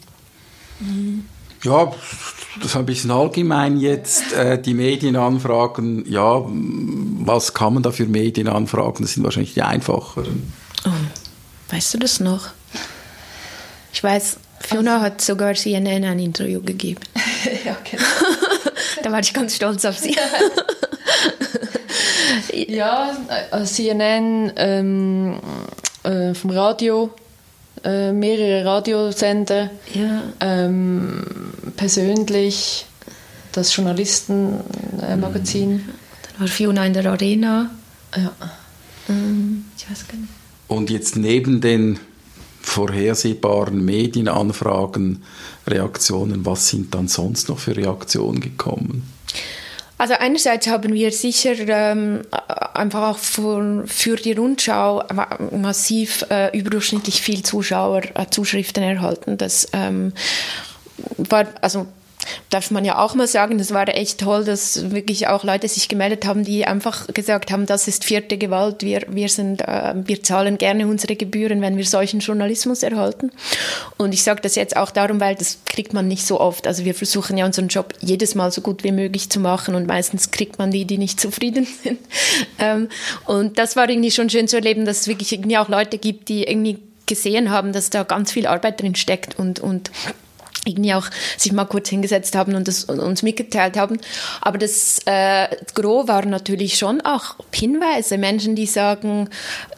Ja, 1.62 1.90
das 2.56 2.66
ist 2.66 2.76
ein 2.76 2.86
bisschen 2.86 3.10
allgemein 3.10 3.78
jetzt. 3.78 4.32
Äh, 4.34 4.60
die 4.60 4.74
Medienanfragen, 4.74 6.04
ja, 6.10 6.42
was 6.44 7.54
kann 7.54 7.74
man 7.74 7.82
da 7.82 7.90
für 7.90 8.06
Medienanfragen? 8.06 9.04
Das 9.04 9.14
sind 9.14 9.24
wahrscheinlich 9.24 9.54
die 9.54 9.62
einfacheren. 9.62 10.52
Oh, 10.84 10.90
weißt 11.70 11.94
du 11.94 11.98
das 11.98 12.20
noch? 12.20 12.48
Ich 13.92 14.04
weiß, 14.04 14.36
Fiona 14.60 15.00
hat 15.00 15.20
sogar 15.20 15.54
CNN 15.54 16.04
ein 16.04 16.18
Interview 16.18 16.60
gegeben. 16.60 17.00
ja, 17.64 17.76
genau. 17.90 18.04
Da 19.02 19.12
war 19.12 19.20
ich 19.20 19.32
ganz 19.32 19.56
stolz 19.56 19.84
auf 19.84 19.98
sie. 19.98 20.16
ja, 22.68 23.16
äh, 23.50 23.64
CNN 23.64 24.52
ähm, 24.56 25.40
äh, 26.02 26.34
vom 26.34 26.50
Radio, 26.50 27.10
äh, 27.82 28.12
mehrere 28.12 28.64
Radiosender, 28.64 29.70
ja. 29.94 30.22
ähm, 30.40 31.24
persönlich 31.76 32.86
das 33.52 33.74
Journalistenmagazin. 33.74 35.72
Mhm. 35.72 35.84
Dann 36.22 36.40
war 36.40 36.48
Fiona 36.48 36.86
in 36.86 36.92
der 36.92 37.06
Arena. 37.06 37.70
Ja. 38.16 38.32
Ähm, 39.08 39.66
ich 39.76 39.90
weiß 39.90 40.08
gar 40.08 40.16
nicht. 40.16 40.30
Und 40.66 40.90
jetzt 40.90 41.16
neben 41.16 41.60
den 41.60 41.98
vorhersehbaren 42.60 43.84
Medienanfragen, 43.84 45.22
Reaktionen, 45.66 46.44
was 46.44 46.68
sind 46.68 46.94
dann 46.94 47.08
sonst 47.08 47.48
noch 47.48 47.58
für 47.58 47.76
Reaktionen 47.76 48.40
gekommen? 48.40 49.10
Also 49.96 50.14
einerseits 50.14 50.66
haben 50.66 50.92
wir 50.92 51.12
sicher 51.12 51.54
ähm, 51.68 52.22
einfach 52.74 53.10
auch 53.10 53.18
für, 53.18 53.84
für, 53.86 54.16
die 54.16 54.32
Rundschau 54.32 55.04
massiv 55.52 56.26
äh, 56.30 56.56
überdurchschnittlich 56.56 57.22
viel 57.22 57.44
Zuschauer 57.44 58.02
äh, 58.14 58.26
Zuschriften 58.28 58.82
erhalten. 58.82 59.38
Das 59.38 59.68
ähm, 59.72 60.12
war 61.16 61.46
also 61.60 61.86
darf 62.50 62.70
man 62.70 62.84
ja 62.84 62.98
auch 62.98 63.14
mal 63.14 63.26
sagen, 63.26 63.58
das 63.58 63.72
war 63.72 63.88
echt 63.88 64.20
toll, 64.20 64.44
dass 64.44 64.90
wirklich 64.90 65.28
auch 65.28 65.44
Leute 65.44 65.68
sich 65.68 65.88
gemeldet 65.88 66.26
haben, 66.26 66.44
die 66.44 66.66
einfach 66.66 67.06
gesagt 67.08 67.50
haben, 67.50 67.66
das 67.66 67.88
ist 67.88 68.04
vierte 68.04 68.38
Gewalt, 68.38 68.82
wir, 68.82 69.02
wir, 69.08 69.28
sind, 69.28 69.62
äh, 69.62 69.94
wir 69.96 70.22
zahlen 70.22 70.58
gerne 70.58 70.86
unsere 70.86 71.16
Gebühren, 71.16 71.60
wenn 71.60 71.76
wir 71.76 71.84
solchen 71.84 72.20
Journalismus 72.20 72.82
erhalten. 72.82 73.30
Und 73.96 74.14
ich 74.14 74.22
sage 74.22 74.40
das 74.40 74.54
jetzt 74.54 74.76
auch 74.76 74.90
darum, 74.90 75.20
weil 75.20 75.34
das 75.34 75.58
kriegt 75.66 75.92
man 75.92 76.08
nicht 76.08 76.26
so 76.26 76.40
oft. 76.40 76.66
Also 76.66 76.84
wir 76.84 76.94
versuchen 76.94 77.36
ja 77.36 77.46
unseren 77.46 77.68
Job 77.68 77.94
jedes 78.00 78.34
Mal 78.34 78.50
so 78.50 78.60
gut 78.60 78.84
wie 78.84 78.92
möglich 78.92 79.30
zu 79.30 79.40
machen 79.40 79.74
und 79.74 79.86
meistens 79.86 80.30
kriegt 80.30 80.58
man 80.58 80.70
die, 80.70 80.84
die 80.84 80.98
nicht 80.98 81.20
zufrieden 81.24 81.66
sind. 81.82 82.00
ähm, 82.58 82.88
und 83.26 83.58
das 83.58 83.76
war 83.76 83.88
irgendwie 83.88 84.10
schon 84.10 84.30
schön 84.30 84.48
zu 84.48 84.56
erleben, 84.56 84.84
dass 84.84 85.02
es 85.02 85.08
wirklich 85.08 85.32
irgendwie 85.32 85.58
auch 85.58 85.68
Leute 85.68 85.98
gibt, 85.98 86.28
die 86.28 86.44
irgendwie 86.44 86.78
gesehen 87.06 87.50
haben, 87.50 87.72
dass 87.72 87.90
da 87.90 88.02
ganz 88.02 88.32
viel 88.32 88.46
Arbeit 88.46 88.80
drin 88.80 88.94
steckt 88.94 89.38
und, 89.38 89.60
und 89.60 89.90
irgendwie 90.64 90.94
auch 90.94 91.06
sich 91.36 91.52
mal 91.52 91.64
kurz 91.64 91.88
hingesetzt 91.88 92.34
haben 92.34 92.54
und 92.54 92.68
das 92.68 92.84
uns 92.84 93.22
mitgeteilt 93.22 93.76
haben. 93.76 93.98
Aber 94.40 94.58
das 94.58 95.00
äh, 95.06 95.48
Gros 95.74 96.08
waren 96.08 96.30
natürlich 96.30 96.76
schon 96.78 97.00
auch 97.00 97.36
Hinweise, 97.52 98.18
Menschen, 98.18 98.56
die 98.56 98.66
sagen, 98.66 99.28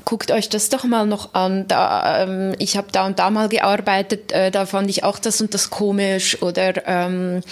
guckt 0.05 0.31
euch 0.31 0.49
das 0.49 0.69
doch 0.69 0.85
mal 0.85 1.07
noch 1.07 1.35
an. 1.35 1.67
Da, 1.69 2.23
ähm, 2.23 2.55
ich 2.59 2.77
habe 2.77 2.89
da 2.93 3.07
und 3.07 3.19
da 3.19 3.31
mal 3.31 3.49
gearbeitet, 3.49 4.33
äh, 4.33 4.51
da 4.51 4.67
fand 4.67 4.89
ich 4.91 5.05
auch 5.05 5.19
das 5.19 5.41
und 5.41 5.53
das 5.55 5.71
komisch 5.71 6.43
oder 6.43 6.87
ähm, 6.87 7.43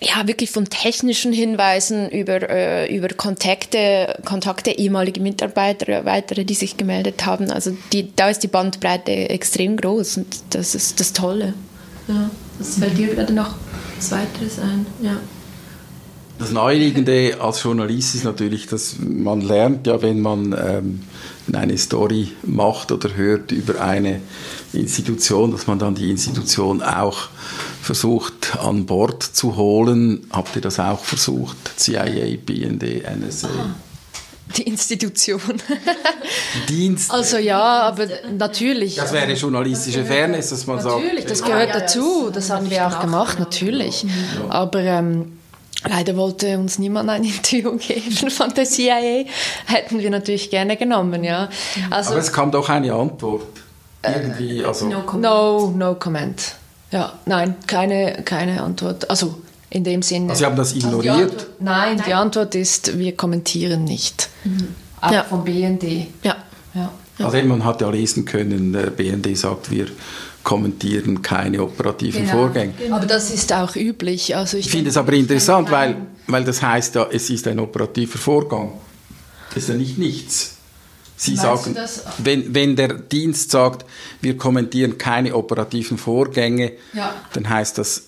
ja, 0.00 0.26
wirklich 0.26 0.50
von 0.50 0.64
technischen 0.64 1.32
Hinweisen 1.32 2.08
über, 2.08 2.48
äh, 2.48 2.94
über 2.94 3.08
Kontakte, 3.08 4.18
Kontakte 4.24 4.70
ehemalige 4.70 5.20
Mitarbeiter, 5.20 6.06
weitere, 6.06 6.44
die 6.44 6.54
sich 6.54 6.78
gemeldet 6.78 7.26
haben. 7.26 7.50
Also 7.50 7.76
die, 7.92 8.14
da 8.16 8.30
ist 8.30 8.42
die 8.42 8.48
Bandbreite 8.48 9.12
extrem 9.28 9.76
groß 9.76 10.18
und 10.18 10.26
das 10.50 10.74
ist 10.74 11.00
das 11.00 11.12
Tolle. 11.12 11.52
Ja, 12.10 12.30
das 12.58 12.74
fällt 12.74 12.98
dir 12.98 13.14
gerade 13.14 13.32
noch 13.32 13.54
was 13.96 14.10
weiteres 14.10 14.58
ein. 14.58 14.84
Ja. 15.00 15.16
Das 16.40 16.50
Naheliegende 16.50 17.36
als 17.40 17.62
Journalist 17.62 18.14
ist 18.14 18.24
natürlich, 18.24 18.66
dass 18.66 18.96
man 18.98 19.42
lernt 19.42 19.86
ja, 19.86 20.00
wenn 20.02 20.20
man 20.20 20.56
ähm, 20.58 21.00
eine 21.52 21.76
Story 21.76 22.32
macht 22.42 22.90
oder 22.92 23.14
hört 23.14 23.52
über 23.52 23.80
eine 23.80 24.20
Institution, 24.72 25.52
dass 25.52 25.66
man 25.66 25.78
dann 25.78 25.94
die 25.94 26.10
Institution 26.10 26.82
auch 26.82 27.28
versucht 27.82 28.58
an 28.58 28.86
Bord 28.86 29.22
zu 29.22 29.56
holen. 29.56 30.26
Habt 30.30 30.56
ihr 30.56 30.62
das 30.62 30.80
auch 30.80 31.04
versucht? 31.04 31.56
CIA, 31.76 32.36
BND, 32.44 33.02
NSA? 33.04 33.48
Aha. 33.48 33.74
Die 34.56 34.62
Institution. 34.62 35.40
Dienst. 36.68 37.10
Also 37.10 37.38
ja, 37.38 37.60
aber 37.60 38.06
natürlich. 38.36 38.96
Das 38.96 39.12
wäre 39.12 39.32
journalistische 39.32 40.04
Fairness, 40.04 40.50
dass 40.50 40.66
man 40.66 40.76
natürlich, 40.76 40.92
sagt. 40.92 41.04
Natürlich, 41.04 41.26
das 41.26 41.42
gehört 41.42 41.74
dazu. 41.74 42.30
Das 42.32 42.50
haben 42.50 42.70
wir 42.70 42.86
auch 42.86 43.00
gemacht, 43.00 43.38
natürlich. 43.38 44.06
Aber 44.48 44.80
ähm, 44.80 45.38
leider 45.88 46.16
wollte 46.16 46.58
uns 46.58 46.78
niemand 46.78 47.08
ein 47.10 47.24
Interview 47.24 47.76
geben 47.76 48.30
von 48.30 48.52
der 48.54 48.64
CIA. 48.64 49.24
Hätten 49.66 49.98
wir 49.98 50.10
natürlich 50.10 50.50
gerne 50.50 50.76
genommen, 50.76 51.24
ja. 51.24 51.48
Also, 51.90 52.10
aber 52.10 52.20
es 52.20 52.32
kam 52.32 52.50
doch 52.50 52.68
eine 52.68 52.92
Antwort. 52.92 53.42
Irgendwie, 54.02 54.64
also. 54.64 54.86
No 54.86 55.02
comment. 55.02 55.22
No, 55.22 55.74
no 55.76 55.94
comment. 55.94 56.54
Ja, 56.90 57.12
nein, 57.26 57.54
keine, 57.66 58.22
keine 58.24 58.62
Antwort. 58.62 59.08
Also 59.08 59.40
in 59.70 59.84
dem 59.84 60.02
Sinne. 60.02 60.30
Also 60.30 60.40
Sie 60.40 60.46
haben 60.46 60.56
das 60.56 60.74
ignoriert? 60.74 61.14
Also 61.14 61.22
die 61.22 61.30
Antwort, 61.30 61.46
nein, 61.60 61.96
nein, 61.96 62.04
die 62.06 62.14
Antwort 62.14 62.54
ist, 62.54 62.98
wir 62.98 63.16
kommentieren 63.16 63.84
nicht. 63.84 64.28
Mhm. 64.44 64.68
Auch 65.00 65.12
ja. 65.12 65.24
vom 65.24 65.44
BND. 65.44 66.08
Ja. 66.22 66.36
ja. 66.74 66.92
Also 67.18 67.42
man 67.42 67.64
hat 67.64 67.80
ja 67.80 67.90
lesen 67.90 68.24
können, 68.24 68.72
der 68.72 68.90
BND 68.90 69.36
sagt, 69.36 69.70
wir 69.70 69.86
kommentieren 70.42 71.22
keine 71.22 71.62
operativen 71.62 72.22
genau. 72.22 72.32
Vorgänge. 72.32 72.72
Genau. 72.78 72.96
Aber 72.96 73.06
das 73.06 73.30
ist 73.30 73.52
auch 73.52 73.76
üblich. 73.76 74.34
Also 74.36 74.56
ich, 74.56 74.66
ich 74.66 74.72
finde 74.72 74.90
es 74.90 74.96
aber 74.96 75.12
interessant, 75.12 75.70
weil, 75.70 75.96
weil 76.26 76.44
das 76.44 76.62
heißt 76.62 76.94
ja, 76.94 77.06
es 77.10 77.30
ist 77.30 77.46
ein 77.46 77.58
operativer 77.58 78.18
Vorgang. 78.18 78.72
Das 79.48 79.64
ist 79.64 79.68
ja 79.68 79.74
nicht 79.74 79.98
nichts. 79.98 80.56
Sie 81.16 81.34
Meinst 81.34 81.64
sagen, 81.64 81.76
wenn, 82.18 82.54
wenn 82.54 82.76
der 82.76 82.94
Dienst 82.94 83.50
sagt, 83.50 83.84
wir 84.22 84.38
kommentieren 84.38 84.96
keine 84.96 85.34
operativen 85.36 85.98
Vorgänge, 85.98 86.72
ja. 86.94 87.14
dann 87.34 87.50
heißt 87.50 87.76
das, 87.76 88.04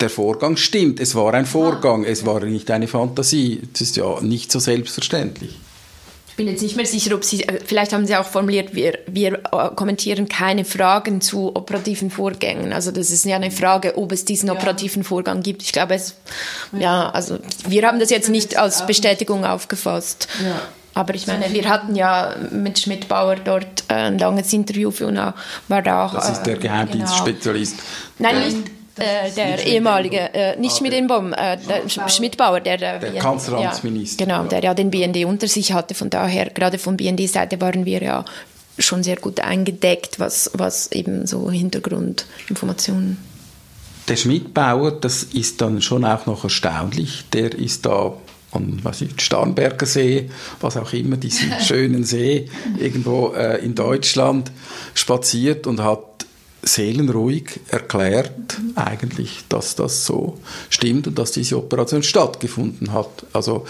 der 0.00 0.10
Vorgang 0.10 0.56
stimmt. 0.56 1.00
Es 1.00 1.14
war 1.14 1.34
ein 1.34 1.46
Vorgang, 1.46 2.04
es 2.04 2.24
war 2.26 2.40
nicht 2.44 2.70
eine 2.70 2.88
Fantasie. 2.88 3.62
Das 3.72 3.80
ist 3.82 3.96
ja 3.96 4.20
nicht 4.20 4.50
so 4.52 4.58
selbstverständlich. 4.58 5.58
Ich 6.34 6.36
bin 6.36 6.48
jetzt 6.48 6.62
nicht 6.62 6.74
mehr 6.74 6.84
sicher, 6.84 7.14
ob 7.14 7.22
Sie, 7.22 7.44
äh, 7.44 7.60
vielleicht 7.64 7.92
haben 7.92 8.08
Sie 8.08 8.16
auch 8.16 8.26
formuliert, 8.26 8.74
wir, 8.74 8.98
wir 9.06 9.34
äh, 9.34 9.68
kommentieren 9.76 10.28
keine 10.28 10.64
Fragen 10.64 11.20
zu 11.20 11.54
operativen 11.54 12.10
Vorgängen. 12.10 12.72
Also 12.72 12.90
das 12.90 13.12
ist 13.12 13.24
ja 13.24 13.36
eine 13.36 13.52
Frage, 13.52 13.96
ob 13.96 14.10
es 14.10 14.24
diesen 14.24 14.50
operativen 14.50 15.04
Vorgang 15.04 15.44
gibt. 15.44 15.62
Ich 15.62 15.70
glaube, 15.70 15.94
es, 15.94 16.16
ja, 16.72 17.08
also 17.10 17.38
wir 17.68 17.86
haben 17.86 18.00
das 18.00 18.10
jetzt 18.10 18.30
nicht 18.30 18.58
als 18.58 18.84
Bestätigung 18.84 19.44
aufgefasst. 19.44 20.26
Ja. 20.42 20.60
Aber 20.94 21.14
ich 21.14 21.28
meine, 21.28 21.52
wir 21.52 21.68
hatten 21.68 21.94
ja 21.94 22.34
mit 22.50 22.80
Schmidt-Bauer 22.80 23.36
dort 23.36 23.84
äh, 23.88 23.94
ein 23.94 24.18
langes 24.18 24.52
Interview 24.52 24.90
für 24.90 25.06
UNA. 25.06 25.34
War 25.68 25.82
da 25.82 26.06
auch, 26.06 26.14
das 26.14 26.30
ist 26.30 26.42
der 26.42 26.56
Geheimdienstspezialist. 26.56 27.76
Genau. 28.18 28.30
Nein, 28.30 28.44
nicht 28.44 28.73
äh, 28.96 29.30
der 29.32 29.66
ehemalige, 29.66 30.32
äh, 30.34 30.56
nicht 30.56 30.76
schmidt 30.76 30.92
inbom 30.92 31.32
äh, 31.32 31.58
Schmidt-Bauer, 31.88 32.60
der, 32.60 32.76
der, 32.76 32.98
der 32.98 33.14
Kanzleramtsminister. 33.14 34.26
Ja, 34.26 34.38
genau, 34.38 34.48
der 34.48 34.62
ja 34.62 34.74
den 34.74 34.90
BND 34.90 35.24
unter 35.24 35.48
sich 35.48 35.72
hatte. 35.72 35.94
Von 35.94 36.10
daher, 36.10 36.50
gerade 36.50 36.78
von 36.78 36.96
BND-Seite 36.96 37.60
waren 37.60 37.84
wir 37.84 38.02
ja 38.02 38.24
schon 38.78 39.02
sehr 39.02 39.16
gut 39.16 39.40
eingedeckt, 39.40 40.20
was, 40.20 40.50
was 40.54 40.92
eben 40.92 41.26
so 41.26 41.50
Hintergrundinformationen. 41.50 43.18
Der 44.08 44.16
Schmidt-Bauer, 44.16 44.92
das 44.92 45.22
ist 45.22 45.60
dann 45.60 45.80
schon 45.80 46.04
auch 46.04 46.26
noch 46.26 46.44
erstaunlich. 46.44 47.24
Der 47.32 47.54
ist 47.54 47.86
da 47.86 48.12
an 48.52 48.78
was 48.82 49.00
ich, 49.00 49.20
Starnberger 49.20 49.86
See, 49.86 50.30
was 50.60 50.76
auch 50.76 50.92
immer, 50.92 51.16
diesen 51.16 51.52
schönen 51.60 52.04
See 52.04 52.48
irgendwo 52.78 53.32
äh, 53.32 53.64
in 53.64 53.74
Deutschland 53.74 54.52
spaziert 54.94 55.66
und 55.66 55.82
hat 55.82 56.26
seelenruhig 56.62 57.60
erklärt 57.68 58.53
eigentlich, 58.76 59.44
dass 59.48 59.76
das 59.76 60.06
so 60.06 60.38
stimmt 60.70 61.06
und 61.06 61.18
dass 61.18 61.32
diese 61.32 61.56
Operation 61.56 62.02
stattgefunden 62.02 62.92
hat. 62.92 63.26
Also 63.32 63.66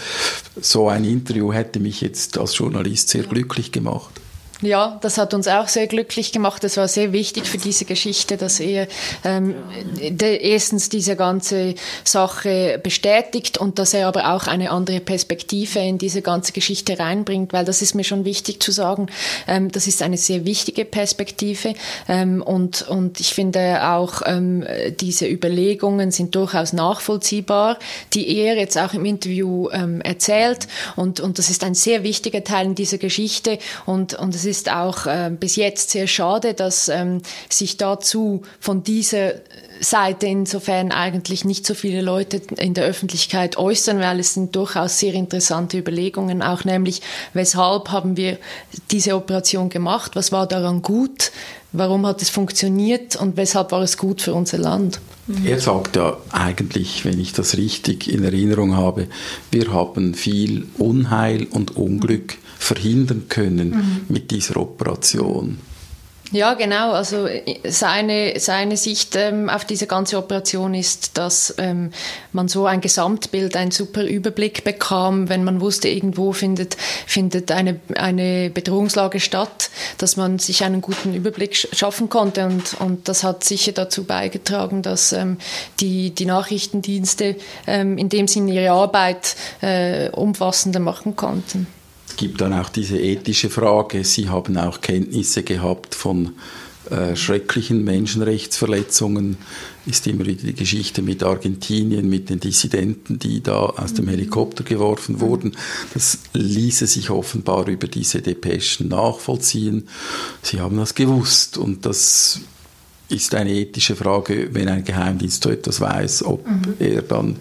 so 0.59 0.89
ein 0.89 1.03
Interview 1.05 1.53
hätte 1.53 1.79
mich 1.79 2.01
jetzt 2.01 2.37
als 2.37 2.57
Journalist 2.57 3.09
sehr 3.09 3.23
glücklich 3.23 3.71
gemacht. 3.71 4.21
Ja, 4.61 4.97
das 5.01 5.17
hat 5.17 5.33
uns 5.33 5.49
auch 5.49 5.67
sehr 5.67 5.87
glücklich 5.87 6.31
gemacht. 6.31 6.63
Das 6.63 6.77
war 6.77 6.87
sehr 6.87 7.11
wichtig 7.11 7.45
für 7.45 7.57
diese 7.57 7.83
Geschichte, 7.83 8.37
dass 8.37 8.61
er 8.61 8.87
ähm, 9.25 9.53
erstens 9.99 10.87
diese 10.87 11.17
ganze 11.17 11.75
Sache 12.05 12.79
bestätigt 12.81 13.57
und 13.57 13.79
dass 13.79 13.93
er 13.93 14.07
aber 14.07 14.33
auch 14.33 14.47
eine 14.47 14.71
andere 14.71 15.01
Perspektive 15.01 15.79
in 15.79 15.97
diese 15.97 16.21
ganze 16.21 16.53
Geschichte 16.53 16.97
reinbringt, 16.97 17.51
weil 17.51 17.65
das 17.65 17.81
ist 17.81 17.95
mir 17.95 18.05
schon 18.05 18.23
wichtig 18.23 18.63
zu 18.63 18.71
sagen. 18.71 19.07
Ähm, 19.45 19.71
das 19.71 19.87
ist 19.87 20.01
eine 20.01 20.17
sehr 20.17 20.45
wichtige 20.45 20.85
Perspektive 20.85 21.73
ähm, 22.07 22.41
und, 22.41 22.87
und 22.87 23.19
ich 23.19 23.33
finde 23.33 23.89
auch 23.89 24.21
ähm, 24.25 24.65
diese 25.01 25.27
Überlegungen 25.27 26.11
sind 26.11 26.33
durchaus 26.33 26.71
nachvollziehbar, 26.71 27.77
die 28.13 28.37
er 28.37 28.55
jetzt 28.55 28.77
auch 28.77 28.93
im 28.93 29.03
Interview 29.03 29.69
ähm, 29.71 29.99
erzählt 29.99 30.67
und, 30.95 31.19
und 31.19 31.39
das 31.39 31.49
ist 31.49 31.65
ein 31.65 31.75
sehr 31.75 32.03
wichtiger 32.03 32.43
Teil 32.45 32.67
in 32.67 32.75
dieser 32.75 32.99
Geschichte 32.99 33.59
und, 33.85 34.13
und 34.13 34.33
es 34.33 34.44
ist 34.45 34.71
auch 34.71 35.05
äh, 35.05 35.31
bis 35.37 35.55
jetzt 35.55 35.91
sehr 35.91 36.07
schade, 36.07 36.53
dass 36.53 36.89
ähm, 36.89 37.21
sich 37.49 37.77
dazu 37.77 38.43
von 38.59 38.83
dieser 38.83 39.33
Seite 39.81 40.27
insofern 40.27 40.91
eigentlich 40.91 41.45
nicht 41.45 41.65
so 41.65 41.73
viele 41.73 42.01
Leute 42.01 42.41
in 42.57 42.73
der 42.73 42.85
Öffentlichkeit 42.85 43.57
äußern, 43.57 43.99
weil 43.99 44.19
es 44.19 44.33
sind 44.33 44.55
durchaus 44.55 44.99
sehr 44.99 45.13
interessante 45.13 45.77
Überlegungen, 45.77 46.41
auch 46.41 46.63
nämlich, 46.63 47.01
weshalb 47.33 47.89
haben 47.91 48.17
wir 48.17 48.37
diese 48.91 49.15
Operation 49.15 49.69
gemacht, 49.69 50.15
was 50.15 50.31
war 50.31 50.47
daran 50.47 50.81
gut, 50.81 51.31
warum 51.71 52.05
hat 52.05 52.21
es 52.21 52.29
funktioniert? 52.29 53.15
Und 53.15 53.37
weshalb 53.37 53.71
war 53.71 53.81
es 53.81 53.97
gut 53.97 54.21
für 54.21 54.33
unser 54.33 54.57
Land. 54.57 54.99
Er 55.43 55.59
sagt 55.59 55.95
ja 55.95 56.17
eigentlich, 56.31 57.03
wenn 57.03 57.19
ich 57.19 57.33
das 57.33 57.57
richtig 57.57 58.11
in 58.11 58.23
Erinnerung 58.23 58.75
habe, 58.75 59.07
wir 59.51 59.73
haben 59.73 60.13
viel 60.13 60.67
Unheil 60.77 61.47
und 61.49 61.75
Unglück 61.75 62.37
verhindern 62.57 63.25
können 63.29 63.69
mhm. 63.69 64.01
mit 64.09 64.31
dieser 64.31 64.57
Operation. 64.57 65.59
Ja, 66.31 66.55
genau. 66.55 66.91
Also 66.91 67.27
seine, 67.63 68.39
seine 68.39 68.77
Sicht 68.77 69.15
ähm, 69.15 69.47
auf 69.47 69.63
diese 69.63 69.85
ganze 69.85 70.17
Operation 70.17 70.73
ist, 70.73 71.17
dass 71.17 71.53
ähm, 71.59 71.91
man 72.33 72.47
so 72.47 72.65
ein 72.65 72.81
Gesamtbild, 72.81 73.55
einen 73.55 73.69
super 73.69 74.03
Überblick 74.03 74.63
bekam, 74.63 75.29
wenn 75.29 75.43
man 75.43 75.61
wusste, 75.61 75.87
irgendwo 75.87 76.33
findet, 76.33 76.77
findet 77.05 77.51
eine, 77.51 77.79
eine 77.95 78.49
Bedrohungslage 78.49 79.19
statt, 79.19 79.69
dass 79.99 80.17
man 80.17 80.39
sich 80.39 80.63
einen 80.63 80.81
guten 80.81 81.13
Überblick 81.13 81.55
schaffen 81.55 82.09
konnte. 82.09 82.45
Und, 82.47 82.73
und 82.79 83.07
das 83.07 83.23
hat 83.23 83.43
sicher 83.43 83.71
dazu 83.71 84.03
beigetragen, 84.03 84.81
dass 84.81 85.13
ähm, 85.13 85.37
die, 85.79 86.09
die 86.09 86.25
Nachrichtendienste 86.25 87.35
ähm, 87.67 87.99
in 87.99 88.09
dem 88.09 88.27
Sinne 88.27 88.51
ihre 88.51 88.71
Arbeit 88.71 89.35
äh, 89.61 90.09
umfassender 90.09 90.79
machen 90.79 91.15
konnten 91.15 91.67
gibt 92.17 92.41
dann 92.41 92.53
auch 92.53 92.69
diese 92.69 92.99
ethische 92.99 93.49
Frage. 93.49 94.03
Sie 94.03 94.29
haben 94.29 94.57
auch 94.57 94.81
Kenntnisse 94.81 95.43
gehabt 95.43 95.95
von 95.95 96.33
äh, 96.89 97.15
schrecklichen 97.15 97.83
Menschenrechtsverletzungen. 97.83 99.37
Ist 99.85 100.05
immer 100.07 100.25
wieder 100.25 100.43
die 100.43 100.53
Geschichte 100.53 101.01
mit 101.01 101.23
Argentinien, 101.23 102.09
mit 102.09 102.29
den 102.29 102.39
Dissidenten, 102.39 103.17
die 103.17 103.41
da 103.41 103.57
aus 103.61 103.93
dem 103.93 104.07
Helikopter 104.07 104.63
geworfen 104.63 105.19
wurden. 105.19 105.55
Das 105.93 106.19
ließe 106.33 106.85
sich 106.87 107.09
offenbar 107.09 107.67
über 107.67 107.87
diese 107.87 108.21
Depeschen 108.21 108.89
nachvollziehen. 108.89 109.87
Sie 110.41 110.59
haben 110.59 110.77
das 110.77 110.95
gewusst 110.95 111.57
und 111.57 111.85
das 111.85 112.41
ist 113.09 113.35
eine 113.35 113.51
ethische 113.51 113.95
Frage, 113.95 114.49
wenn 114.53 114.67
ein 114.67 114.83
Geheimdienst 114.83 115.43
so 115.43 115.49
etwas 115.49 115.81
weiß, 115.81 116.23
ob 116.23 116.47
mhm. 116.47 116.73
er 116.79 117.01
dann 117.01 117.27
mhm 117.29 117.35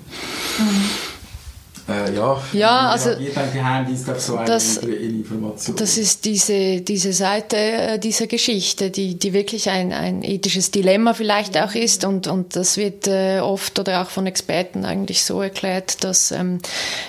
äh, 1.89 2.15
ja, 2.15 2.43
ja, 2.55 2.91
also 2.91 3.11
Geheimdienst 3.53 4.09
auf 4.09 4.21
so 4.21 4.37
eine 4.37 4.47
das, 4.47 4.79
Information. 4.79 5.77
Das 5.77 5.99
ist 5.99 6.25
diese, 6.25 6.81
diese 6.81 7.13
Seite 7.13 7.57
äh, 7.57 7.99
dieser 7.99 8.27
Geschichte, 8.27 8.91
die, 8.91 9.19
die 9.19 9.35
wirklich 9.35 9.69
ein, 9.69 9.93
ein 9.93 10.23
ethisches 10.23 10.71
Dilemma 10.71 11.13
vielleicht 11.13 11.59
auch 11.59 11.75
ist 11.75 12.05
und, 12.05 12.27
und 12.27 12.57
das 12.57 12.79
wird 12.79 13.07
äh, 13.07 13.41
oft 13.41 13.79
oder 13.79 14.01
auch 14.01 14.09
von 14.09 14.27
Experten 14.27 14.87
eigentlich 14.87 15.25
so 15.25 15.43
erklärt, 15.43 16.05
dass, 16.05 16.33
ähm, 16.33 16.59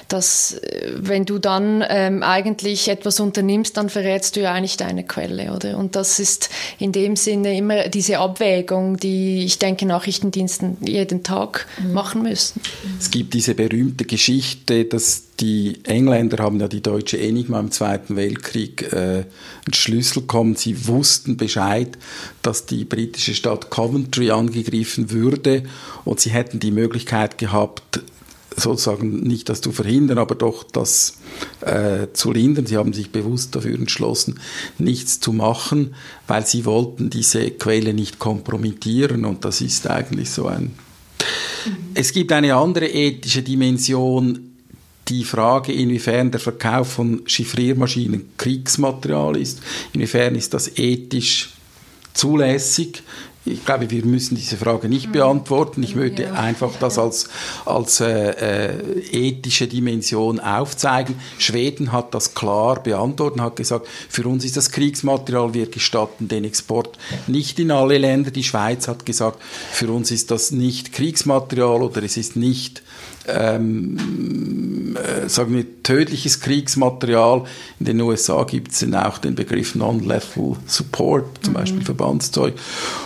dass 0.09 0.55
äh, 0.55 0.91
wenn 0.97 1.23
du 1.23 1.39
dann 1.39 1.83
ähm, 1.87 2.21
eigentlich 2.21 2.89
etwas 2.89 3.21
unternimmst, 3.21 3.77
dann 3.77 3.89
verrätst 3.89 4.35
du 4.35 4.41
ja 4.41 4.53
eigentlich 4.53 4.75
deine 4.75 5.05
Quelle, 5.05 5.53
oder? 5.53 5.77
Und 5.77 5.95
das 5.95 6.19
ist 6.19 6.49
in 6.79 6.91
dem 6.91 7.15
Sinne 7.15 7.55
immer 7.57 7.87
diese 7.87 8.19
Abwägung, 8.19 8.97
die 8.97 9.45
ich 9.45 9.57
denke 9.57 9.85
Nachrichtendiensten 9.85 10.77
jeden 10.81 11.23
Tag 11.23 11.65
mhm. 11.81 11.93
machen 11.93 12.23
müssen. 12.23 12.59
Es 12.99 13.09
gibt 13.09 13.33
diese 13.33 13.55
berühmte 13.55 14.03
Geschichte, 14.03 14.64
Geschichte, 14.65 14.85
dass 14.85 15.23
die 15.39 15.79
Engländer 15.83 16.43
haben 16.43 16.59
ja 16.59 16.67
die 16.67 16.81
deutsche 16.81 17.19
Enigma 17.19 17.59
im 17.59 17.71
Zweiten 17.71 18.15
Weltkrieg 18.15 18.93
äh, 18.93 19.25
Schlüssel 19.71 20.23
kommen. 20.23 20.55
Sie 20.55 20.87
wussten 20.87 21.37
Bescheid, 21.37 21.97
dass 22.41 22.65
die 22.65 22.85
britische 22.85 23.35
Stadt 23.35 23.69
Coventry 23.69 24.31
angegriffen 24.31 25.11
würde 25.11 25.63
und 26.03 26.19
sie 26.19 26.31
hätten 26.31 26.59
die 26.59 26.71
Möglichkeit 26.71 27.37
gehabt, 27.37 28.01
sozusagen 28.55 29.21
nicht 29.23 29.49
das 29.49 29.59
zu 29.59 29.73
verhindern, 29.73 30.17
aber 30.17 30.35
doch 30.35 30.63
das 30.63 31.17
äh, 31.59 32.07
zu 32.13 32.31
lindern. 32.31 32.65
Sie 32.65 32.77
haben 32.77 32.93
sich 32.93 33.11
bewusst 33.11 33.55
dafür 33.55 33.75
entschlossen, 33.75 34.39
nichts 34.77 35.19
zu 35.19 35.33
machen, 35.33 35.95
weil 36.27 36.45
sie 36.45 36.63
wollten 36.63 37.09
diese 37.09 37.51
Quelle 37.51 37.93
nicht 37.93 38.17
kompromittieren 38.17 39.25
und 39.25 39.43
das 39.43 39.59
ist 39.59 39.89
eigentlich 39.89 40.29
so 40.29 40.47
ein 40.47 40.71
es 41.95 42.11
gibt 42.11 42.31
eine 42.31 42.55
andere 42.55 42.87
ethische 42.87 43.41
Dimension, 43.41 44.54
die 45.07 45.23
Frage, 45.23 45.71
inwiefern 45.71 46.31
der 46.31 46.39
Verkauf 46.39 46.93
von 46.93 47.21
Chiffriermaschinen 47.25 48.29
Kriegsmaterial 48.37 49.37
ist, 49.37 49.61
inwiefern 49.93 50.35
ist 50.35 50.53
das 50.53 50.77
ethisch 50.77 51.49
zulässig. 52.13 53.03
Ich 53.47 53.63
glaube, 53.63 53.91
wir 53.91 54.03
müssen 54.05 54.33
diese 54.35 54.57
Frage 54.57 54.89
nicht 54.89 55.09
mhm. 55.09 55.11
beantworten. 55.11 55.83
Ich 55.83 55.95
möchte 55.95 56.23
ja. 56.23 56.33
einfach 56.33 56.71
das 56.79 56.97
als, 56.97 57.29
als 57.65 57.99
äh, 57.99 58.71
äh, 58.71 58.99
ethische 59.11 59.67
Dimension 59.67 60.39
aufzeigen. 60.39 61.13
Schweden 61.37 61.91
hat 61.91 62.15
das 62.15 62.33
klar 62.33 62.81
beantwortet 62.81 63.39
und 63.39 63.45
hat 63.45 63.55
gesagt, 63.55 63.87
für 64.09 64.27
uns 64.27 64.45
ist 64.45 64.57
das 64.57 64.71
Kriegsmaterial, 64.71 65.53
wir 65.53 65.69
gestatten 65.69 66.27
den 66.27 66.43
Export 66.43 66.97
nicht 67.27 67.59
in 67.59 67.69
alle 67.69 67.99
Länder. 67.99 68.31
Die 68.31 68.43
Schweiz 68.43 68.87
hat 68.87 69.05
gesagt, 69.05 69.39
für 69.71 69.91
uns 69.91 70.09
ist 70.09 70.31
das 70.31 70.49
nicht 70.49 70.91
Kriegsmaterial 70.91 71.83
oder 71.83 72.01
es 72.01 72.17
ist 72.17 72.35
nicht 72.35 72.81
ähm, 73.27 74.95
äh, 74.95 75.27
sagen 75.27 75.55
wir, 75.55 75.83
tödliches 75.83 76.39
Kriegsmaterial. 76.39 77.43
In 77.79 77.85
den 77.85 78.01
USA 78.01 78.43
gibt 78.43 78.71
es 78.71 78.93
auch 78.93 79.17
den 79.17 79.35
Begriff 79.35 79.75
Non-Lethal 79.75 80.57
Support, 80.65 81.43
zum 81.43 81.53
mhm. 81.53 81.57
Beispiel 81.57 81.81
Verbandszeug. 81.83 82.53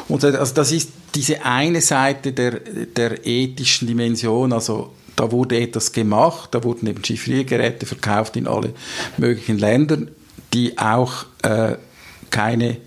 Und 0.07 0.23
also 0.23 0.53
das 0.53 0.71
ist 0.71 0.91
diese 1.15 1.43
eine 1.45 1.81
Seite 1.81 2.33
der, 2.33 2.59
der 2.95 3.25
ethischen 3.25 3.87
Dimension, 3.87 4.53
also 4.53 4.91
da 5.15 5.31
wurde 5.31 5.59
etwas 5.59 5.91
gemacht, 5.91 6.49
da 6.53 6.63
wurden 6.63 6.87
eben 6.87 7.03
Chiffriergeräte 7.03 7.85
verkauft 7.85 8.37
in 8.37 8.47
alle 8.47 8.73
möglichen 9.17 9.57
Ländern, 9.57 10.11
die 10.53 10.77
auch 10.77 11.25
äh, 11.43 11.75
keine 12.29 12.77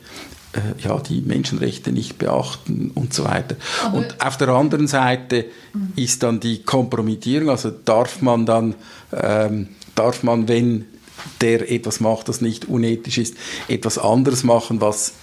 ja, 0.82 0.98
die 0.98 1.20
Menschenrechte 1.20 1.92
nicht 1.92 2.18
beachten 2.18 2.90
und 2.94 3.14
so 3.14 3.24
weiter. 3.24 3.56
Aber 3.84 3.98
und 3.98 4.20
auf 4.24 4.36
der 4.36 4.48
anderen 4.48 4.86
Seite 4.86 5.46
mhm. 5.72 5.92
ist 5.96 6.22
dann 6.22 6.40
die 6.40 6.62
Kompromittierung, 6.62 7.50
also 7.50 7.70
darf 7.70 8.20
man 8.20 8.46
dann, 8.46 8.74
ähm, 9.12 9.68
darf 9.94 10.22
man, 10.22 10.48
wenn 10.48 10.86
der 11.40 11.70
etwas 11.70 12.00
macht, 12.00 12.28
das 12.28 12.40
nicht 12.40 12.66
unethisch 12.66 13.18
ist, 13.18 13.36
etwas 13.68 13.98
anderes 13.98 14.44
machen, 14.44 14.80
was 14.80 15.14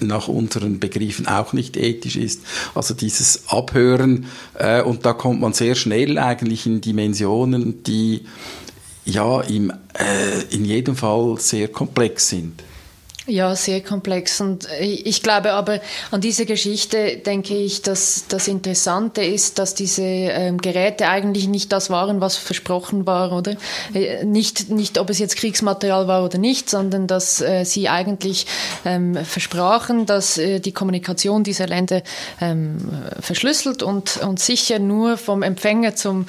nach 0.00 0.28
unseren 0.28 0.78
Begriffen 0.78 1.26
auch 1.26 1.52
nicht 1.52 1.76
ethisch 1.76 2.16
ist. 2.16 2.42
Also 2.74 2.94
dieses 2.94 3.48
Abhören 3.48 4.26
äh, 4.54 4.82
und 4.82 5.04
da 5.04 5.12
kommt 5.12 5.40
man 5.40 5.52
sehr 5.52 5.74
schnell 5.74 6.18
eigentlich 6.18 6.66
in 6.66 6.80
Dimensionen, 6.80 7.82
die 7.82 8.24
ja 9.04 9.40
im, 9.40 9.70
äh, 9.70 10.42
in 10.50 10.64
jedem 10.64 10.94
Fall 10.94 11.36
sehr 11.38 11.68
komplex 11.68 12.28
sind. 12.28 12.62
Ja, 13.30 13.54
sehr 13.54 13.82
komplex. 13.82 14.40
Und 14.40 14.66
ich 14.80 15.22
glaube 15.22 15.52
aber 15.52 15.80
an 16.10 16.22
diese 16.22 16.46
Geschichte 16.46 17.18
denke 17.18 17.54
ich, 17.54 17.82
dass 17.82 18.24
das 18.26 18.48
Interessante 18.48 19.22
ist, 19.22 19.58
dass 19.58 19.74
diese 19.74 20.02
ähm, 20.02 20.56
Geräte 20.56 21.08
eigentlich 21.08 21.46
nicht 21.46 21.70
das 21.70 21.90
waren, 21.90 22.22
was 22.22 22.36
versprochen 22.38 23.06
war, 23.06 23.32
oder? 23.32 23.56
Äh, 23.92 24.24
nicht, 24.24 24.70
nicht, 24.70 24.96
ob 24.96 25.10
es 25.10 25.18
jetzt 25.18 25.36
Kriegsmaterial 25.36 26.08
war 26.08 26.24
oder 26.24 26.38
nicht, 26.38 26.70
sondern 26.70 27.06
dass 27.06 27.42
äh, 27.42 27.64
sie 27.64 27.90
eigentlich 27.90 28.46
ähm, 28.86 29.14
versprachen, 29.22 30.06
dass 30.06 30.38
äh, 30.38 30.60
die 30.60 30.72
Kommunikation 30.72 31.44
dieser 31.44 31.66
Länder 31.66 32.00
ähm, 32.40 32.78
verschlüsselt 33.20 33.82
und, 33.82 34.16
und 34.26 34.40
sicher 34.40 34.78
nur 34.78 35.18
vom 35.18 35.42
Empfänger 35.42 35.94
zum 35.94 36.24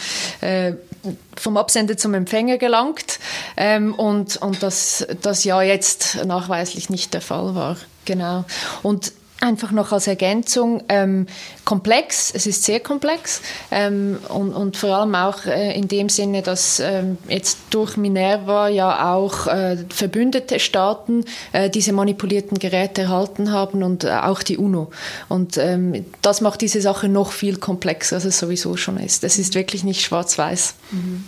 vom 1.36 1.58
Absender 1.58 1.98
zum 1.98 2.14
Empfänger 2.14 2.58
gelangt 2.58 3.20
ähm, 3.58 3.94
und, 3.94 4.38
und 4.38 4.62
dass 4.64 5.08
das 5.22 5.44
ja 5.44 5.62
jetzt 5.62 6.26
nachweislich 6.26 6.90
nicht 6.90 7.14
der 7.14 7.22
Fall 7.22 7.56
war. 7.56 7.78
Genau. 8.06 8.46
Und 8.84 9.14
Einfach 9.42 9.72
noch 9.72 9.94
als 9.94 10.08
Ergänzung, 10.08 10.84
ähm, 10.90 11.26
komplex, 11.64 12.34
es 12.36 12.46
ist 12.46 12.64
sehr 12.64 12.82
komplex 12.82 13.42
ähm, 13.72 14.20
und, 14.28 14.52
und, 14.52 14.76
vor 14.76 14.90
allem 14.90 15.16
auch 15.16 15.46
äh, 15.46 15.78
in 15.78 15.88
dem 15.88 16.10
Sinne, 16.10 16.42
dass 16.42 16.82
ähm, 16.82 17.18
jetzt 17.30 17.58
durch 17.70 17.96
Minerva 17.96 18.68
ja 18.68 19.14
auch 19.14 19.48
äh, 19.48 19.78
verbündete 19.90 20.60
Staaten 20.60 21.24
äh, 21.54 21.70
diese 21.70 21.94
manipulierten 21.94 22.60
Geräte 22.60 23.04
erhalten 23.04 23.54
haben 23.54 23.82
und 23.82 24.04
äh, 24.04 24.10
auch 24.10 24.44
die 24.44 24.58
UNO. 24.58 24.90
Und 25.30 25.58
ähm, 25.58 26.06
das 26.22 26.42
macht 26.42 26.60
diese 26.60 26.82
Sache 26.82 27.08
noch 27.08 27.32
viel 27.32 27.56
komplexer, 27.58 28.18
als 28.18 28.26
es 28.26 28.40
sowieso 28.40 28.76
schon 28.76 28.98
ist. 28.98 29.24
Es 29.24 29.40
ist 29.40 29.56
wirklich 29.56 29.86
nicht 29.86 30.02
schwarz-weiß. 30.02 30.74
Mhm. 30.92 31.24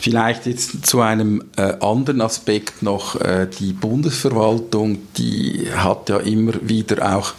Vielleicht 0.00 0.46
jetzt 0.46 0.86
zu 0.86 1.02
einem 1.02 1.44
äh, 1.58 1.74
anderen 1.80 2.22
Aspekt 2.22 2.82
noch. 2.82 3.20
Äh, 3.20 3.48
die 3.58 3.74
Bundesverwaltung, 3.74 4.98
die 5.18 5.68
hat 5.76 6.08
ja 6.08 6.16
immer 6.16 6.54
wieder 6.62 7.16
auch 7.16 7.34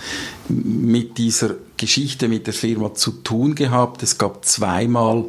mit 0.47 1.17
dieser 1.17 1.55
Geschichte 1.77 2.27
mit 2.27 2.45
der 2.45 2.53
Firma 2.53 2.93
zu 2.93 3.13
tun 3.23 3.55
gehabt. 3.55 4.03
Es 4.03 4.19
gab 4.19 4.45
zweimal 4.45 5.25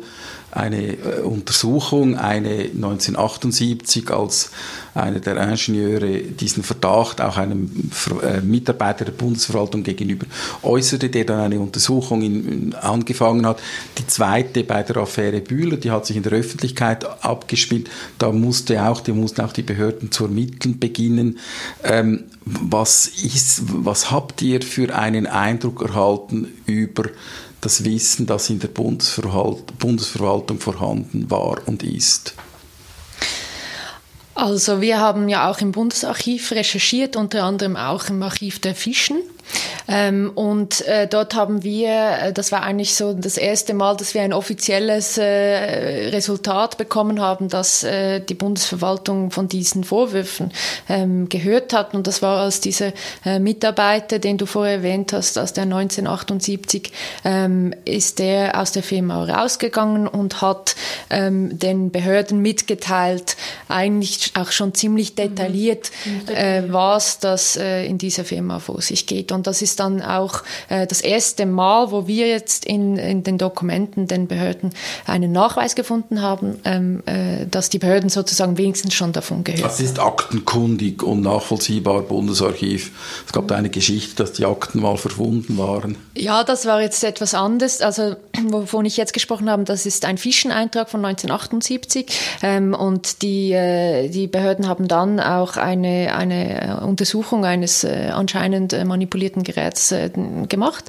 eine 0.53 0.99
äh, 0.99 1.21
Untersuchung, 1.23 2.17
eine 2.17 2.71
1978, 2.75 4.11
als 4.11 4.51
einer 4.95 5.21
der 5.21 5.37
Ingenieure 5.37 6.19
diesen 6.19 6.63
Verdacht 6.63 7.23
auch 7.23 7.39
einem 7.39 7.91
äh, 8.23 8.41
Mitarbeiter 8.43 9.07
der 9.07 9.13
Bundesverwaltung 9.13 9.83
gegenüber 9.83 10.27
äußerte, 10.63 11.09
der 11.09 11.25
dann 11.25 11.41
eine 11.41 11.59
Untersuchung 11.59 12.21
in, 12.21 12.75
angefangen 12.75 13.47
hat. 13.47 13.61
Die 13.99 14.07
zweite 14.07 14.65
bei 14.65 14.83
der 14.83 14.99
Affäre 14.99 15.41
Bühler, 15.41 15.79
die 15.79 15.91
hat 15.91 16.05
sich 16.07 16.17
in 16.17 16.23
der 16.23 16.33
Öffentlichkeit 16.33 17.25
abgespielt. 17.25 17.89
Da 18.19 18.31
musste 18.31 18.87
auch, 18.87 19.01
die 19.01 19.13
mussten 19.13 19.41
auch 19.41 19.53
die 19.53 19.63
Behörden 19.63 20.13
zu 20.13 20.25
ermitteln 20.25 20.79
beginnen. 20.79 21.39
Ähm, 21.83 22.25
was 22.45 23.07
ist, 23.07 23.63
was 23.67 24.11
habt 24.11 24.43
ihr 24.43 24.61
für 24.61 24.95
einen 24.95 25.27
Eindruck 25.27 25.83
erhalten 25.83 26.49
über 26.67 27.05
das 27.63 27.85
Wissen, 27.85 28.27
das 28.27 28.51
in 28.51 28.59
der 28.59 28.69
Bundesverwaltung 28.69 30.61
vorhanden 30.61 31.31
war 31.31 31.57
und 31.67 31.83
ist? 31.83 32.35
Also 34.35 34.81
wir 34.81 34.99
haben 34.99 35.29
ja 35.29 35.51
auch 35.51 35.61
im 35.61 35.73
Bundesarchiv 35.73 36.53
recherchiert, 36.53 37.17
unter 37.17 37.45
anderem 37.45 37.77
auch 37.77 38.09
im 38.09 38.23
Archiv 38.23 38.59
der 38.59 38.75
Fischen. 38.75 39.19
Ähm, 39.89 40.31
und 40.35 40.87
äh, 40.87 41.07
dort 41.07 41.35
haben 41.35 41.63
wir, 41.63 41.91
äh, 41.91 42.33
das 42.33 42.53
war 42.53 42.63
eigentlich 42.63 42.95
so 42.95 43.13
das 43.13 43.37
erste 43.37 43.75
Mal, 43.75 43.97
dass 43.97 44.15
wir 44.15 44.23
ein 44.23 44.33
offizielles 44.33 45.19
äh, 45.19 46.09
Resultat 46.11 46.79
bekommen 46.79 47.21
haben, 47.21 47.49
dass 47.49 47.83
die 47.83 48.35
Bundesverwaltung 48.35 49.31
von 49.31 49.49
diesen 49.49 49.85
Vorwürfen 49.85 50.53
ähm, 50.89 51.29
gehört 51.29 51.73
hat. 51.73 51.95
Und 51.95 52.07
das 52.07 52.23
war 52.23 52.41
als 52.41 52.61
dieser 52.61 52.93
Mitarbeiter, 53.25 54.19
den 54.19 54.39
du 54.39 54.47
vorher 54.47 54.77
erwähnt 54.77 55.13
hast, 55.13 55.39
aus 55.39 55.53
der 55.53 55.65
1978, 55.65 56.93
ähm, 57.25 57.75
ist 57.85 58.19
der 58.19 58.61
aus 58.61 58.73
der 58.73 58.83
Firma 58.83 59.25
rausgegangen 59.25 60.07
und 60.07 60.41
hat 60.41 60.77
den 61.11 61.91
Behörden 61.91 62.41
mitgeteilt, 62.41 63.37
eigentlich 63.69 64.33
auch 64.35 64.53
schon 64.53 64.75
ziemlich 64.75 65.15
detailliert, 65.15 65.91
mhm. 66.05 66.73
was 66.73 67.19
das 67.19 67.57
in 67.57 67.99
dieser 67.99 68.25
Firma 68.25 68.59
vor 68.59 68.81
sich 68.81 69.07
geht. 69.07 69.32
Und 69.33 69.47
das 69.47 69.63
ist 69.63 69.81
dann 69.81 70.03
auch 70.03 70.43
äh, 70.69 70.87
das 70.87 71.01
erste 71.01 71.47
Mal, 71.47 71.91
wo 71.91 72.07
wir 72.07 72.29
jetzt 72.29 72.65
in, 72.65 72.97
in 72.97 73.23
den 73.23 73.39
Dokumenten 73.39 74.07
den 74.07 74.27
Behörden 74.27 74.71
einen 75.07 75.33
Nachweis 75.33 75.75
gefunden 75.75 76.23
haben, 76.23 76.59
ähm, 76.65 77.03
äh, 77.07 77.47
dass 77.51 77.71
die 77.71 77.79
Behörden 77.79 78.11
sozusagen 78.11 78.59
wenigstens 78.59 78.95
schon 78.95 79.13
davon 79.13 79.45
gehört 79.45 79.65
Das 79.65 79.81
ist 79.81 79.99
aktenkundig 79.99 81.03
und 81.03 81.23
nachvollziehbar, 81.23 82.03
Bundesarchiv. 82.03 82.93
Es 83.27 83.33
gab 83.33 83.49
da 83.49 83.57
eine 83.57 83.71
Geschichte, 83.71 84.17
dass 84.17 84.33
die 84.33 84.45
Akten 84.45 84.81
mal 84.81 84.97
verschwunden 84.97 85.59
waren. 85.59 85.97
Ja, 86.17 86.45
das 86.45 86.67
war 86.67 86.81
jetzt 86.81 87.03
etwas 87.05 87.35
anderes. 87.35 87.81
Also, 87.81 88.17
wovon 88.49 88.85
ich 88.85 88.97
jetzt 88.97 89.13
gesprochen 89.13 89.51
habe, 89.51 89.65
das 89.65 89.87
ist 89.87 90.05
ein 90.05 90.19
Fischeneintrag 90.19 90.91
von 90.91 91.05
1978. 91.05 92.07
Ähm, 92.43 92.75
und 92.75 93.23
die, 93.23 93.53
äh, 93.53 94.09
die 94.09 94.27
Behörden 94.27 94.69
haben 94.69 94.89
dann 94.89 95.21
auch 95.21 95.57
eine, 95.57 96.15
eine 96.15 96.81
äh, 96.81 96.85
Untersuchung 96.85 97.45
eines 97.45 97.85
äh, 97.85 98.11
anscheinend 98.13 98.73
äh, 98.73 98.85
manipulierten 98.85 99.22
Geräts 99.31 99.93
äh, 99.93 100.11
gemacht. 100.49 100.85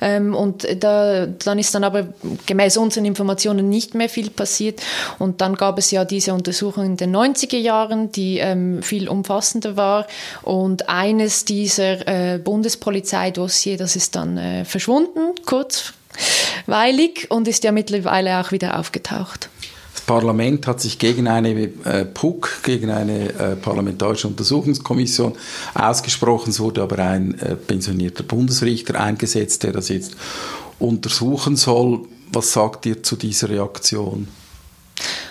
Ähm, 0.00 0.34
und 0.34 0.66
da, 0.80 1.26
dann 1.26 1.58
ist 1.58 1.74
dann 1.74 1.84
aber 1.84 2.08
gemäß 2.46 2.76
unseren 2.76 3.04
Informationen 3.04 3.68
nicht 3.68 3.94
mehr 3.94 4.08
viel 4.08 4.30
passiert. 4.30 4.80
Und 5.18 5.40
dann 5.40 5.54
gab 5.54 5.78
es 5.78 5.90
ja 5.90 6.04
diese 6.04 6.34
Untersuchung 6.34 6.84
in 6.84 6.96
den 6.96 7.14
90er 7.14 7.58
Jahren, 7.58 8.10
die 8.12 8.38
ähm, 8.38 8.82
viel 8.82 9.08
umfassender 9.08 9.76
war. 9.76 10.06
Und 10.42 10.88
eines 10.88 11.44
dieser 11.44 12.06
äh, 12.06 12.38
Bundespolizeidossier, 12.38 13.76
das 13.76 13.96
ist 13.96 14.16
dann 14.16 14.36
äh, 14.38 14.64
verschwunden, 14.64 15.34
kurzweilig, 15.44 17.30
und 17.30 17.48
ist 17.48 17.64
ja 17.64 17.72
mittlerweile 17.72 18.40
auch 18.40 18.52
wieder 18.52 18.78
aufgetaucht. 18.78 19.48
Parlament 20.06 20.66
hat 20.66 20.80
sich 20.80 20.98
gegen 20.98 21.26
eine 21.26 21.50
äh, 21.84 22.04
PUC, 22.04 22.62
gegen 22.62 22.90
eine 22.90 23.34
äh, 23.34 23.56
parlamentarische 23.56 24.28
Untersuchungskommission 24.28 25.34
ausgesprochen. 25.74 26.50
Es 26.50 26.60
wurde 26.60 26.82
aber 26.82 26.98
ein 27.00 27.38
äh, 27.40 27.56
pensionierter 27.56 28.22
Bundesrichter 28.22 29.00
eingesetzt, 29.00 29.64
der 29.64 29.72
das 29.72 29.88
jetzt 29.88 30.16
untersuchen 30.78 31.56
soll. 31.56 32.06
Was 32.32 32.52
sagt 32.52 32.86
ihr 32.86 33.02
zu 33.02 33.16
dieser 33.16 33.48
Reaktion? 33.48 34.28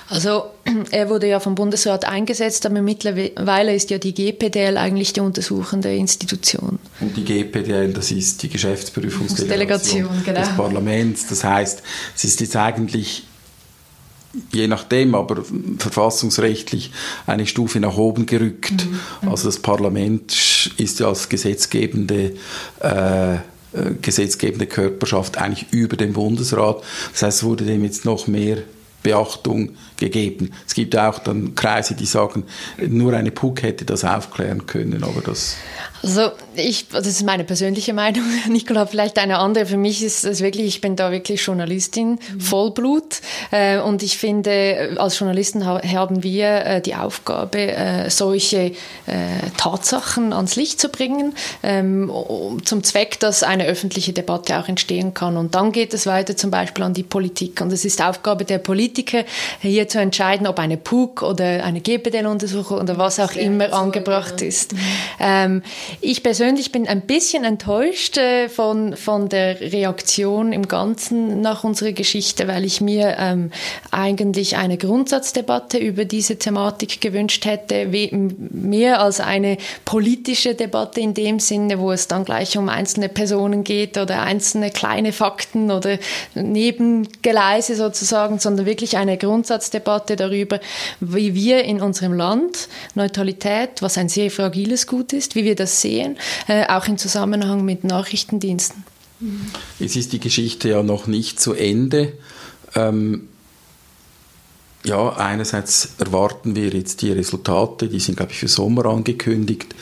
Also 0.07 0.51
er 0.91 1.09
wurde 1.09 1.27
ja 1.27 1.39
vom 1.39 1.55
Bundesrat 1.55 2.05
eingesetzt, 2.05 2.65
aber 2.65 2.81
mittlerweile 2.81 3.73
ist 3.73 3.89
ja 3.89 3.97
die 3.97 4.13
GPDL 4.13 4.77
eigentlich 4.77 5.13
die 5.13 5.21
untersuchende 5.21 5.95
Institution. 5.95 6.79
Und 6.99 7.17
die 7.17 7.23
GPDL, 7.23 7.93
das 7.93 8.11
ist 8.11 8.43
die 8.43 8.49
Geschäftsprüfungsdelegation 8.49 10.21
genau. 10.23 10.39
des 10.39 10.49
Parlaments. 10.49 11.27
Das 11.27 11.43
heißt, 11.43 11.81
es 12.15 12.23
ist 12.23 12.41
jetzt 12.41 12.55
eigentlich 12.55 13.23
je 14.51 14.67
nachdem, 14.67 15.15
aber 15.15 15.43
verfassungsrechtlich 15.77 16.91
eine 17.25 17.45
Stufe 17.47 17.79
nach 17.79 17.97
oben 17.97 18.25
gerückt. 18.25 18.85
Mhm. 19.21 19.29
Also 19.29 19.47
das 19.47 19.59
Parlament 19.59 20.71
ist 20.77 20.99
ja 20.99 21.07
als 21.07 21.29
gesetzgebende 21.29 22.33
äh, 22.79 23.35
äh, 23.75 23.91
gesetzgebende 24.01 24.67
Körperschaft 24.67 25.37
eigentlich 25.37 25.65
über 25.71 25.97
dem 25.97 26.13
Bundesrat. 26.13 26.81
Das 27.11 27.23
heißt, 27.23 27.37
es 27.39 27.43
wurde 27.43 27.65
dem 27.65 27.83
jetzt 27.83 28.05
noch 28.05 28.25
mehr 28.27 28.59
Beachtung 29.03 29.71
gegeben. 29.97 30.51
Es 30.67 30.73
gibt 30.73 30.97
auch 30.97 31.19
dann 31.19 31.55
Kreise, 31.55 31.95
die 31.95 32.05
sagen, 32.05 32.43
nur 32.77 33.13
eine 33.13 33.31
PUC 33.31 33.63
hätte 33.63 33.85
das 33.85 34.03
aufklären 34.03 34.65
können, 34.65 35.03
aber 35.03 35.21
das 35.21 35.57
also 36.03 36.29
ich, 36.53 36.89
das 36.89 37.07
ist 37.07 37.23
meine 37.23 37.43
persönliche 37.45 37.91
Meinung. 37.91 38.23
Nicola, 38.47 38.85
vielleicht 38.85 39.17
eine 39.17 39.39
andere. 39.39 39.65
Für 39.65 39.77
mich 39.77 40.03
ist 40.03 40.23
es 40.23 40.41
wirklich, 40.41 40.67
ich 40.67 40.81
bin 40.81 40.95
da 40.95 41.11
wirklich 41.11 41.43
Journalistin, 41.43 42.11
mhm. 42.11 42.39
Vollblut. 42.39 43.21
Äh, 43.49 43.79
und 43.79 44.03
ich 44.03 44.19
finde, 44.19 44.97
als 44.97 45.17
Journalisten 45.17 45.65
haben 45.65 46.21
wir 46.21 46.47
äh, 46.47 46.81
die 46.81 46.93
Aufgabe, 46.93 47.59
äh, 47.59 48.09
solche 48.11 48.73
Tatsachen 49.57 50.33
ans 50.33 50.55
Licht 50.55 50.79
zu 50.79 50.89
bringen, 50.89 51.33
ähm, 51.63 52.11
zum 52.65 52.83
Zweck, 52.83 53.19
dass 53.19 53.43
eine 53.43 53.65
öffentliche 53.65 54.13
Debatte 54.13 54.59
auch 54.59 54.67
entstehen 54.67 55.13
kann. 55.13 55.37
Und 55.37 55.55
dann 55.55 55.71
geht 55.71 55.93
es 55.93 56.05
weiter 56.05 56.35
zum 56.35 56.51
Beispiel 56.51 56.83
an 56.83 56.93
die 56.93 57.03
Politik. 57.03 57.61
Und 57.61 57.71
es 57.71 57.85
ist 57.85 58.01
Aufgabe 58.03 58.45
der 58.45 58.59
Politik, 58.59 58.75
Politiker 58.75 59.23
hier 59.61 59.84
zu 59.87 59.99
entscheiden, 59.99 60.47
ob 60.47 60.59
eine 60.59 60.77
PUC 60.77 61.21
oder 61.21 61.63
eine 61.63 61.81
GPDL-Untersuchung 61.81 62.79
oder 62.79 62.97
was 62.97 63.19
auch 63.19 63.31
Sehr 63.31 63.43
immer 63.43 63.73
angebracht 63.73 64.41
ja. 64.41 64.47
ist. 64.47 64.73
Ähm, 65.19 65.63
ich 66.01 66.23
persönlich 66.23 66.71
bin 66.71 66.87
ein 66.87 67.01
bisschen 67.01 67.43
enttäuscht 67.43 68.17
äh, 68.17 68.49
von, 68.49 68.95
von 68.95 69.29
der 69.29 69.59
Reaktion 69.59 70.53
im 70.53 70.67
Ganzen 70.67 71.41
nach 71.41 71.63
unserer 71.63 71.91
Geschichte, 71.91 72.47
weil 72.47 72.65
ich 72.65 72.81
mir 72.81 73.15
ähm, 73.19 73.51
eigentlich 73.91 74.57
eine 74.57 74.77
Grundsatzdebatte 74.77 75.77
über 75.77 76.05
diese 76.05 76.37
Thematik 76.37 77.01
gewünscht 77.01 77.45
hätte, 77.45 77.87
mehr 78.11 79.01
als 79.01 79.19
eine 79.19 79.57
politische 79.85 80.55
Debatte 80.55 80.99
in 80.99 81.13
dem 81.13 81.39
Sinne, 81.39 81.79
wo 81.79 81.91
es 81.91 82.07
dann 82.07 82.25
gleich 82.25 82.57
um 82.57 82.69
einzelne 82.69 83.09
Personen 83.09 83.63
geht 83.63 83.97
oder 83.97 84.21
einzelne 84.21 84.71
kleine 84.71 85.11
Fakten 85.11 85.71
oder 85.71 85.97
Nebengeleise 86.33 87.75
sozusagen, 87.75 88.39
sondern 88.39 88.65
wirklich 88.65 88.97
eine 88.97 89.17
Grundsatzdebatte 89.17 89.74
darüber, 89.79 90.59
wie 90.99 91.35
wir 91.35 91.63
in 91.63 91.81
unserem 91.81 92.13
Land 92.13 92.67
Neutralität, 92.95 93.81
was 93.81 93.97
ein 93.97 94.09
sehr 94.09 94.31
fragiles 94.31 94.87
Gut 94.87 95.13
ist, 95.13 95.35
wie 95.35 95.43
wir 95.43 95.55
das 95.55 95.81
sehen, 95.81 96.17
äh, 96.47 96.65
auch 96.67 96.87
im 96.87 96.97
Zusammenhang 96.97 97.63
mit 97.65 97.83
Nachrichtendiensten. 97.83 98.83
Jetzt 99.79 99.95
ist 99.95 100.13
die 100.13 100.19
Geschichte 100.19 100.69
ja 100.69 100.83
noch 100.83 101.07
nicht 101.07 101.39
zu 101.39 101.53
Ende. 101.53 102.13
Ähm, 102.75 103.29
ja, 104.85 105.13
einerseits 105.17 105.95
erwarten 105.97 106.55
wir 106.55 106.69
jetzt 106.69 107.01
die 107.01 107.11
Resultate, 107.11 107.87
die 107.87 107.99
sind, 107.99 108.17
glaube 108.17 108.33
ich, 108.33 108.37
für 108.37 108.47
Sommer 108.47 108.85
angekündigt, 108.85 109.73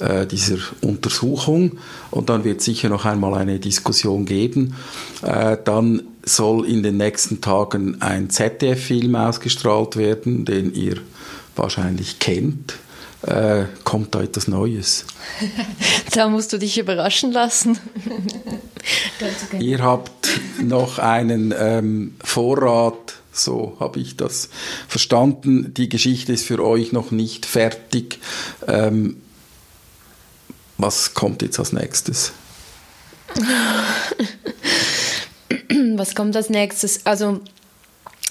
äh, 0.00 0.26
dieser 0.26 0.58
Untersuchung. 0.82 1.78
Und 2.10 2.28
dann 2.28 2.44
wird 2.44 2.60
sicher 2.60 2.90
noch 2.90 3.06
einmal 3.06 3.34
eine 3.34 3.58
Diskussion 3.58 4.26
geben. 4.26 4.74
Äh, 5.22 5.56
dann 5.64 6.02
soll 6.24 6.66
in 6.66 6.82
den 6.82 6.96
nächsten 6.96 7.40
Tagen 7.40 8.00
ein 8.00 8.30
ZDF-Film 8.30 9.14
ausgestrahlt 9.14 9.96
werden, 9.96 10.44
den 10.44 10.74
ihr 10.74 10.96
wahrscheinlich 11.56 12.18
kennt. 12.18 12.74
Äh, 13.22 13.64
kommt 13.84 14.14
da 14.14 14.22
etwas 14.22 14.48
Neues? 14.48 15.04
da 16.14 16.28
musst 16.28 16.52
du 16.52 16.58
dich 16.58 16.78
überraschen 16.78 17.32
lassen. 17.32 17.78
ihr 19.60 19.82
habt 19.82 20.40
noch 20.62 20.98
einen 20.98 21.54
ähm, 21.56 22.14
Vorrat 22.24 23.20
so 23.32 23.76
habe 23.80 24.00
ich 24.00 24.16
das 24.16 24.48
verstanden. 24.88 25.72
Die 25.74 25.88
Geschichte 25.88 26.32
ist 26.32 26.46
für 26.46 26.64
euch 26.64 26.92
noch 26.92 27.10
nicht 27.10 27.46
fertig. 27.46 28.18
Ähm, 28.66 29.22
was 30.78 31.14
kommt 31.14 31.42
jetzt 31.42 31.58
als 31.58 31.72
nächstes? 31.72 32.32
Was 35.96 36.14
kommt 36.14 36.36
als 36.36 36.50
nächstes? 36.50 37.04
Also 37.06 37.40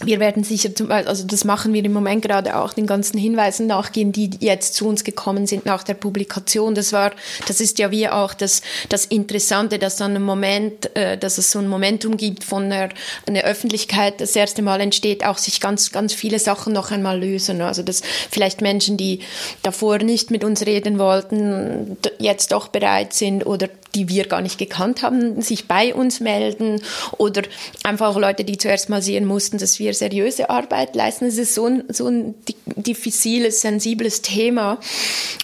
wir 0.04 0.20
werden 0.20 0.44
sicher, 0.44 0.74
zum, 0.74 0.92
also 0.92 1.26
das 1.26 1.44
machen 1.44 1.74
wir 1.74 1.84
im 1.84 1.92
Moment 1.92 2.22
gerade 2.22 2.56
auch, 2.56 2.74
den 2.74 2.88
ganzen 2.88 3.18
Hinweisen 3.18 3.68
nachgehen, 3.68 4.12
die 4.12 4.30
jetzt 4.40 4.76
zu 4.76 4.88
uns 4.88 5.04
gekommen 5.04 5.46
sind 5.46 5.66
nach 5.66 5.84
der 5.84 5.94
Publikation. 5.94 6.74
Das 6.74 6.94
war, 6.94 7.12
das 7.48 7.60
ist 7.60 7.80
ja 7.80 7.92
wie 7.92 8.08
auch 8.08 8.34
das, 8.34 8.62
das 8.88 9.06
Interessante, 9.06 9.78
dass 9.78 9.98
dann 9.98 10.16
ein 10.16 10.24
Moment, 10.24 10.96
äh, 10.96 11.18
dass 11.18 11.38
es 11.38 11.52
so 11.52 11.60
ein 11.60 11.68
Momentum 11.68 12.16
gibt 12.16 12.44
von 12.44 12.64
einer, 12.64 12.90
einer 13.28 13.44
Öffentlichkeit, 13.44 14.22
das 14.22 14.36
erste 14.36 14.62
Mal 14.62 14.80
entsteht, 14.80 15.26
auch 15.26 15.38
sich 15.38 15.60
ganz, 15.60 15.92
ganz 15.92 16.14
viele 16.14 16.40
Sachen 16.40 16.72
noch 16.72 16.92
einmal 16.92 17.20
lösen. 17.20 17.62
Also 17.62 17.84
dass 17.84 18.02
vielleicht 18.32 18.62
Menschen, 18.62 18.96
die 18.96 19.20
davor 19.64 19.98
nicht 19.98 20.32
mit 20.32 20.44
uns 20.44 20.66
reden 20.66 20.98
wollten, 20.98 21.98
jetzt 22.20 22.54
doch 22.54 22.70
bereit 22.70 23.14
sind 23.14 23.46
oder 23.46 23.68
die 23.96 24.10
wir 24.10 24.28
gar 24.28 24.42
nicht 24.42 24.58
gekannt 24.58 25.02
haben, 25.02 25.42
sich 25.42 25.68
bei 25.68 25.94
uns 25.94 26.20
melden 26.20 26.82
oder 27.18 27.44
einfach 27.84 28.16
Leute, 28.18 28.44
die 28.44 28.58
zuerst 28.58 28.90
mal 28.90 29.02
sehen 29.02 29.26
mussten, 29.26 29.58
dass 29.58 29.80
wir 29.80 29.94
seriöse 29.94 30.50
Arbeit 30.50 30.96
leisten. 30.96 31.26
Es 31.26 31.38
ist 31.38 31.56
so 31.56 31.66
ein, 31.66 31.84
so 31.90 32.08
ein 32.08 32.36
diffiziles, 32.76 33.62
sensibles 33.62 34.22
Thema 34.22 34.80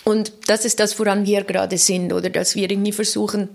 und 0.04 0.32
das 0.48 0.66
ist 0.66 0.80
das, 0.80 0.98
woran 1.00 1.26
wir 1.26 1.44
gerade 1.44 1.78
sind 1.78 2.14
oder 2.14 2.30
dass 2.30 2.56
wir 2.56 2.70
irgendwie 2.70 2.92
versuchen, 2.92 3.50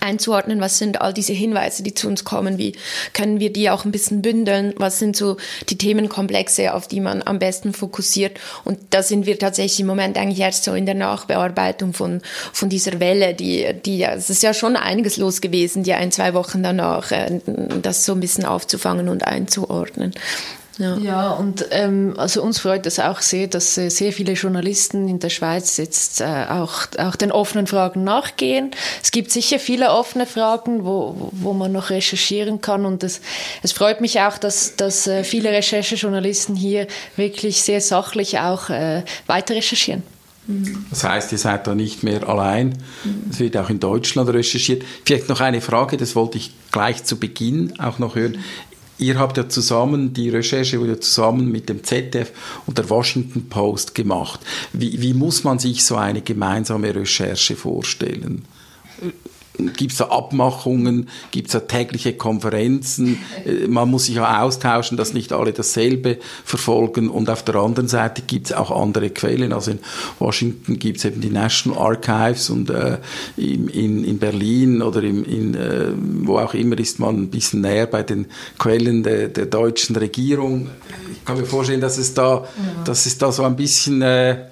einzuordnen, 0.00 0.60
was 0.60 0.78
sind 0.78 1.00
all 1.00 1.12
diese 1.12 1.32
Hinweise, 1.32 1.82
die 1.82 1.94
zu 1.94 2.08
uns 2.08 2.24
kommen, 2.24 2.58
wie 2.58 2.74
können 3.12 3.40
wir 3.40 3.52
die 3.52 3.70
auch 3.70 3.84
ein 3.84 3.92
bisschen 3.92 4.22
bündeln, 4.22 4.74
was 4.76 4.98
sind 4.98 5.16
so 5.16 5.36
die 5.68 5.78
Themenkomplexe, 5.78 6.74
auf 6.74 6.88
die 6.88 7.00
man 7.00 7.22
am 7.22 7.38
besten 7.38 7.72
fokussiert 7.72 8.38
und 8.64 8.78
da 8.90 9.02
sind 9.02 9.26
wir 9.26 9.38
tatsächlich 9.38 9.80
im 9.80 9.86
Moment 9.86 10.16
eigentlich 10.16 10.40
erst 10.40 10.64
so 10.64 10.74
in 10.74 10.86
der 10.86 10.94
Nachbearbeitung 10.94 11.92
von, 11.92 12.22
von 12.52 12.68
dieser 12.68 13.00
Welle, 13.00 13.34
die, 13.34 13.66
die, 13.84 14.02
es 14.02 14.30
ist 14.30 14.42
ja 14.42 14.54
schon 14.54 14.76
einiges 14.76 15.16
los 15.16 15.40
gewesen, 15.40 15.82
die 15.82 15.94
ein, 15.94 16.12
zwei 16.12 16.34
Wochen 16.34 16.62
danach, 16.62 17.10
äh, 17.10 17.40
das 17.82 18.04
so 18.04 18.12
ein 18.12 18.20
bisschen 18.20 18.44
aufzufangen 18.44 19.08
und 19.08 19.26
einzuordnen. 19.26 20.14
Ja, 20.78 20.96
ja 20.96 21.30
und 21.30 21.66
ähm, 21.70 22.14
also 22.16 22.42
uns 22.42 22.60
freut 22.60 22.86
es 22.86 23.00
auch 23.00 23.20
sehr, 23.20 23.48
dass 23.48 23.76
äh, 23.76 23.88
sehr 23.88 24.12
viele 24.12 24.32
Journalisten 24.32 25.08
in 25.08 25.18
der 25.18 25.28
Schweiz 25.28 25.76
jetzt 25.76 26.20
äh, 26.20 26.46
auch, 26.48 26.86
auch 26.98 27.16
den 27.16 27.32
offenen 27.32 27.66
Fragen 27.66 28.04
nachgehen. 28.04 28.70
Es 29.02 29.10
gibt 29.10 29.32
sicher 29.32 29.58
viele 29.58 29.90
offene 29.90 30.24
Fragen, 30.24 30.84
wo, 30.84 31.30
wo 31.32 31.52
man 31.52 31.72
noch 31.72 31.90
recherchieren 31.90 32.60
kann 32.60 32.86
und 32.86 33.02
es, 33.02 33.20
es 33.62 33.72
freut 33.72 34.00
mich 34.00 34.20
auch, 34.20 34.38
dass, 34.38 34.76
dass 34.76 35.06
äh, 35.08 35.24
viele 35.24 35.50
Recherchejournalisten 35.50 36.54
hier 36.54 36.86
wirklich 37.16 37.62
sehr 37.62 37.80
sachlich 37.80 38.38
auch 38.38 38.70
äh, 38.70 39.02
weiter 39.26 39.56
recherchieren. 39.56 40.04
Das 40.88 41.04
heißt, 41.04 41.30
ihr 41.32 41.38
seid 41.38 41.66
da 41.66 41.74
nicht 41.74 42.02
mehr 42.02 42.26
allein. 42.26 42.78
Es 43.30 43.38
wird 43.38 43.54
auch 43.58 43.68
in 43.68 43.80
Deutschland 43.80 44.30
recherchiert. 44.30 44.82
Vielleicht 45.04 45.28
noch 45.28 45.42
eine 45.42 45.60
Frage, 45.60 45.98
das 45.98 46.16
wollte 46.16 46.38
ich 46.38 46.52
gleich 46.72 47.04
zu 47.04 47.18
Beginn 47.18 47.78
auch 47.78 47.98
noch 47.98 48.16
hören. 48.16 48.38
Ihr 48.98 49.18
habt 49.18 49.36
ja 49.36 49.48
zusammen, 49.48 50.12
die 50.12 50.28
Recherche 50.28 50.80
wurde 50.80 50.98
zusammen 50.98 51.50
mit 51.52 51.68
dem 51.68 51.84
ZDF 51.84 52.32
und 52.66 52.78
der 52.78 52.90
Washington 52.90 53.48
Post 53.48 53.94
gemacht. 53.94 54.40
Wie, 54.72 55.00
wie 55.00 55.14
muss 55.14 55.44
man 55.44 55.60
sich 55.60 55.84
so 55.84 55.96
eine 55.96 56.20
gemeinsame 56.20 56.94
Recherche 56.94 57.54
vorstellen? 57.54 58.44
Gibt 59.58 59.92
es 59.92 59.98
da 59.98 60.06
Abmachungen? 60.06 61.08
Gibt 61.32 61.48
es 61.48 61.52
da 61.52 61.60
tägliche 61.60 62.12
Konferenzen? 62.12 63.18
Äh, 63.44 63.66
man 63.66 63.90
muss 63.90 64.06
sich 64.06 64.14
ja 64.14 64.42
austauschen, 64.42 64.96
dass 64.96 65.14
nicht 65.14 65.32
alle 65.32 65.52
dasselbe 65.52 66.18
verfolgen. 66.44 67.10
Und 67.10 67.28
auf 67.28 67.42
der 67.42 67.56
anderen 67.56 67.88
Seite 67.88 68.22
gibt 68.22 68.46
es 68.46 68.52
auch 68.52 68.70
andere 68.70 69.10
Quellen. 69.10 69.52
Also 69.52 69.72
in 69.72 69.80
Washington 70.20 70.78
gibt 70.78 70.98
es 70.98 71.04
eben 71.06 71.20
die 71.20 71.30
National 71.30 71.78
Archives 71.78 72.50
und 72.50 72.70
äh, 72.70 72.98
in, 73.36 73.68
in, 74.04 74.18
Berlin 74.18 74.80
oder 74.80 75.02
im, 75.02 75.24
in, 75.24 75.54
äh, 75.54 75.88
wo 76.22 76.38
auch 76.38 76.54
immer 76.54 76.78
ist 76.78 77.00
man 77.00 77.16
ein 77.22 77.30
bisschen 77.30 77.60
näher 77.62 77.86
bei 77.86 78.04
den 78.04 78.26
Quellen 78.58 79.02
der, 79.02 79.28
der 79.28 79.46
deutschen 79.46 79.96
Regierung. 79.96 80.68
Ich 81.12 81.24
kann 81.24 81.36
mir 81.36 81.46
vorstellen, 81.46 81.80
dass 81.80 81.98
es 81.98 82.14
da, 82.14 82.44
ja. 82.44 82.84
dass 82.84 83.06
es 83.06 83.18
da 83.18 83.32
so 83.32 83.42
ein 83.42 83.56
bisschen, 83.56 84.02
äh, 84.02 84.44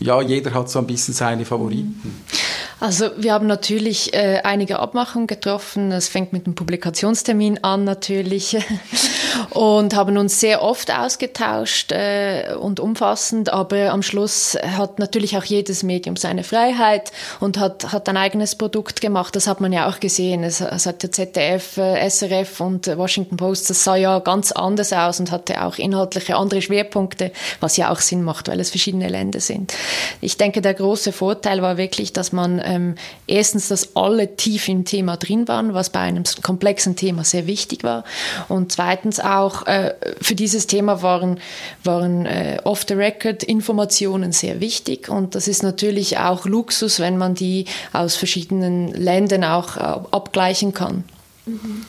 ja, 0.00 0.20
jeder 0.20 0.52
hat 0.52 0.68
so 0.68 0.80
ein 0.80 0.86
bisschen 0.86 1.14
seine 1.14 1.44
Favoriten. 1.44 2.00
Mhm. 2.02 2.47
Also 2.80 3.10
wir 3.16 3.32
haben 3.32 3.48
natürlich 3.48 4.14
äh, 4.14 4.40
einige 4.44 4.78
Abmachungen 4.78 5.26
getroffen. 5.26 5.90
Es 5.90 6.08
fängt 6.08 6.32
mit 6.32 6.46
dem 6.46 6.54
Publikationstermin 6.54 7.64
an 7.64 7.84
natürlich 7.84 8.56
und 9.50 9.94
haben 9.94 10.16
uns 10.18 10.40
sehr 10.40 10.62
oft 10.62 10.92
ausgetauscht 10.92 11.92
äh, 11.92 12.54
und 12.58 12.80
umfassend. 12.80 13.52
Aber 13.52 13.90
am 13.90 14.02
Schluss 14.02 14.56
hat 14.62 14.98
natürlich 14.98 15.36
auch 15.36 15.44
jedes 15.44 15.82
Medium 15.82 16.16
seine 16.16 16.44
Freiheit 16.44 17.12
und 17.40 17.58
hat, 17.58 17.92
hat 17.92 18.08
ein 18.08 18.16
eigenes 18.16 18.56
Produkt 18.56 19.00
gemacht. 19.00 19.36
Das 19.36 19.46
hat 19.46 19.60
man 19.60 19.72
ja 19.72 19.88
auch 19.88 20.00
gesehen. 20.00 20.44
Es, 20.44 20.60
es 20.60 20.86
hat 20.86 21.02
der 21.02 21.12
ZDF, 21.12 21.76
äh, 21.76 22.08
SRF 22.08 22.60
und 22.60 22.86
Washington 22.96 23.36
Post, 23.36 23.70
das 23.70 23.84
sah 23.84 23.96
ja 23.96 24.18
ganz 24.18 24.52
anders 24.52 24.92
aus 24.92 25.20
und 25.20 25.30
hatte 25.30 25.64
auch 25.64 25.78
inhaltliche 25.78 26.36
andere 26.36 26.62
Schwerpunkte, 26.62 27.32
was 27.60 27.76
ja 27.76 27.90
auch 27.90 28.00
Sinn 28.00 28.22
macht, 28.22 28.48
weil 28.48 28.60
es 28.60 28.70
verschiedene 28.70 29.08
Länder 29.08 29.40
sind. 29.40 29.74
Ich 30.20 30.36
denke, 30.36 30.60
der 30.60 30.74
große 30.74 31.12
Vorteil 31.12 31.62
war 31.62 31.76
wirklich, 31.76 32.12
dass 32.12 32.32
man 32.32 32.60
ähm, 32.64 32.94
erstens, 33.26 33.68
dass 33.68 33.96
alle 33.96 34.36
tief 34.36 34.68
im 34.68 34.84
Thema 34.84 35.16
drin 35.16 35.48
waren, 35.48 35.74
was 35.74 35.90
bei 35.90 36.00
einem 36.00 36.24
komplexen 36.42 36.96
Thema 36.96 37.24
sehr 37.24 37.46
wichtig 37.46 37.84
war. 37.84 38.04
Und 38.48 38.72
zweitens 38.72 39.20
auch, 39.28 39.66
äh, 39.66 39.94
für 40.20 40.34
dieses 40.34 40.66
Thema 40.66 41.02
waren, 41.02 41.40
waren 41.84 42.26
äh, 42.26 42.58
off-the-record-Informationen 42.64 44.32
sehr 44.32 44.60
wichtig. 44.60 45.08
Und 45.08 45.34
das 45.34 45.48
ist 45.48 45.62
natürlich 45.62 46.18
auch 46.18 46.46
Luxus, 46.46 47.00
wenn 47.00 47.16
man 47.16 47.34
die 47.34 47.66
aus 47.92 48.16
verschiedenen 48.16 48.88
Ländern 48.88 49.44
auch 49.44 49.76
äh, 49.76 49.80
abgleichen 49.80 50.72
kann. 50.74 51.04
Mhm. 51.46 51.86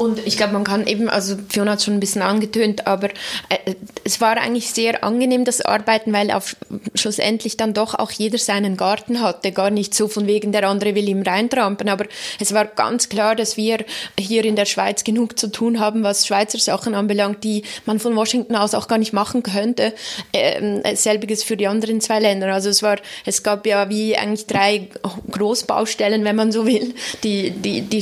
Und 0.00 0.26
ich 0.26 0.38
glaube, 0.38 0.54
man 0.54 0.64
kann 0.64 0.86
eben, 0.86 1.10
also 1.10 1.36
Fiona 1.50 1.72
hat 1.72 1.82
schon 1.82 1.92
ein 1.92 2.00
bisschen 2.00 2.22
angetönt, 2.22 2.86
aber 2.86 3.10
äh, 3.50 3.74
es 4.02 4.18
war 4.22 4.38
eigentlich 4.38 4.70
sehr 4.70 5.04
angenehm, 5.04 5.44
das 5.44 5.60
Arbeiten, 5.60 6.10
weil 6.14 6.30
auf, 6.30 6.56
schlussendlich 6.94 7.58
dann 7.58 7.74
doch 7.74 7.94
auch 7.94 8.10
jeder 8.10 8.38
seinen 8.38 8.78
Garten 8.78 9.20
hatte. 9.20 9.52
Gar 9.52 9.68
nicht 9.68 9.94
so 9.94 10.08
von 10.08 10.26
wegen, 10.26 10.52
der 10.52 10.66
andere 10.66 10.94
will 10.94 11.06
ihm 11.06 11.20
reintrampen, 11.20 11.90
aber 11.90 12.06
es 12.40 12.54
war 12.54 12.64
ganz 12.64 13.10
klar, 13.10 13.36
dass 13.36 13.58
wir 13.58 13.84
hier 14.18 14.46
in 14.46 14.56
der 14.56 14.64
Schweiz 14.64 15.04
genug 15.04 15.38
zu 15.38 15.48
tun 15.48 15.80
haben, 15.80 16.02
was 16.02 16.26
Schweizer 16.26 16.58
Sachen 16.58 16.94
anbelangt, 16.94 17.44
die 17.44 17.64
man 17.84 17.98
von 17.98 18.16
Washington 18.16 18.56
aus 18.56 18.72
auch 18.72 18.88
gar 18.88 18.96
nicht 18.96 19.12
machen 19.12 19.42
könnte. 19.42 19.92
Ähm, 20.32 20.80
selbiges 20.94 21.42
für 21.42 21.58
die 21.58 21.66
anderen 21.66 22.00
zwei 22.00 22.20
Länder. 22.20 22.50
Also 22.54 22.70
es 22.70 22.82
war, 22.82 22.96
es 23.26 23.42
gab 23.42 23.66
ja 23.66 23.90
wie 23.90 24.16
eigentlich 24.16 24.46
drei 24.46 24.88
Großbaustellen, 25.30 26.24
wenn 26.24 26.36
man 26.36 26.52
so 26.52 26.66
will, 26.66 26.94
die, 27.22 27.50
die, 27.50 27.82
die, 27.82 28.00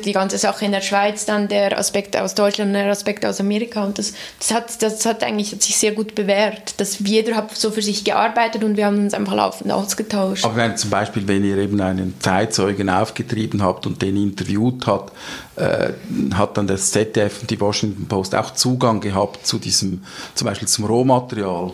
die 0.00 0.12
ganze 0.12 0.38
Sache 0.38 0.64
in 0.64 0.72
der 0.72 0.80
Schweiz 0.80 1.01
Schweiz, 1.02 1.24
dann 1.24 1.48
der 1.48 1.78
Aspekt 1.78 2.16
aus 2.16 2.34
Deutschland 2.34 2.74
der 2.74 2.90
Aspekt 2.90 3.26
aus 3.26 3.40
Amerika. 3.40 3.84
Und 3.84 3.98
das, 3.98 4.12
das, 4.38 4.54
hat, 4.54 4.82
das 4.82 5.04
hat 5.04 5.24
eigentlich 5.24 5.52
hat 5.52 5.62
sich 5.62 5.76
sehr 5.76 5.92
gut 5.92 6.14
bewährt, 6.14 6.78
dass 6.80 6.98
jeder 7.00 7.34
hat 7.36 7.54
so 7.56 7.70
für 7.70 7.82
sich 7.82 8.04
gearbeitet 8.04 8.62
und 8.62 8.76
wir 8.76 8.86
haben 8.86 8.98
uns 8.98 9.14
einfach 9.14 9.34
laufend 9.34 9.72
ausgetauscht. 9.72 10.44
Aber 10.44 10.56
wenn 10.56 10.76
zum 10.76 10.90
Beispiel, 10.90 11.26
wenn 11.26 11.44
ihr 11.44 11.58
eben 11.58 11.80
einen 11.80 12.14
Zeitzeugen 12.20 12.88
aufgetrieben 12.88 13.62
habt 13.62 13.86
und 13.86 14.00
den 14.00 14.16
interviewt 14.16 14.86
hat, 14.86 15.12
äh, 15.56 15.90
hat 16.34 16.56
dann 16.56 16.66
das 16.66 16.92
ZDF 16.92 17.40
und 17.40 17.50
die 17.50 17.60
Washington 17.60 18.06
Post 18.06 18.34
auch 18.34 18.52
Zugang 18.52 19.00
gehabt 19.00 19.46
zu 19.46 19.58
diesem, 19.58 20.04
zum 20.34 20.46
Beispiel 20.46 20.68
zum 20.68 20.84
Rohmaterial? 20.84 21.72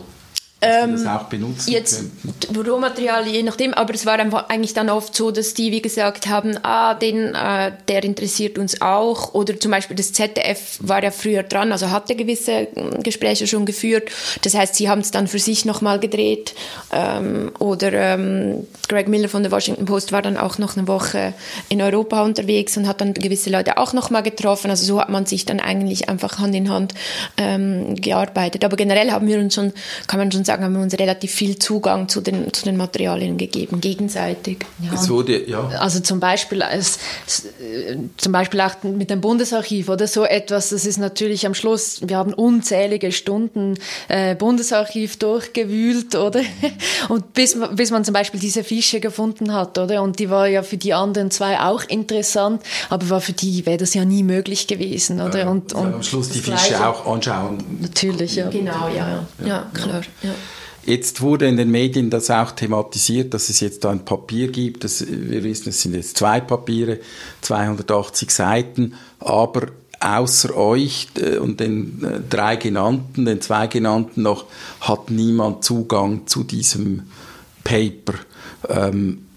Ähm, 0.61 0.91
das 0.91 1.05
auch 1.05 1.23
benutzen 1.23 1.71
jetzt 1.71 1.99
könnten. 1.99 2.69
Rohmaterial, 2.69 3.27
je 3.27 3.43
nachdem, 3.43 3.73
aber 3.73 3.93
es 3.93 4.05
war 4.05 4.19
einfach 4.19 4.49
eigentlich 4.49 4.73
dann 4.73 4.89
oft 4.89 5.15
so, 5.15 5.31
dass 5.31 5.53
die, 5.53 5.71
wie 5.71 5.81
gesagt 5.81 6.27
haben, 6.27 6.57
ah, 6.63 6.95
den, 6.95 7.33
äh, 7.33 7.71
der 7.87 8.03
interessiert 8.03 8.57
uns 8.57 8.81
auch. 8.81 9.33
Oder 9.33 9.57
zum 9.57 9.71
Beispiel 9.71 9.95
das 9.95 10.11
ZDF 10.11 10.79
war 10.81 11.01
ja 11.01 11.11
früher 11.11 11.43
dran, 11.43 11.71
also 11.71 11.91
hatte 11.91 12.15
gewisse 12.15 12.51
äh, 12.51 12.67
Gespräche 13.03 13.47
schon 13.47 13.65
geführt. 13.65 14.09
Das 14.41 14.53
heißt, 14.53 14.75
sie 14.75 14.89
haben 14.89 14.99
es 14.99 15.11
dann 15.11 15.27
für 15.27 15.39
sich 15.39 15.63
nochmal 15.63 15.99
gedreht. 15.99 16.55
Ähm, 16.91 17.51
oder 17.59 17.93
ähm, 17.93 18.67
Greg 18.89 19.07
Miller 19.07 19.29
von 19.29 19.43
der 19.43 19.51
Washington 19.53 19.85
Post 19.85 20.11
war 20.11 20.21
dann 20.21 20.35
auch 20.35 20.57
noch 20.57 20.75
eine 20.75 20.87
Woche 20.87 21.33
in 21.69 21.81
Europa 21.81 22.21
unterwegs 22.23 22.75
und 22.75 22.87
hat 22.87 22.99
dann 22.99 23.13
gewisse 23.13 23.49
Leute 23.49 23.77
auch 23.77 23.93
nochmal 23.93 24.23
getroffen. 24.23 24.69
Also 24.69 24.85
so 24.85 24.99
hat 24.99 25.09
man 25.09 25.25
sich 25.25 25.45
dann 25.45 25.61
eigentlich 25.61 26.09
einfach 26.09 26.39
Hand 26.39 26.55
in 26.55 26.69
Hand 26.69 26.93
ähm, 27.37 27.95
gearbeitet. 27.95 28.65
Aber 28.65 28.75
generell 28.75 29.11
haben 29.11 29.27
wir 29.27 29.39
uns 29.39 29.55
schon, 29.55 29.71
kann 30.07 30.19
man 30.19 30.31
schon 30.31 30.43
sagen, 30.43 30.48
haben 30.49 30.73
wir 30.73 30.81
uns 30.81 30.97
relativ 30.97 31.31
viel 31.31 31.59
Zugang 31.59 32.09
zu 32.09 32.21
den, 32.21 32.51
zu 32.53 32.65
den 32.65 32.77
Materialien 32.77 33.37
gegeben, 33.37 33.81
gegenseitig. 33.81 34.65
Ja, 34.81 34.93
es 34.93 35.09
wurde, 35.09 35.47
ja. 35.47 35.67
Also 35.79 35.99
zum 35.99 36.19
Beispiel, 36.19 36.61
es, 36.61 36.99
zum 38.17 38.31
Beispiel 38.31 38.61
auch 38.61 38.81
mit 38.83 39.09
dem 39.09 39.21
Bundesarchiv 39.21 39.89
oder 39.89 40.07
so 40.07 40.23
etwas, 40.23 40.69
das 40.69 40.85
ist 40.85 40.97
natürlich 40.97 41.45
am 41.45 41.53
Schluss, 41.53 42.01
wir 42.07 42.17
haben 42.17 42.33
unzählige 42.33 43.11
Stunden 43.11 43.75
äh, 44.07 44.35
Bundesarchiv 44.35 45.17
durchgewühlt, 45.17 46.15
oder? 46.15 46.41
Und 47.09 47.33
bis, 47.33 47.57
bis 47.73 47.91
man 47.91 48.03
zum 48.03 48.13
Beispiel 48.13 48.39
diese 48.39 48.63
Fische 48.63 48.99
gefunden 48.99 49.53
hat, 49.53 49.77
oder? 49.77 50.01
Und 50.01 50.19
die 50.19 50.29
war 50.29 50.47
ja 50.47 50.63
für 50.63 50.77
die 50.77 50.93
anderen 50.93 51.31
zwei 51.31 51.59
auch 51.59 51.83
interessant, 51.87 52.61
aber 52.89 53.09
war 53.09 53.21
für 53.21 53.33
die 53.33 53.65
wäre 53.65 53.77
das 53.77 53.93
ja 53.93 54.05
nie 54.05 54.23
möglich 54.23 54.67
gewesen, 54.67 55.21
oder? 55.21 55.49
Und, 55.49 55.73
und 55.73 55.93
am 55.93 56.03
Schluss 56.03 56.29
die 56.29 56.39
Fische 56.39 56.85
auch 56.85 57.05
anschauen. 57.05 57.63
Natürlich, 57.81 58.35
ja. 58.35 58.49
Genau, 58.49 58.87
ja, 58.89 59.25
ja, 59.39 59.47
ja 59.47 59.71
klar. 59.73 60.01
Ja. 60.21 60.31
Jetzt 60.89 61.21
wurde 61.21 61.45
in 61.45 61.55
den 61.55 61.69
Medien 61.69 62.09
das 62.09 62.31
auch 62.31 62.49
thematisiert, 62.49 63.35
dass 63.35 63.49
es 63.49 63.59
jetzt 63.59 63.85
ein 63.85 64.05
Papier 64.05 64.47
gibt. 64.47 64.83
Das, 64.83 65.05
wir 65.07 65.43
wissen, 65.43 65.69
es 65.69 65.83
sind 65.83 65.93
jetzt 65.93 66.17
zwei 66.17 66.41
Papiere, 66.41 66.97
280 67.41 68.31
Seiten, 68.31 68.95
aber 69.19 69.67
außer 69.99 70.57
euch 70.57 71.09
äh, 71.21 71.37
und 71.37 71.59
den 71.59 72.03
äh, 72.03 72.19
drei 72.27 72.55
genannten, 72.55 73.25
den 73.25 73.39
zwei 73.39 73.67
genannten 73.67 74.23
noch, 74.23 74.45
hat 74.81 75.11
niemand 75.11 75.63
Zugang 75.63 76.25
zu 76.25 76.43
diesem 76.43 77.03
Paper. 77.63 78.15
Ähm, 78.67 79.27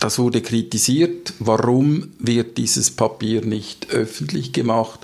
das 0.00 0.18
wurde 0.18 0.42
kritisiert. 0.42 1.32
Warum 1.38 2.08
wird 2.18 2.58
dieses 2.58 2.90
Papier 2.90 3.44
nicht 3.44 3.90
öffentlich 3.90 4.52
gemacht? 4.52 4.98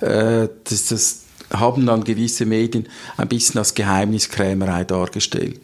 Äh, 0.00 0.48
das, 0.64 0.88
das 0.88 1.20
haben 1.50 1.86
dann 1.86 2.04
gewisse 2.04 2.46
Medien 2.46 2.88
ein 3.16 3.28
bisschen 3.28 3.58
als 3.58 3.74
Geheimniskrämerei 3.74 4.84
dargestellt. 4.84 5.60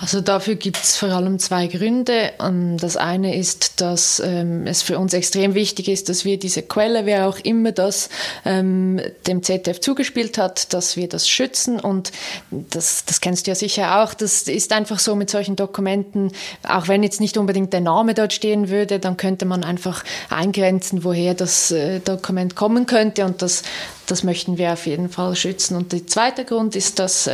Also 0.00 0.20
dafür 0.20 0.54
gibt 0.54 0.76
es 0.76 0.96
vor 0.96 1.08
allem 1.08 1.40
zwei 1.40 1.66
Gründe. 1.66 2.32
Ähm, 2.40 2.78
das 2.78 2.96
eine 2.96 3.36
ist, 3.36 3.80
dass 3.80 4.22
ähm, 4.24 4.66
es 4.66 4.82
für 4.82 4.98
uns 4.98 5.12
extrem 5.14 5.54
wichtig 5.54 5.88
ist, 5.88 6.08
dass 6.08 6.24
wir 6.24 6.38
diese 6.38 6.62
Quelle, 6.62 7.06
wer 7.06 7.28
auch 7.28 7.38
immer 7.40 7.72
das 7.72 8.08
ähm, 8.44 9.00
dem 9.26 9.42
ZDF 9.42 9.80
zugespielt 9.80 10.38
hat, 10.38 10.72
dass 10.72 10.96
wir 10.96 11.08
das 11.08 11.28
schützen. 11.28 11.80
Und 11.80 12.12
das, 12.50 13.04
das 13.04 13.20
kennst 13.20 13.46
du 13.46 13.50
ja 13.50 13.54
sicher 13.56 14.00
auch. 14.00 14.14
Das 14.14 14.42
ist 14.42 14.72
einfach 14.72 15.00
so 15.00 15.16
mit 15.16 15.28
solchen 15.28 15.56
Dokumenten, 15.56 16.30
auch 16.62 16.86
wenn 16.86 17.02
jetzt 17.02 17.20
nicht 17.20 17.36
unbedingt 17.36 17.72
der 17.72 17.80
Name 17.80 18.14
dort 18.14 18.32
stehen 18.32 18.68
würde, 18.68 19.00
dann 19.00 19.16
könnte 19.16 19.44
man 19.44 19.64
einfach 19.64 20.04
eingrenzen, 20.28 21.02
woher 21.02 21.34
das 21.34 21.72
äh, 21.72 21.98
Dokument 21.98 22.54
kommen 22.54 22.86
könnte. 22.86 23.24
Und 23.24 23.42
das, 23.42 23.64
das 24.06 24.22
möchten 24.22 24.56
wir 24.56 24.72
auf 24.72 24.86
jeden 24.86 25.08
Fall 25.08 25.34
schützen. 25.34 25.76
Und 25.76 25.92
der 25.92 26.06
zweite 26.06 26.44
Grund 26.44 26.76
ist, 26.76 26.98
dass 26.98 27.30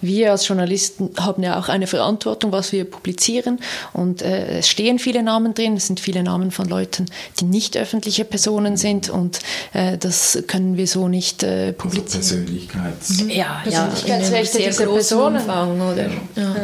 wir 0.00 0.30
als 0.30 0.48
Journalisten 0.48 1.05
haben 1.18 1.42
ja 1.42 1.58
auch 1.58 1.68
eine 1.68 1.86
Verantwortung, 1.86 2.52
was 2.52 2.72
wir 2.72 2.84
publizieren. 2.84 3.60
Und 3.92 4.22
äh, 4.22 4.58
es 4.58 4.68
stehen 4.68 4.98
viele 4.98 5.22
Namen 5.22 5.54
drin, 5.54 5.76
es 5.76 5.86
sind 5.86 6.00
viele 6.00 6.22
Namen 6.22 6.50
von 6.50 6.68
Leuten, 6.68 7.06
die 7.40 7.44
nicht 7.44 7.76
öffentliche 7.76 8.24
Personen 8.24 8.76
sind. 8.76 9.08
Und 9.08 9.40
äh, 9.72 9.98
das 9.98 10.42
können 10.46 10.76
wir 10.76 10.86
so 10.86 11.08
nicht 11.08 11.42
äh, 11.42 11.72
publizieren. 11.72 12.22
Also 12.22 12.36
Persönlichkeits 12.36 13.22
mhm. 13.22 13.30
ja, 13.30 13.60
Persönlichkeitsrechte 13.62 14.62
ja, 14.62 14.68
dieser 14.68 14.86
Personen. 14.86 15.40
Umfang, 15.42 15.80
oder? 15.80 16.08
Ja. 16.36 16.56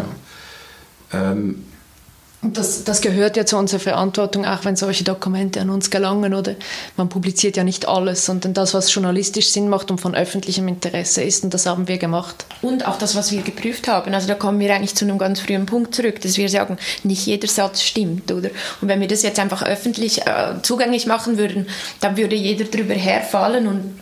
Ja. 1.12 1.32
Ähm, 1.32 1.64
das, 2.42 2.82
das 2.82 3.00
gehört 3.00 3.36
ja 3.36 3.46
zu 3.46 3.56
unserer 3.56 3.78
Verantwortung, 3.78 4.44
auch 4.44 4.64
wenn 4.64 4.74
solche 4.74 5.04
Dokumente 5.04 5.60
an 5.60 5.70
uns 5.70 5.90
gelangen, 5.90 6.34
oder? 6.34 6.56
Man 6.96 7.08
publiziert 7.08 7.56
ja 7.56 7.62
nicht 7.62 7.86
alles, 7.86 8.26
sondern 8.26 8.52
das, 8.52 8.74
was 8.74 8.92
journalistisch 8.92 9.50
Sinn 9.50 9.68
macht 9.68 9.92
und 9.92 10.00
von 10.00 10.16
öffentlichem 10.16 10.66
Interesse 10.66 11.22
ist, 11.22 11.44
und 11.44 11.54
das 11.54 11.66
haben 11.66 11.86
wir 11.86 11.98
gemacht. 11.98 12.44
Und 12.60 12.86
auch 12.86 12.98
das, 12.98 13.14
was 13.14 13.30
wir 13.30 13.42
geprüft 13.42 13.86
haben. 13.86 14.12
Also 14.12 14.26
da 14.26 14.34
kommen 14.34 14.58
wir 14.58 14.74
eigentlich 14.74 14.96
zu 14.96 15.04
einem 15.04 15.18
ganz 15.18 15.38
frühen 15.38 15.66
Punkt 15.66 15.94
zurück, 15.94 16.20
dass 16.20 16.36
wir 16.36 16.48
sagen, 16.48 16.78
nicht 17.04 17.24
jeder 17.26 17.46
Satz 17.46 17.82
stimmt, 17.82 18.32
oder? 18.32 18.50
Und 18.80 18.88
wenn 18.88 19.00
wir 19.00 19.08
das 19.08 19.22
jetzt 19.22 19.38
einfach 19.38 19.62
öffentlich 19.62 20.26
äh, 20.26 20.60
zugänglich 20.62 21.06
machen 21.06 21.38
würden, 21.38 21.68
dann 22.00 22.16
würde 22.16 22.34
jeder 22.34 22.64
drüber 22.64 22.94
herfallen 22.94 23.68
und 23.68 24.01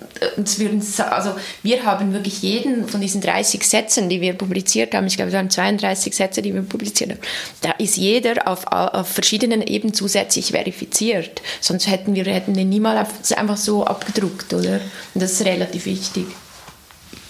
also 1.11 1.35
wir 1.63 1.85
haben 1.85 2.13
wirklich 2.13 2.43
jeden 2.43 2.89
von 2.89 3.01
diesen 3.01 3.21
30 3.21 3.63
Sätzen, 3.67 4.09
die 4.09 4.21
wir 4.21 4.35
publiziert 4.35 4.95
haben, 4.95 5.07
ich 5.07 5.17
glaube, 5.17 5.31
es 5.31 5.35
waren 5.35 5.51
32 5.51 6.15
Sätze, 6.15 6.43
die 6.43 6.55
wir 6.55 6.63
publiziert 6.63 7.11
haben, 7.11 7.21
da 7.63 7.73
ist 7.73 7.97
jeder 7.97 8.21
jeder 8.31 8.49
auf, 8.49 8.67
auf 8.67 9.09
verschiedenen 9.09 9.63
Ebenen 9.63 9.95
zusätzlich 9.95 10.51
verifiziert. 10.51 11.43
Sonst 11.61 11.87
hätten 11.89 12.15
wir 12.15 12.25
hätten 12.25 12.55
den 12.55 12.69
niemals 12.69 13.33
einfach 13.33 13.57
so 13.57 13.85
abgedruckt, 13.85 14.53
oder? 14.53 14.81
Und 15.15 15.23
das 15.23 15.33
ist 15.33 15.45
relativ 15.45 15.87
wichtig. 15.87 16.27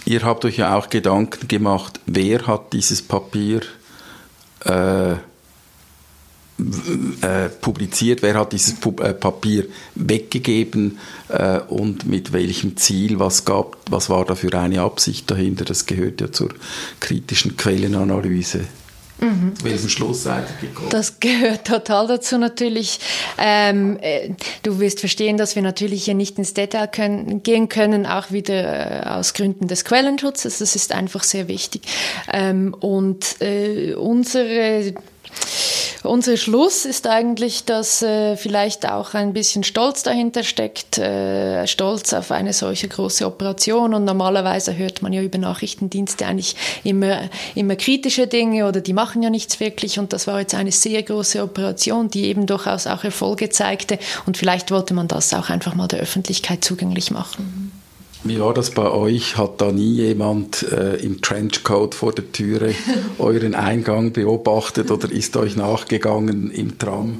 Ihr 0.05 0.23
habt 0.23 0.45
euch 0.45 0.57
ja 0.57 0.75
auch 0.75 0.89
Gedanken 0.89 1.47
gemacht, 1.47 1.99
wer 2.05 2.47
hat 2.47 2.73
dieses 2.73 3.01
Papier 3.01 3.61
äh, 4.65 5.15
äh, 7.21 7.49
publiziert, 7.49 8.21
wer 8.21 8.35
hat 8.35 8.53
dieses 8.53 8.75
Pu 8.75 8.95
äh, 9.01 9.13
Papier 9.13 9.65
weggegeben 9.95 10.99
äh, 11.29 11.59
und 11.59 12.05
mit 12.05 12.33
welchem 12.33 12.77
Ziel, 12.77 13.19
was, 13.19 13.45
gab, 13.45 13.77
was 13.89 14.09
war 14.09 14.25
da 14.25 14.35
für 14.35 14.53
eine 14.57 14.81
Absicht 14.81 15.29
dahinter, 15.31 15.65
das 15.65 15.85
gehört 15.85 16.21
ja 16.21 16.31
zur 16.31 16.49
kritischen 16.99 17.57
Quellenanalyse. 17.57 18.61
Mhm. 19.21 19.55
Zu 19.55 19.65
welchem 19.65 19.89
Schluss 19.89 20.23
seid 20.23 20.45
ihr 20.61 20.69
gekommen? 20.69 20.89
Das 20.89 21.19
gehört 21.19 21.67
total 21.67 22.07
dazu 22.07 22.39
natürlich. 22.39 22.99
Ähm, 23.37 23.97
äh, 24.01 24.31
du 24.63 24.79
wirst 24.79 24.99
verstehen, 24.99 25.37
dass 25.37 25.55
wir 25.55 25.61
natürlich 25.61 26.05
hier 26.05 26.15
nicht 26.15 26.39
ins 26.39 26.55
Detail 26.55 26.87
können, 26.87 27.43
gehen 27.43 27.69
können, 27.69 28.07
auch 28.07 28.31
wieder 28.31 29.05
äh, 29.05 29.09
aus 29.09 29.33
Gründen 29.35 29.67
des 29.67 29.85
Quellenschutzes. 29.85 30.57
Das 30.57 30.75
ist 30.75 30.91
einfach 30.91 31.23
sehr 31.23 31.47
wichtig. 31.47 31.83
Ähm, 32.33 32.73
und 32.73 33.39
äh, 33.41 33.93
unsere 33.93 34.95
unser 36.03 36.37
Schluss 36.37 36.85
ist 36.85 37.07
eigentlich, 37.07 37.65
dass 37.65 38.01
äh, 38.01 38.35
vielleicht 38.35 38.89
auch 38.89 39.13
ein 39.13 39.33
bisschen 39.33 39.63
Stolz 39.63 40.03
dahinter 40.03 40.43
steckt, 40.43 40.97
äh, 40.97 41.67
Stolz 41.67 42.13
auf 42.13 42.31
eine 42.31 42.53
solche 42.53 42.87
große 42.87 43.25
Operation. 43.25 43.93
Und 43.93 44.05
normalerweise 44.05 44.75
hört 44.75 45.01
man 45.01 45.13
ja 45.13 45.21
über 45.21 45.37
Nachrichtendienste 45.37 46.25
eigentlich 46.25 46.55
immer, 46.83 47.29
immer 47.55 47.75
kritische 47.75 48.27
Dinge 48.27 48.67
oder 48.67 48.81
die 48.81 48.93
machen 48.93 49.21
ja 49.21 49.29
nichts 49.29 49.59
wirklich. 49.59 49.99
Und 49.99 50.13
das 50.13 50.27
war 50.27 50.39
jetzt 50.39 50.55
eine 50.55 50.71
sehr 50.71 51.03
große 51.03 51.41
Operation, 51.41 52.09
die 52.09 52.25
eben 52.25 52.45
durchaus 52.45 52.87
auch 52.87 53.03
Erfolge 53.03 53.49
zeigte. 53.49 53.99
Und 54.25 54.37
vielleicht 54.37 54.71
wollte 54.71 54.93
man 54.93 55.07
das 55.07 55.33
auch 55.33 55.49
einfach 55.49 55.75
mal 55.75 55.87
der 55.87 55.99
Öffentlichkeit 55.99 56.63
zugänglich 56.63 57.11
machen. 57.11 57.70
Wie 58.23 58.39
war 58.39 58.53
das 58.53 58.71
bei 58.71 58.89
euch? 58.89 59.37
Hat 59.37 59.61
da 59.61 59.71
nie 59.71 59.95
jemand 59.95 60.63
äh, 60.71 60.95
im 60.97 61.21
Trenchcoat 61.21 61.95
vor 61.95 62.13
der 62.13 62.31
Türe 62.31 62.75
euren 63.17 63.55
Eingang 63.55 64.13
beobachtet 64.13 64.91
oder 64.91 65.11
ist 65.11 65.35
euch 65.37 65.55
nachgegangen 65.55 66.51
im 66.51 66.77
Tram? 66.77 67.19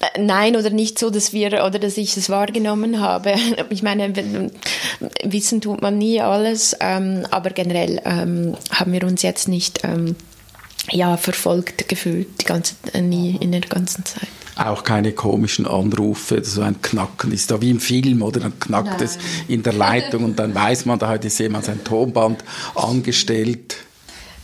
Äh, 0.00 0.20
nein, 0.20 0.56
oder 0.56 0.70
nicht 0.70 0.98
so, 0.98 1.10
dass 1.10 1.32
wir 1.32 1.64
oder 1.64 1.78
dass 1.78 1.96
ich 1.96 2.16
es 2.16 2.28
wahrgenommen 2.28 3.00
habe. 3.00 3.34
Ich 3.70 3.82
meine, 3.82 4.12
wissen 5.22 5.60
tut 5.60 5.80
man 5.80 5.98
nie 5.98 6.20
alles, 6.20 6.76
ähm, 6.80 7.24
aber 7.30 7.50
generell 7.50 8.00
ähm, 8.04 8.56
haben 8.70 8.92
wir 8.92 9.04
uns 9.04 9.22
jetzt 9.22 9.48
nicht 9.48 9.80
ähm, 9.84 10.16
ja, 10.90 11.16
verfolgt 11.16 11.88
gefühlt, 11.88 12.42
die 12.42 12.46
ganze, 12.46 12.74
äh, 12.92 13.00
nie 13.00 13.36
in 13.40 13.52
der 13.52 13.60
ganzen 13.60 14.04
Zeit 14.04 14.28
auch 14.56 14.84
keine 14.84 15.12
komischen 15.12 15.66
Anrufe, 15.66 16.44
so 16.44 16.62
ein 16.62 16.80
Knacken 16.80 17.32
ist 17.32 17.50
da 17.50 17.60
wie 17.60 17.70
im 17.70 17.80
Film, 17.80 18.22
oder? 18.22 18.40
Dann 18.40 18.58
knackt 18.58 18.88
Nein. 18.88 19.02
es 19.02 19.18
in 19.48 19.62
der 19.62 19.72
Leitung 19.72 20.24
und 20.24 20.38
dann 20.38 20.54
weiß 20.54 20.86
man, 20.86 20.98
da 20.98 21.08
hat 21.08 21.24
jetzt 21.24 21.38
jemand 21.38 21.64
sein 21.64 21.82
Tonband 21.82 22.44
angestellt. 22.74 23.76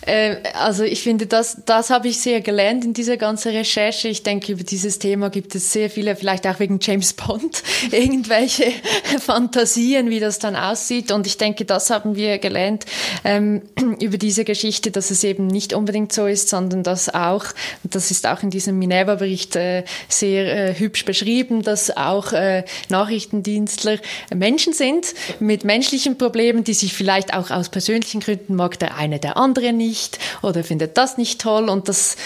Äh, 0.06 0.36
also 0.54 0.82
ich 0.82 1.02
finde, 1.02 1.26
das, 1.26 1.58
das 1.66 1.90
habe 1.90 2.08
ich 2.08 2.20
sehr 2.20 2.40
gelernt 2.40 2.84
in 2.84 2.94
dieser 2.94 3.16
ganzen 3.16 3.52
Recherche. 3.52 4.08
Ich 4.08 4.22
denke, 4.22 4.52
über 4.52 4.62
dieses 4.62 4.98
Thema 4.98 5.30
gibt 5.30 5.54
es 5.54 5.72
sehr 5.72 5.90
viele, 5.90 6.16
vielleicht 6.16 6.46
auch 6.46 6.58
wegen 6.58 6.78
James 6.80 7.12
Bond, 7.12 7.62
irgendwelche 7.90 8.72
Fantasien, 9.20 10.10
wie 10.10 10.20
das 10.20 10.38
dann 10.38 10.56
aussieht. 10.56 11.12
Und 11.12 11.26
ich 11.26 11.36
denke, 11.36 11.64
das 11.64 11.90
haben 11.90 12.16
wir 12.16 12.38
gelernt 12.38 12.86
ähm, 13.24 13.62
über 14.00 14.16
diese 14.16 14.44
Geschichte, 14.44 14.90
dass 14.90 15.10
es 15.10 15.22
eben 15.24 15.46
nicht 15.46 15.74
unbedingt 15.74 16.12
so 16.12 16.26
ist, 16.26 16.48
sondern 16.48 16.82
dass 16.82 17.12
auch, 17.12 17.44
das 17.84 18.10
ist 18.10 18.26
auch 18.26 18.42
in 18.42 18.50
diesem 18.50 18.78
Minerva-Bericht 18.78 19.56
äh, 19.56 19.84
sehr 20.08 20.70
äh, 20.70 20.74
hübsch 20.78 21.04
beschrieben, 21.04 21.62
dass 21.62 21.96
auch 21.96 22.32
äh, 22.32 22.64
Nachrichtendienstler 22.88 23.98
Menschen 24.34 24.72
sind 24.72 25.14
mit 25.40 25.64
menschlichen 25.64 26.16
Problemen, 26.16 26.64
die 26.64 26.74
sich 26.74 26.94
vielleicht 26.94 27.34
auch 27.34 27.50
aus 27.50 27.68
persönlichen 27.68 28.20
Gründen 28.20 28.54
mag 28.54 28.78
der 28.78 28.96
eine 28.96 29.18
der 29.18 29.36
andere 29.36 29.72
nicht 29.72 29.89
nicht 29.90 30.18
oder 30.40 30.62
findet 30.62 30.96
das 30.96 31.18
nicht 31.18 31.40
toll 31.40 31.68
und 31.68 31.88
das 31.88 32.16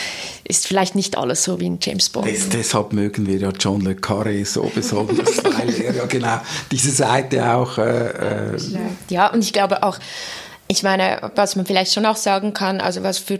ist 0.44 0.66
vielleicht 0.66 0.94
nicht 0.94 1.16
alles 1.16 1.44
so 1.44 1.60
wie 1.60 1.66
in 1.66 1.78
James 1.80 2.10
Bond. 2.10 2.26
Des, 2.26 2.50
deshalb 2.50 2.92
mögen 2.92 3.26
wir 3.26 3.38
ja 3.38 3.50
John 3.58 3.80
Le 3.80 3.92
Carré 3.92 4.44
so 4.44 4.70
besonders, 4.74 5.42
weil 5.44 5.70
er 5.80 5.94
ja 5.94 6.04
genau 6.04 6.40
diese 6.70 6.90
Seite 6.90 7.54
auch... 7.54 7.78
Äh, 7.78 8.52
äh 8.52 8.58
ja, 9.08 9.32
und 9.32 9.42
ich 9.42 9.52
glaube 9.52 9.82
auch, 9.82 9.98
ich 10.66 10.82
meine, 10.82 11.30
was 11.34 11.56
man 11.56 11.66
vielleicht 11.66 11.92
schon 11.92 12.06
auch 12.06 12.16
sagen 12.16 12.54
kann, 12.54 12.80
also 12.80 13.02
was 13.02 13.18
für, 13.18 13.38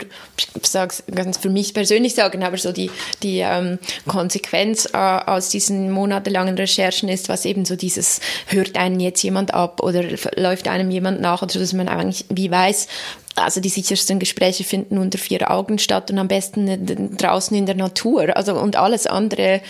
ganz 1.13 1.37
für 1.37 1.49
mich 1.49 1.73
persönlich 1.73 2.13
sagen, 2.13 2.43
aber 2.43 2.57
so 2.57 2.71
die, 2.71 2.91
die 3.23 3.39
ähm, 3.39 3.79
Konsequenz 4.07 4.87
äh, 4.93 4.97
aus 4.97 5.49
diesen 5.49 5.91
monatelangen 5.91 6.55
Recherchen 6.55 7.09
ist, 7.09 7.27
was 7.27 7.45
eben 7.45 7.65
so 7.65 7.75
dieses, 7.75 8.21
hört 8.47 8.75
einen 8.75 8.99
jetzt 8.99 9.23
jemand 9.23 9.53
ab 9.53 9.81
oder 9.81 10.03
läuft 10.35 10.67
einem 10.67 10.91
jemand 10.91 11.19
nach 11.19 11.41
oder 11.41 11.51
so, 11.51 11.59
dass 11.59 11.73
man 11.73 11.87
eigentlich 11.87 12.25
wie 12.29 12.51
weiß, 12.51 12.87
also 13.35 13.59
die 13.59 13.69
sichersten 13.69 14.19
Gespräche 14.19 14.63
finden 14.63 14.97
unter 14.97 15.17
vier 15.17 15.51
Augen 15.51 15.79
statt 15.79 16.09
und 16.11 16.19
am 16.19 16.27
besten 16.27 17.17
draußen 17.17 17.57
in 17.57 17.65
der 17.65 17.75
Natur. 17.75 18.35
Also 18.37 18.55
und 18.55 18.75
alles 18.75 19.07
andere 19.07 19.61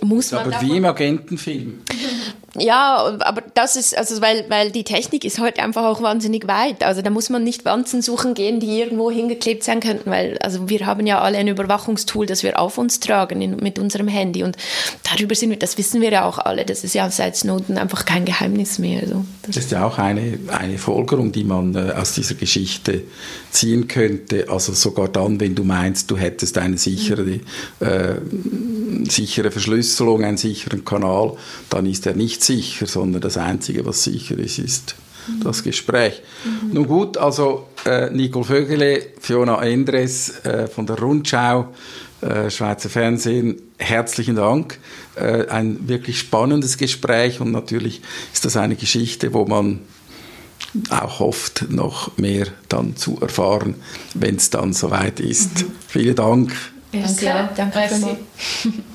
muss 0.00 0.32
man. 0.32 0.52
Aber 0.52 0.62
wie 0.62 0.76
im 0.76 0.84
Agentenfilm. 0.84 1.82
Ja, 2.58 3.16
aber 3.20 3.42
das 3.54 3.76
ist, 3.76 3.96
also 3.96 4.20
weil, 4.20 4.44
weil 4.48 4.70
die 4.70 4.84
Technik 4.84 5.24
ist 5.24 5.38
heute 5.38 5.62
einfach 5.62 5.84
auch 5.84 6.02
wahnsinnig 6.02 6.46
weit. 6.46 6.82
Also 6.82 7.00
da 7.00 7.08
muss 7.08 7.30
man 7.30 7.44
nicht 7.44 7.64
Wanzen 7.64 8.02
suchen 8.02 8.34
gehen, 8.34 8.60
die 8.60 8.78
irgendwo 8.78 9.10
hingeklebt 9.10 9.64
sein 9.64 9.80
könnten, 9.80 10.10
weil 10.10 10.36
also 10.38 10.68
wir 10.68 10.84
haben 10.84 11.06
ja 11.06 11.20
alle 11.22 11.38
ein 11.38 11.48
Überwachungstool, 11.48 12.26
das 12.26 12.42
wir 12.42 12.58
auf 12.58 12.76
uns 12.76 13.00
tragen 13.00 13.40
in, 13.40 13.56
mit 13.56 13.78
unserem 13.78 14.06
Handy 14.06 14.42
und 14.42 14.58
darüber 15.02 15.34
sind 15.34 15.48
wir, 15.48 15.58
das 15.58 15.78
wissen 15.78 16.02
wir 16.02 16.10
ja 16.10 16.24
auch 16.26 16.38
alle. 16.38 16.66
Das 16.66 16.84
ist 16.84 16.94
ja 16.94 17.10
seit 17.10 17.36
Snowden 17.36 17.78
einfach 17.78 18.04
kein 18.04 18.26
Geheimnis 18.26 18.78
mehr. 18.78 19.00
Also, 19.00 19.24
das, 19.42 19.56
das 19.56 19.64
ist 19.64 19.72
ja 19.72 19.86
auch 19.86 19.96
eine, 19.96 20.38
eine 20.48 20.76
Folgerung, 20.76 21.32
die 21.32 21.44
man 21.44 21.74
äh, 21.74 21.92
aus 21.92 22.12
dieser 22.12 22.34
Geschichte 22.34 23.04
ziehen 23.50 23.88
könnte. 23.88 24.50
Also 24.50 24.74
sogar 24.74 25.08
dann, 25.08 25.40
wenn 25.40 25.54
du 25.54 25.64
meinst, 25.64 26.10
du 26.10 26.18
hättest 26.18 26.58
eine 26.58 26.76
sichere, 26.76 27.40
äh, 27.80 28.14
sichere 29.08 29.50
Verschlüsselung, 29.50 30.22
einen 30.22 30.36
sicheren 30.36 30.84
Kanal, 30.84 31.34
dann 31.70 31.86
ist 31.86 32.06
er 32.06 32.14
nicht 32.14 32.41
sicher, 32.42 32.86
sondern 32.86 33.22
das 33.22 33.36
Einzige, 33.36 33.84
was 33.84 34.04
sicher 34.04 34.38
ist, 34.38 34.58
ist 34.58 34.94
mhm. 35.28 35.44
das 35.44 35.62
Gespräch. 35.62 36.22
Mhm. 36.44 36.74
Nun 36.74 36.86
gut, 36.86 37.16
also 37.16 37.68
äh, 37.84 38.10
Nicole 38.10 38.44
Vögele, 38.44 39.06
Fiona 39.20 39.62
Endres 39.62 40.44
äh, 40.44 40.66
von 40.68 40.86
der 40.86 40.98
Rundschau, 40.98 41.68
äh, 42.20 42.50
Schweizer 42.50 42.88
Fernsehen, 42.88 43.60
herzlichen 43.78 44.36
Dank. 44.36 44.78
Äh, 45.16 45.46
ein 45.48 45.88
wirklich 45.88 46.18
spannendes 46.18 46.78
Gespräch 46.78 47.40
und 47.40 47.50
natürlich 47.50 48.00
ist 48.32 48.44
das 48.44 48.56
eine 48.56 48.76
Geschichte, 48.76 49.32
wo 49.32 49.44
man 49.44 49.80
auch 50.90 51.18
hofft, 51.18 51.66
noch 51.70 52.16
mehr 52.16 52.46
dann 52.68 52.96
zu 52.96 53.18
erfahren, 53.20 53.74
wenn 54.14 54.36
es 54.36 54.50
dann 54.50 54.72
soweit 54.72 55.20
ist. 55.20 55.64
Mhm. 55.64 55.72
Vielen 55.88 56.14
Dank. 56.14 56.52
Danke, 56.92 57.50
danke. 57.56 57.88
danke. 57.90 58.16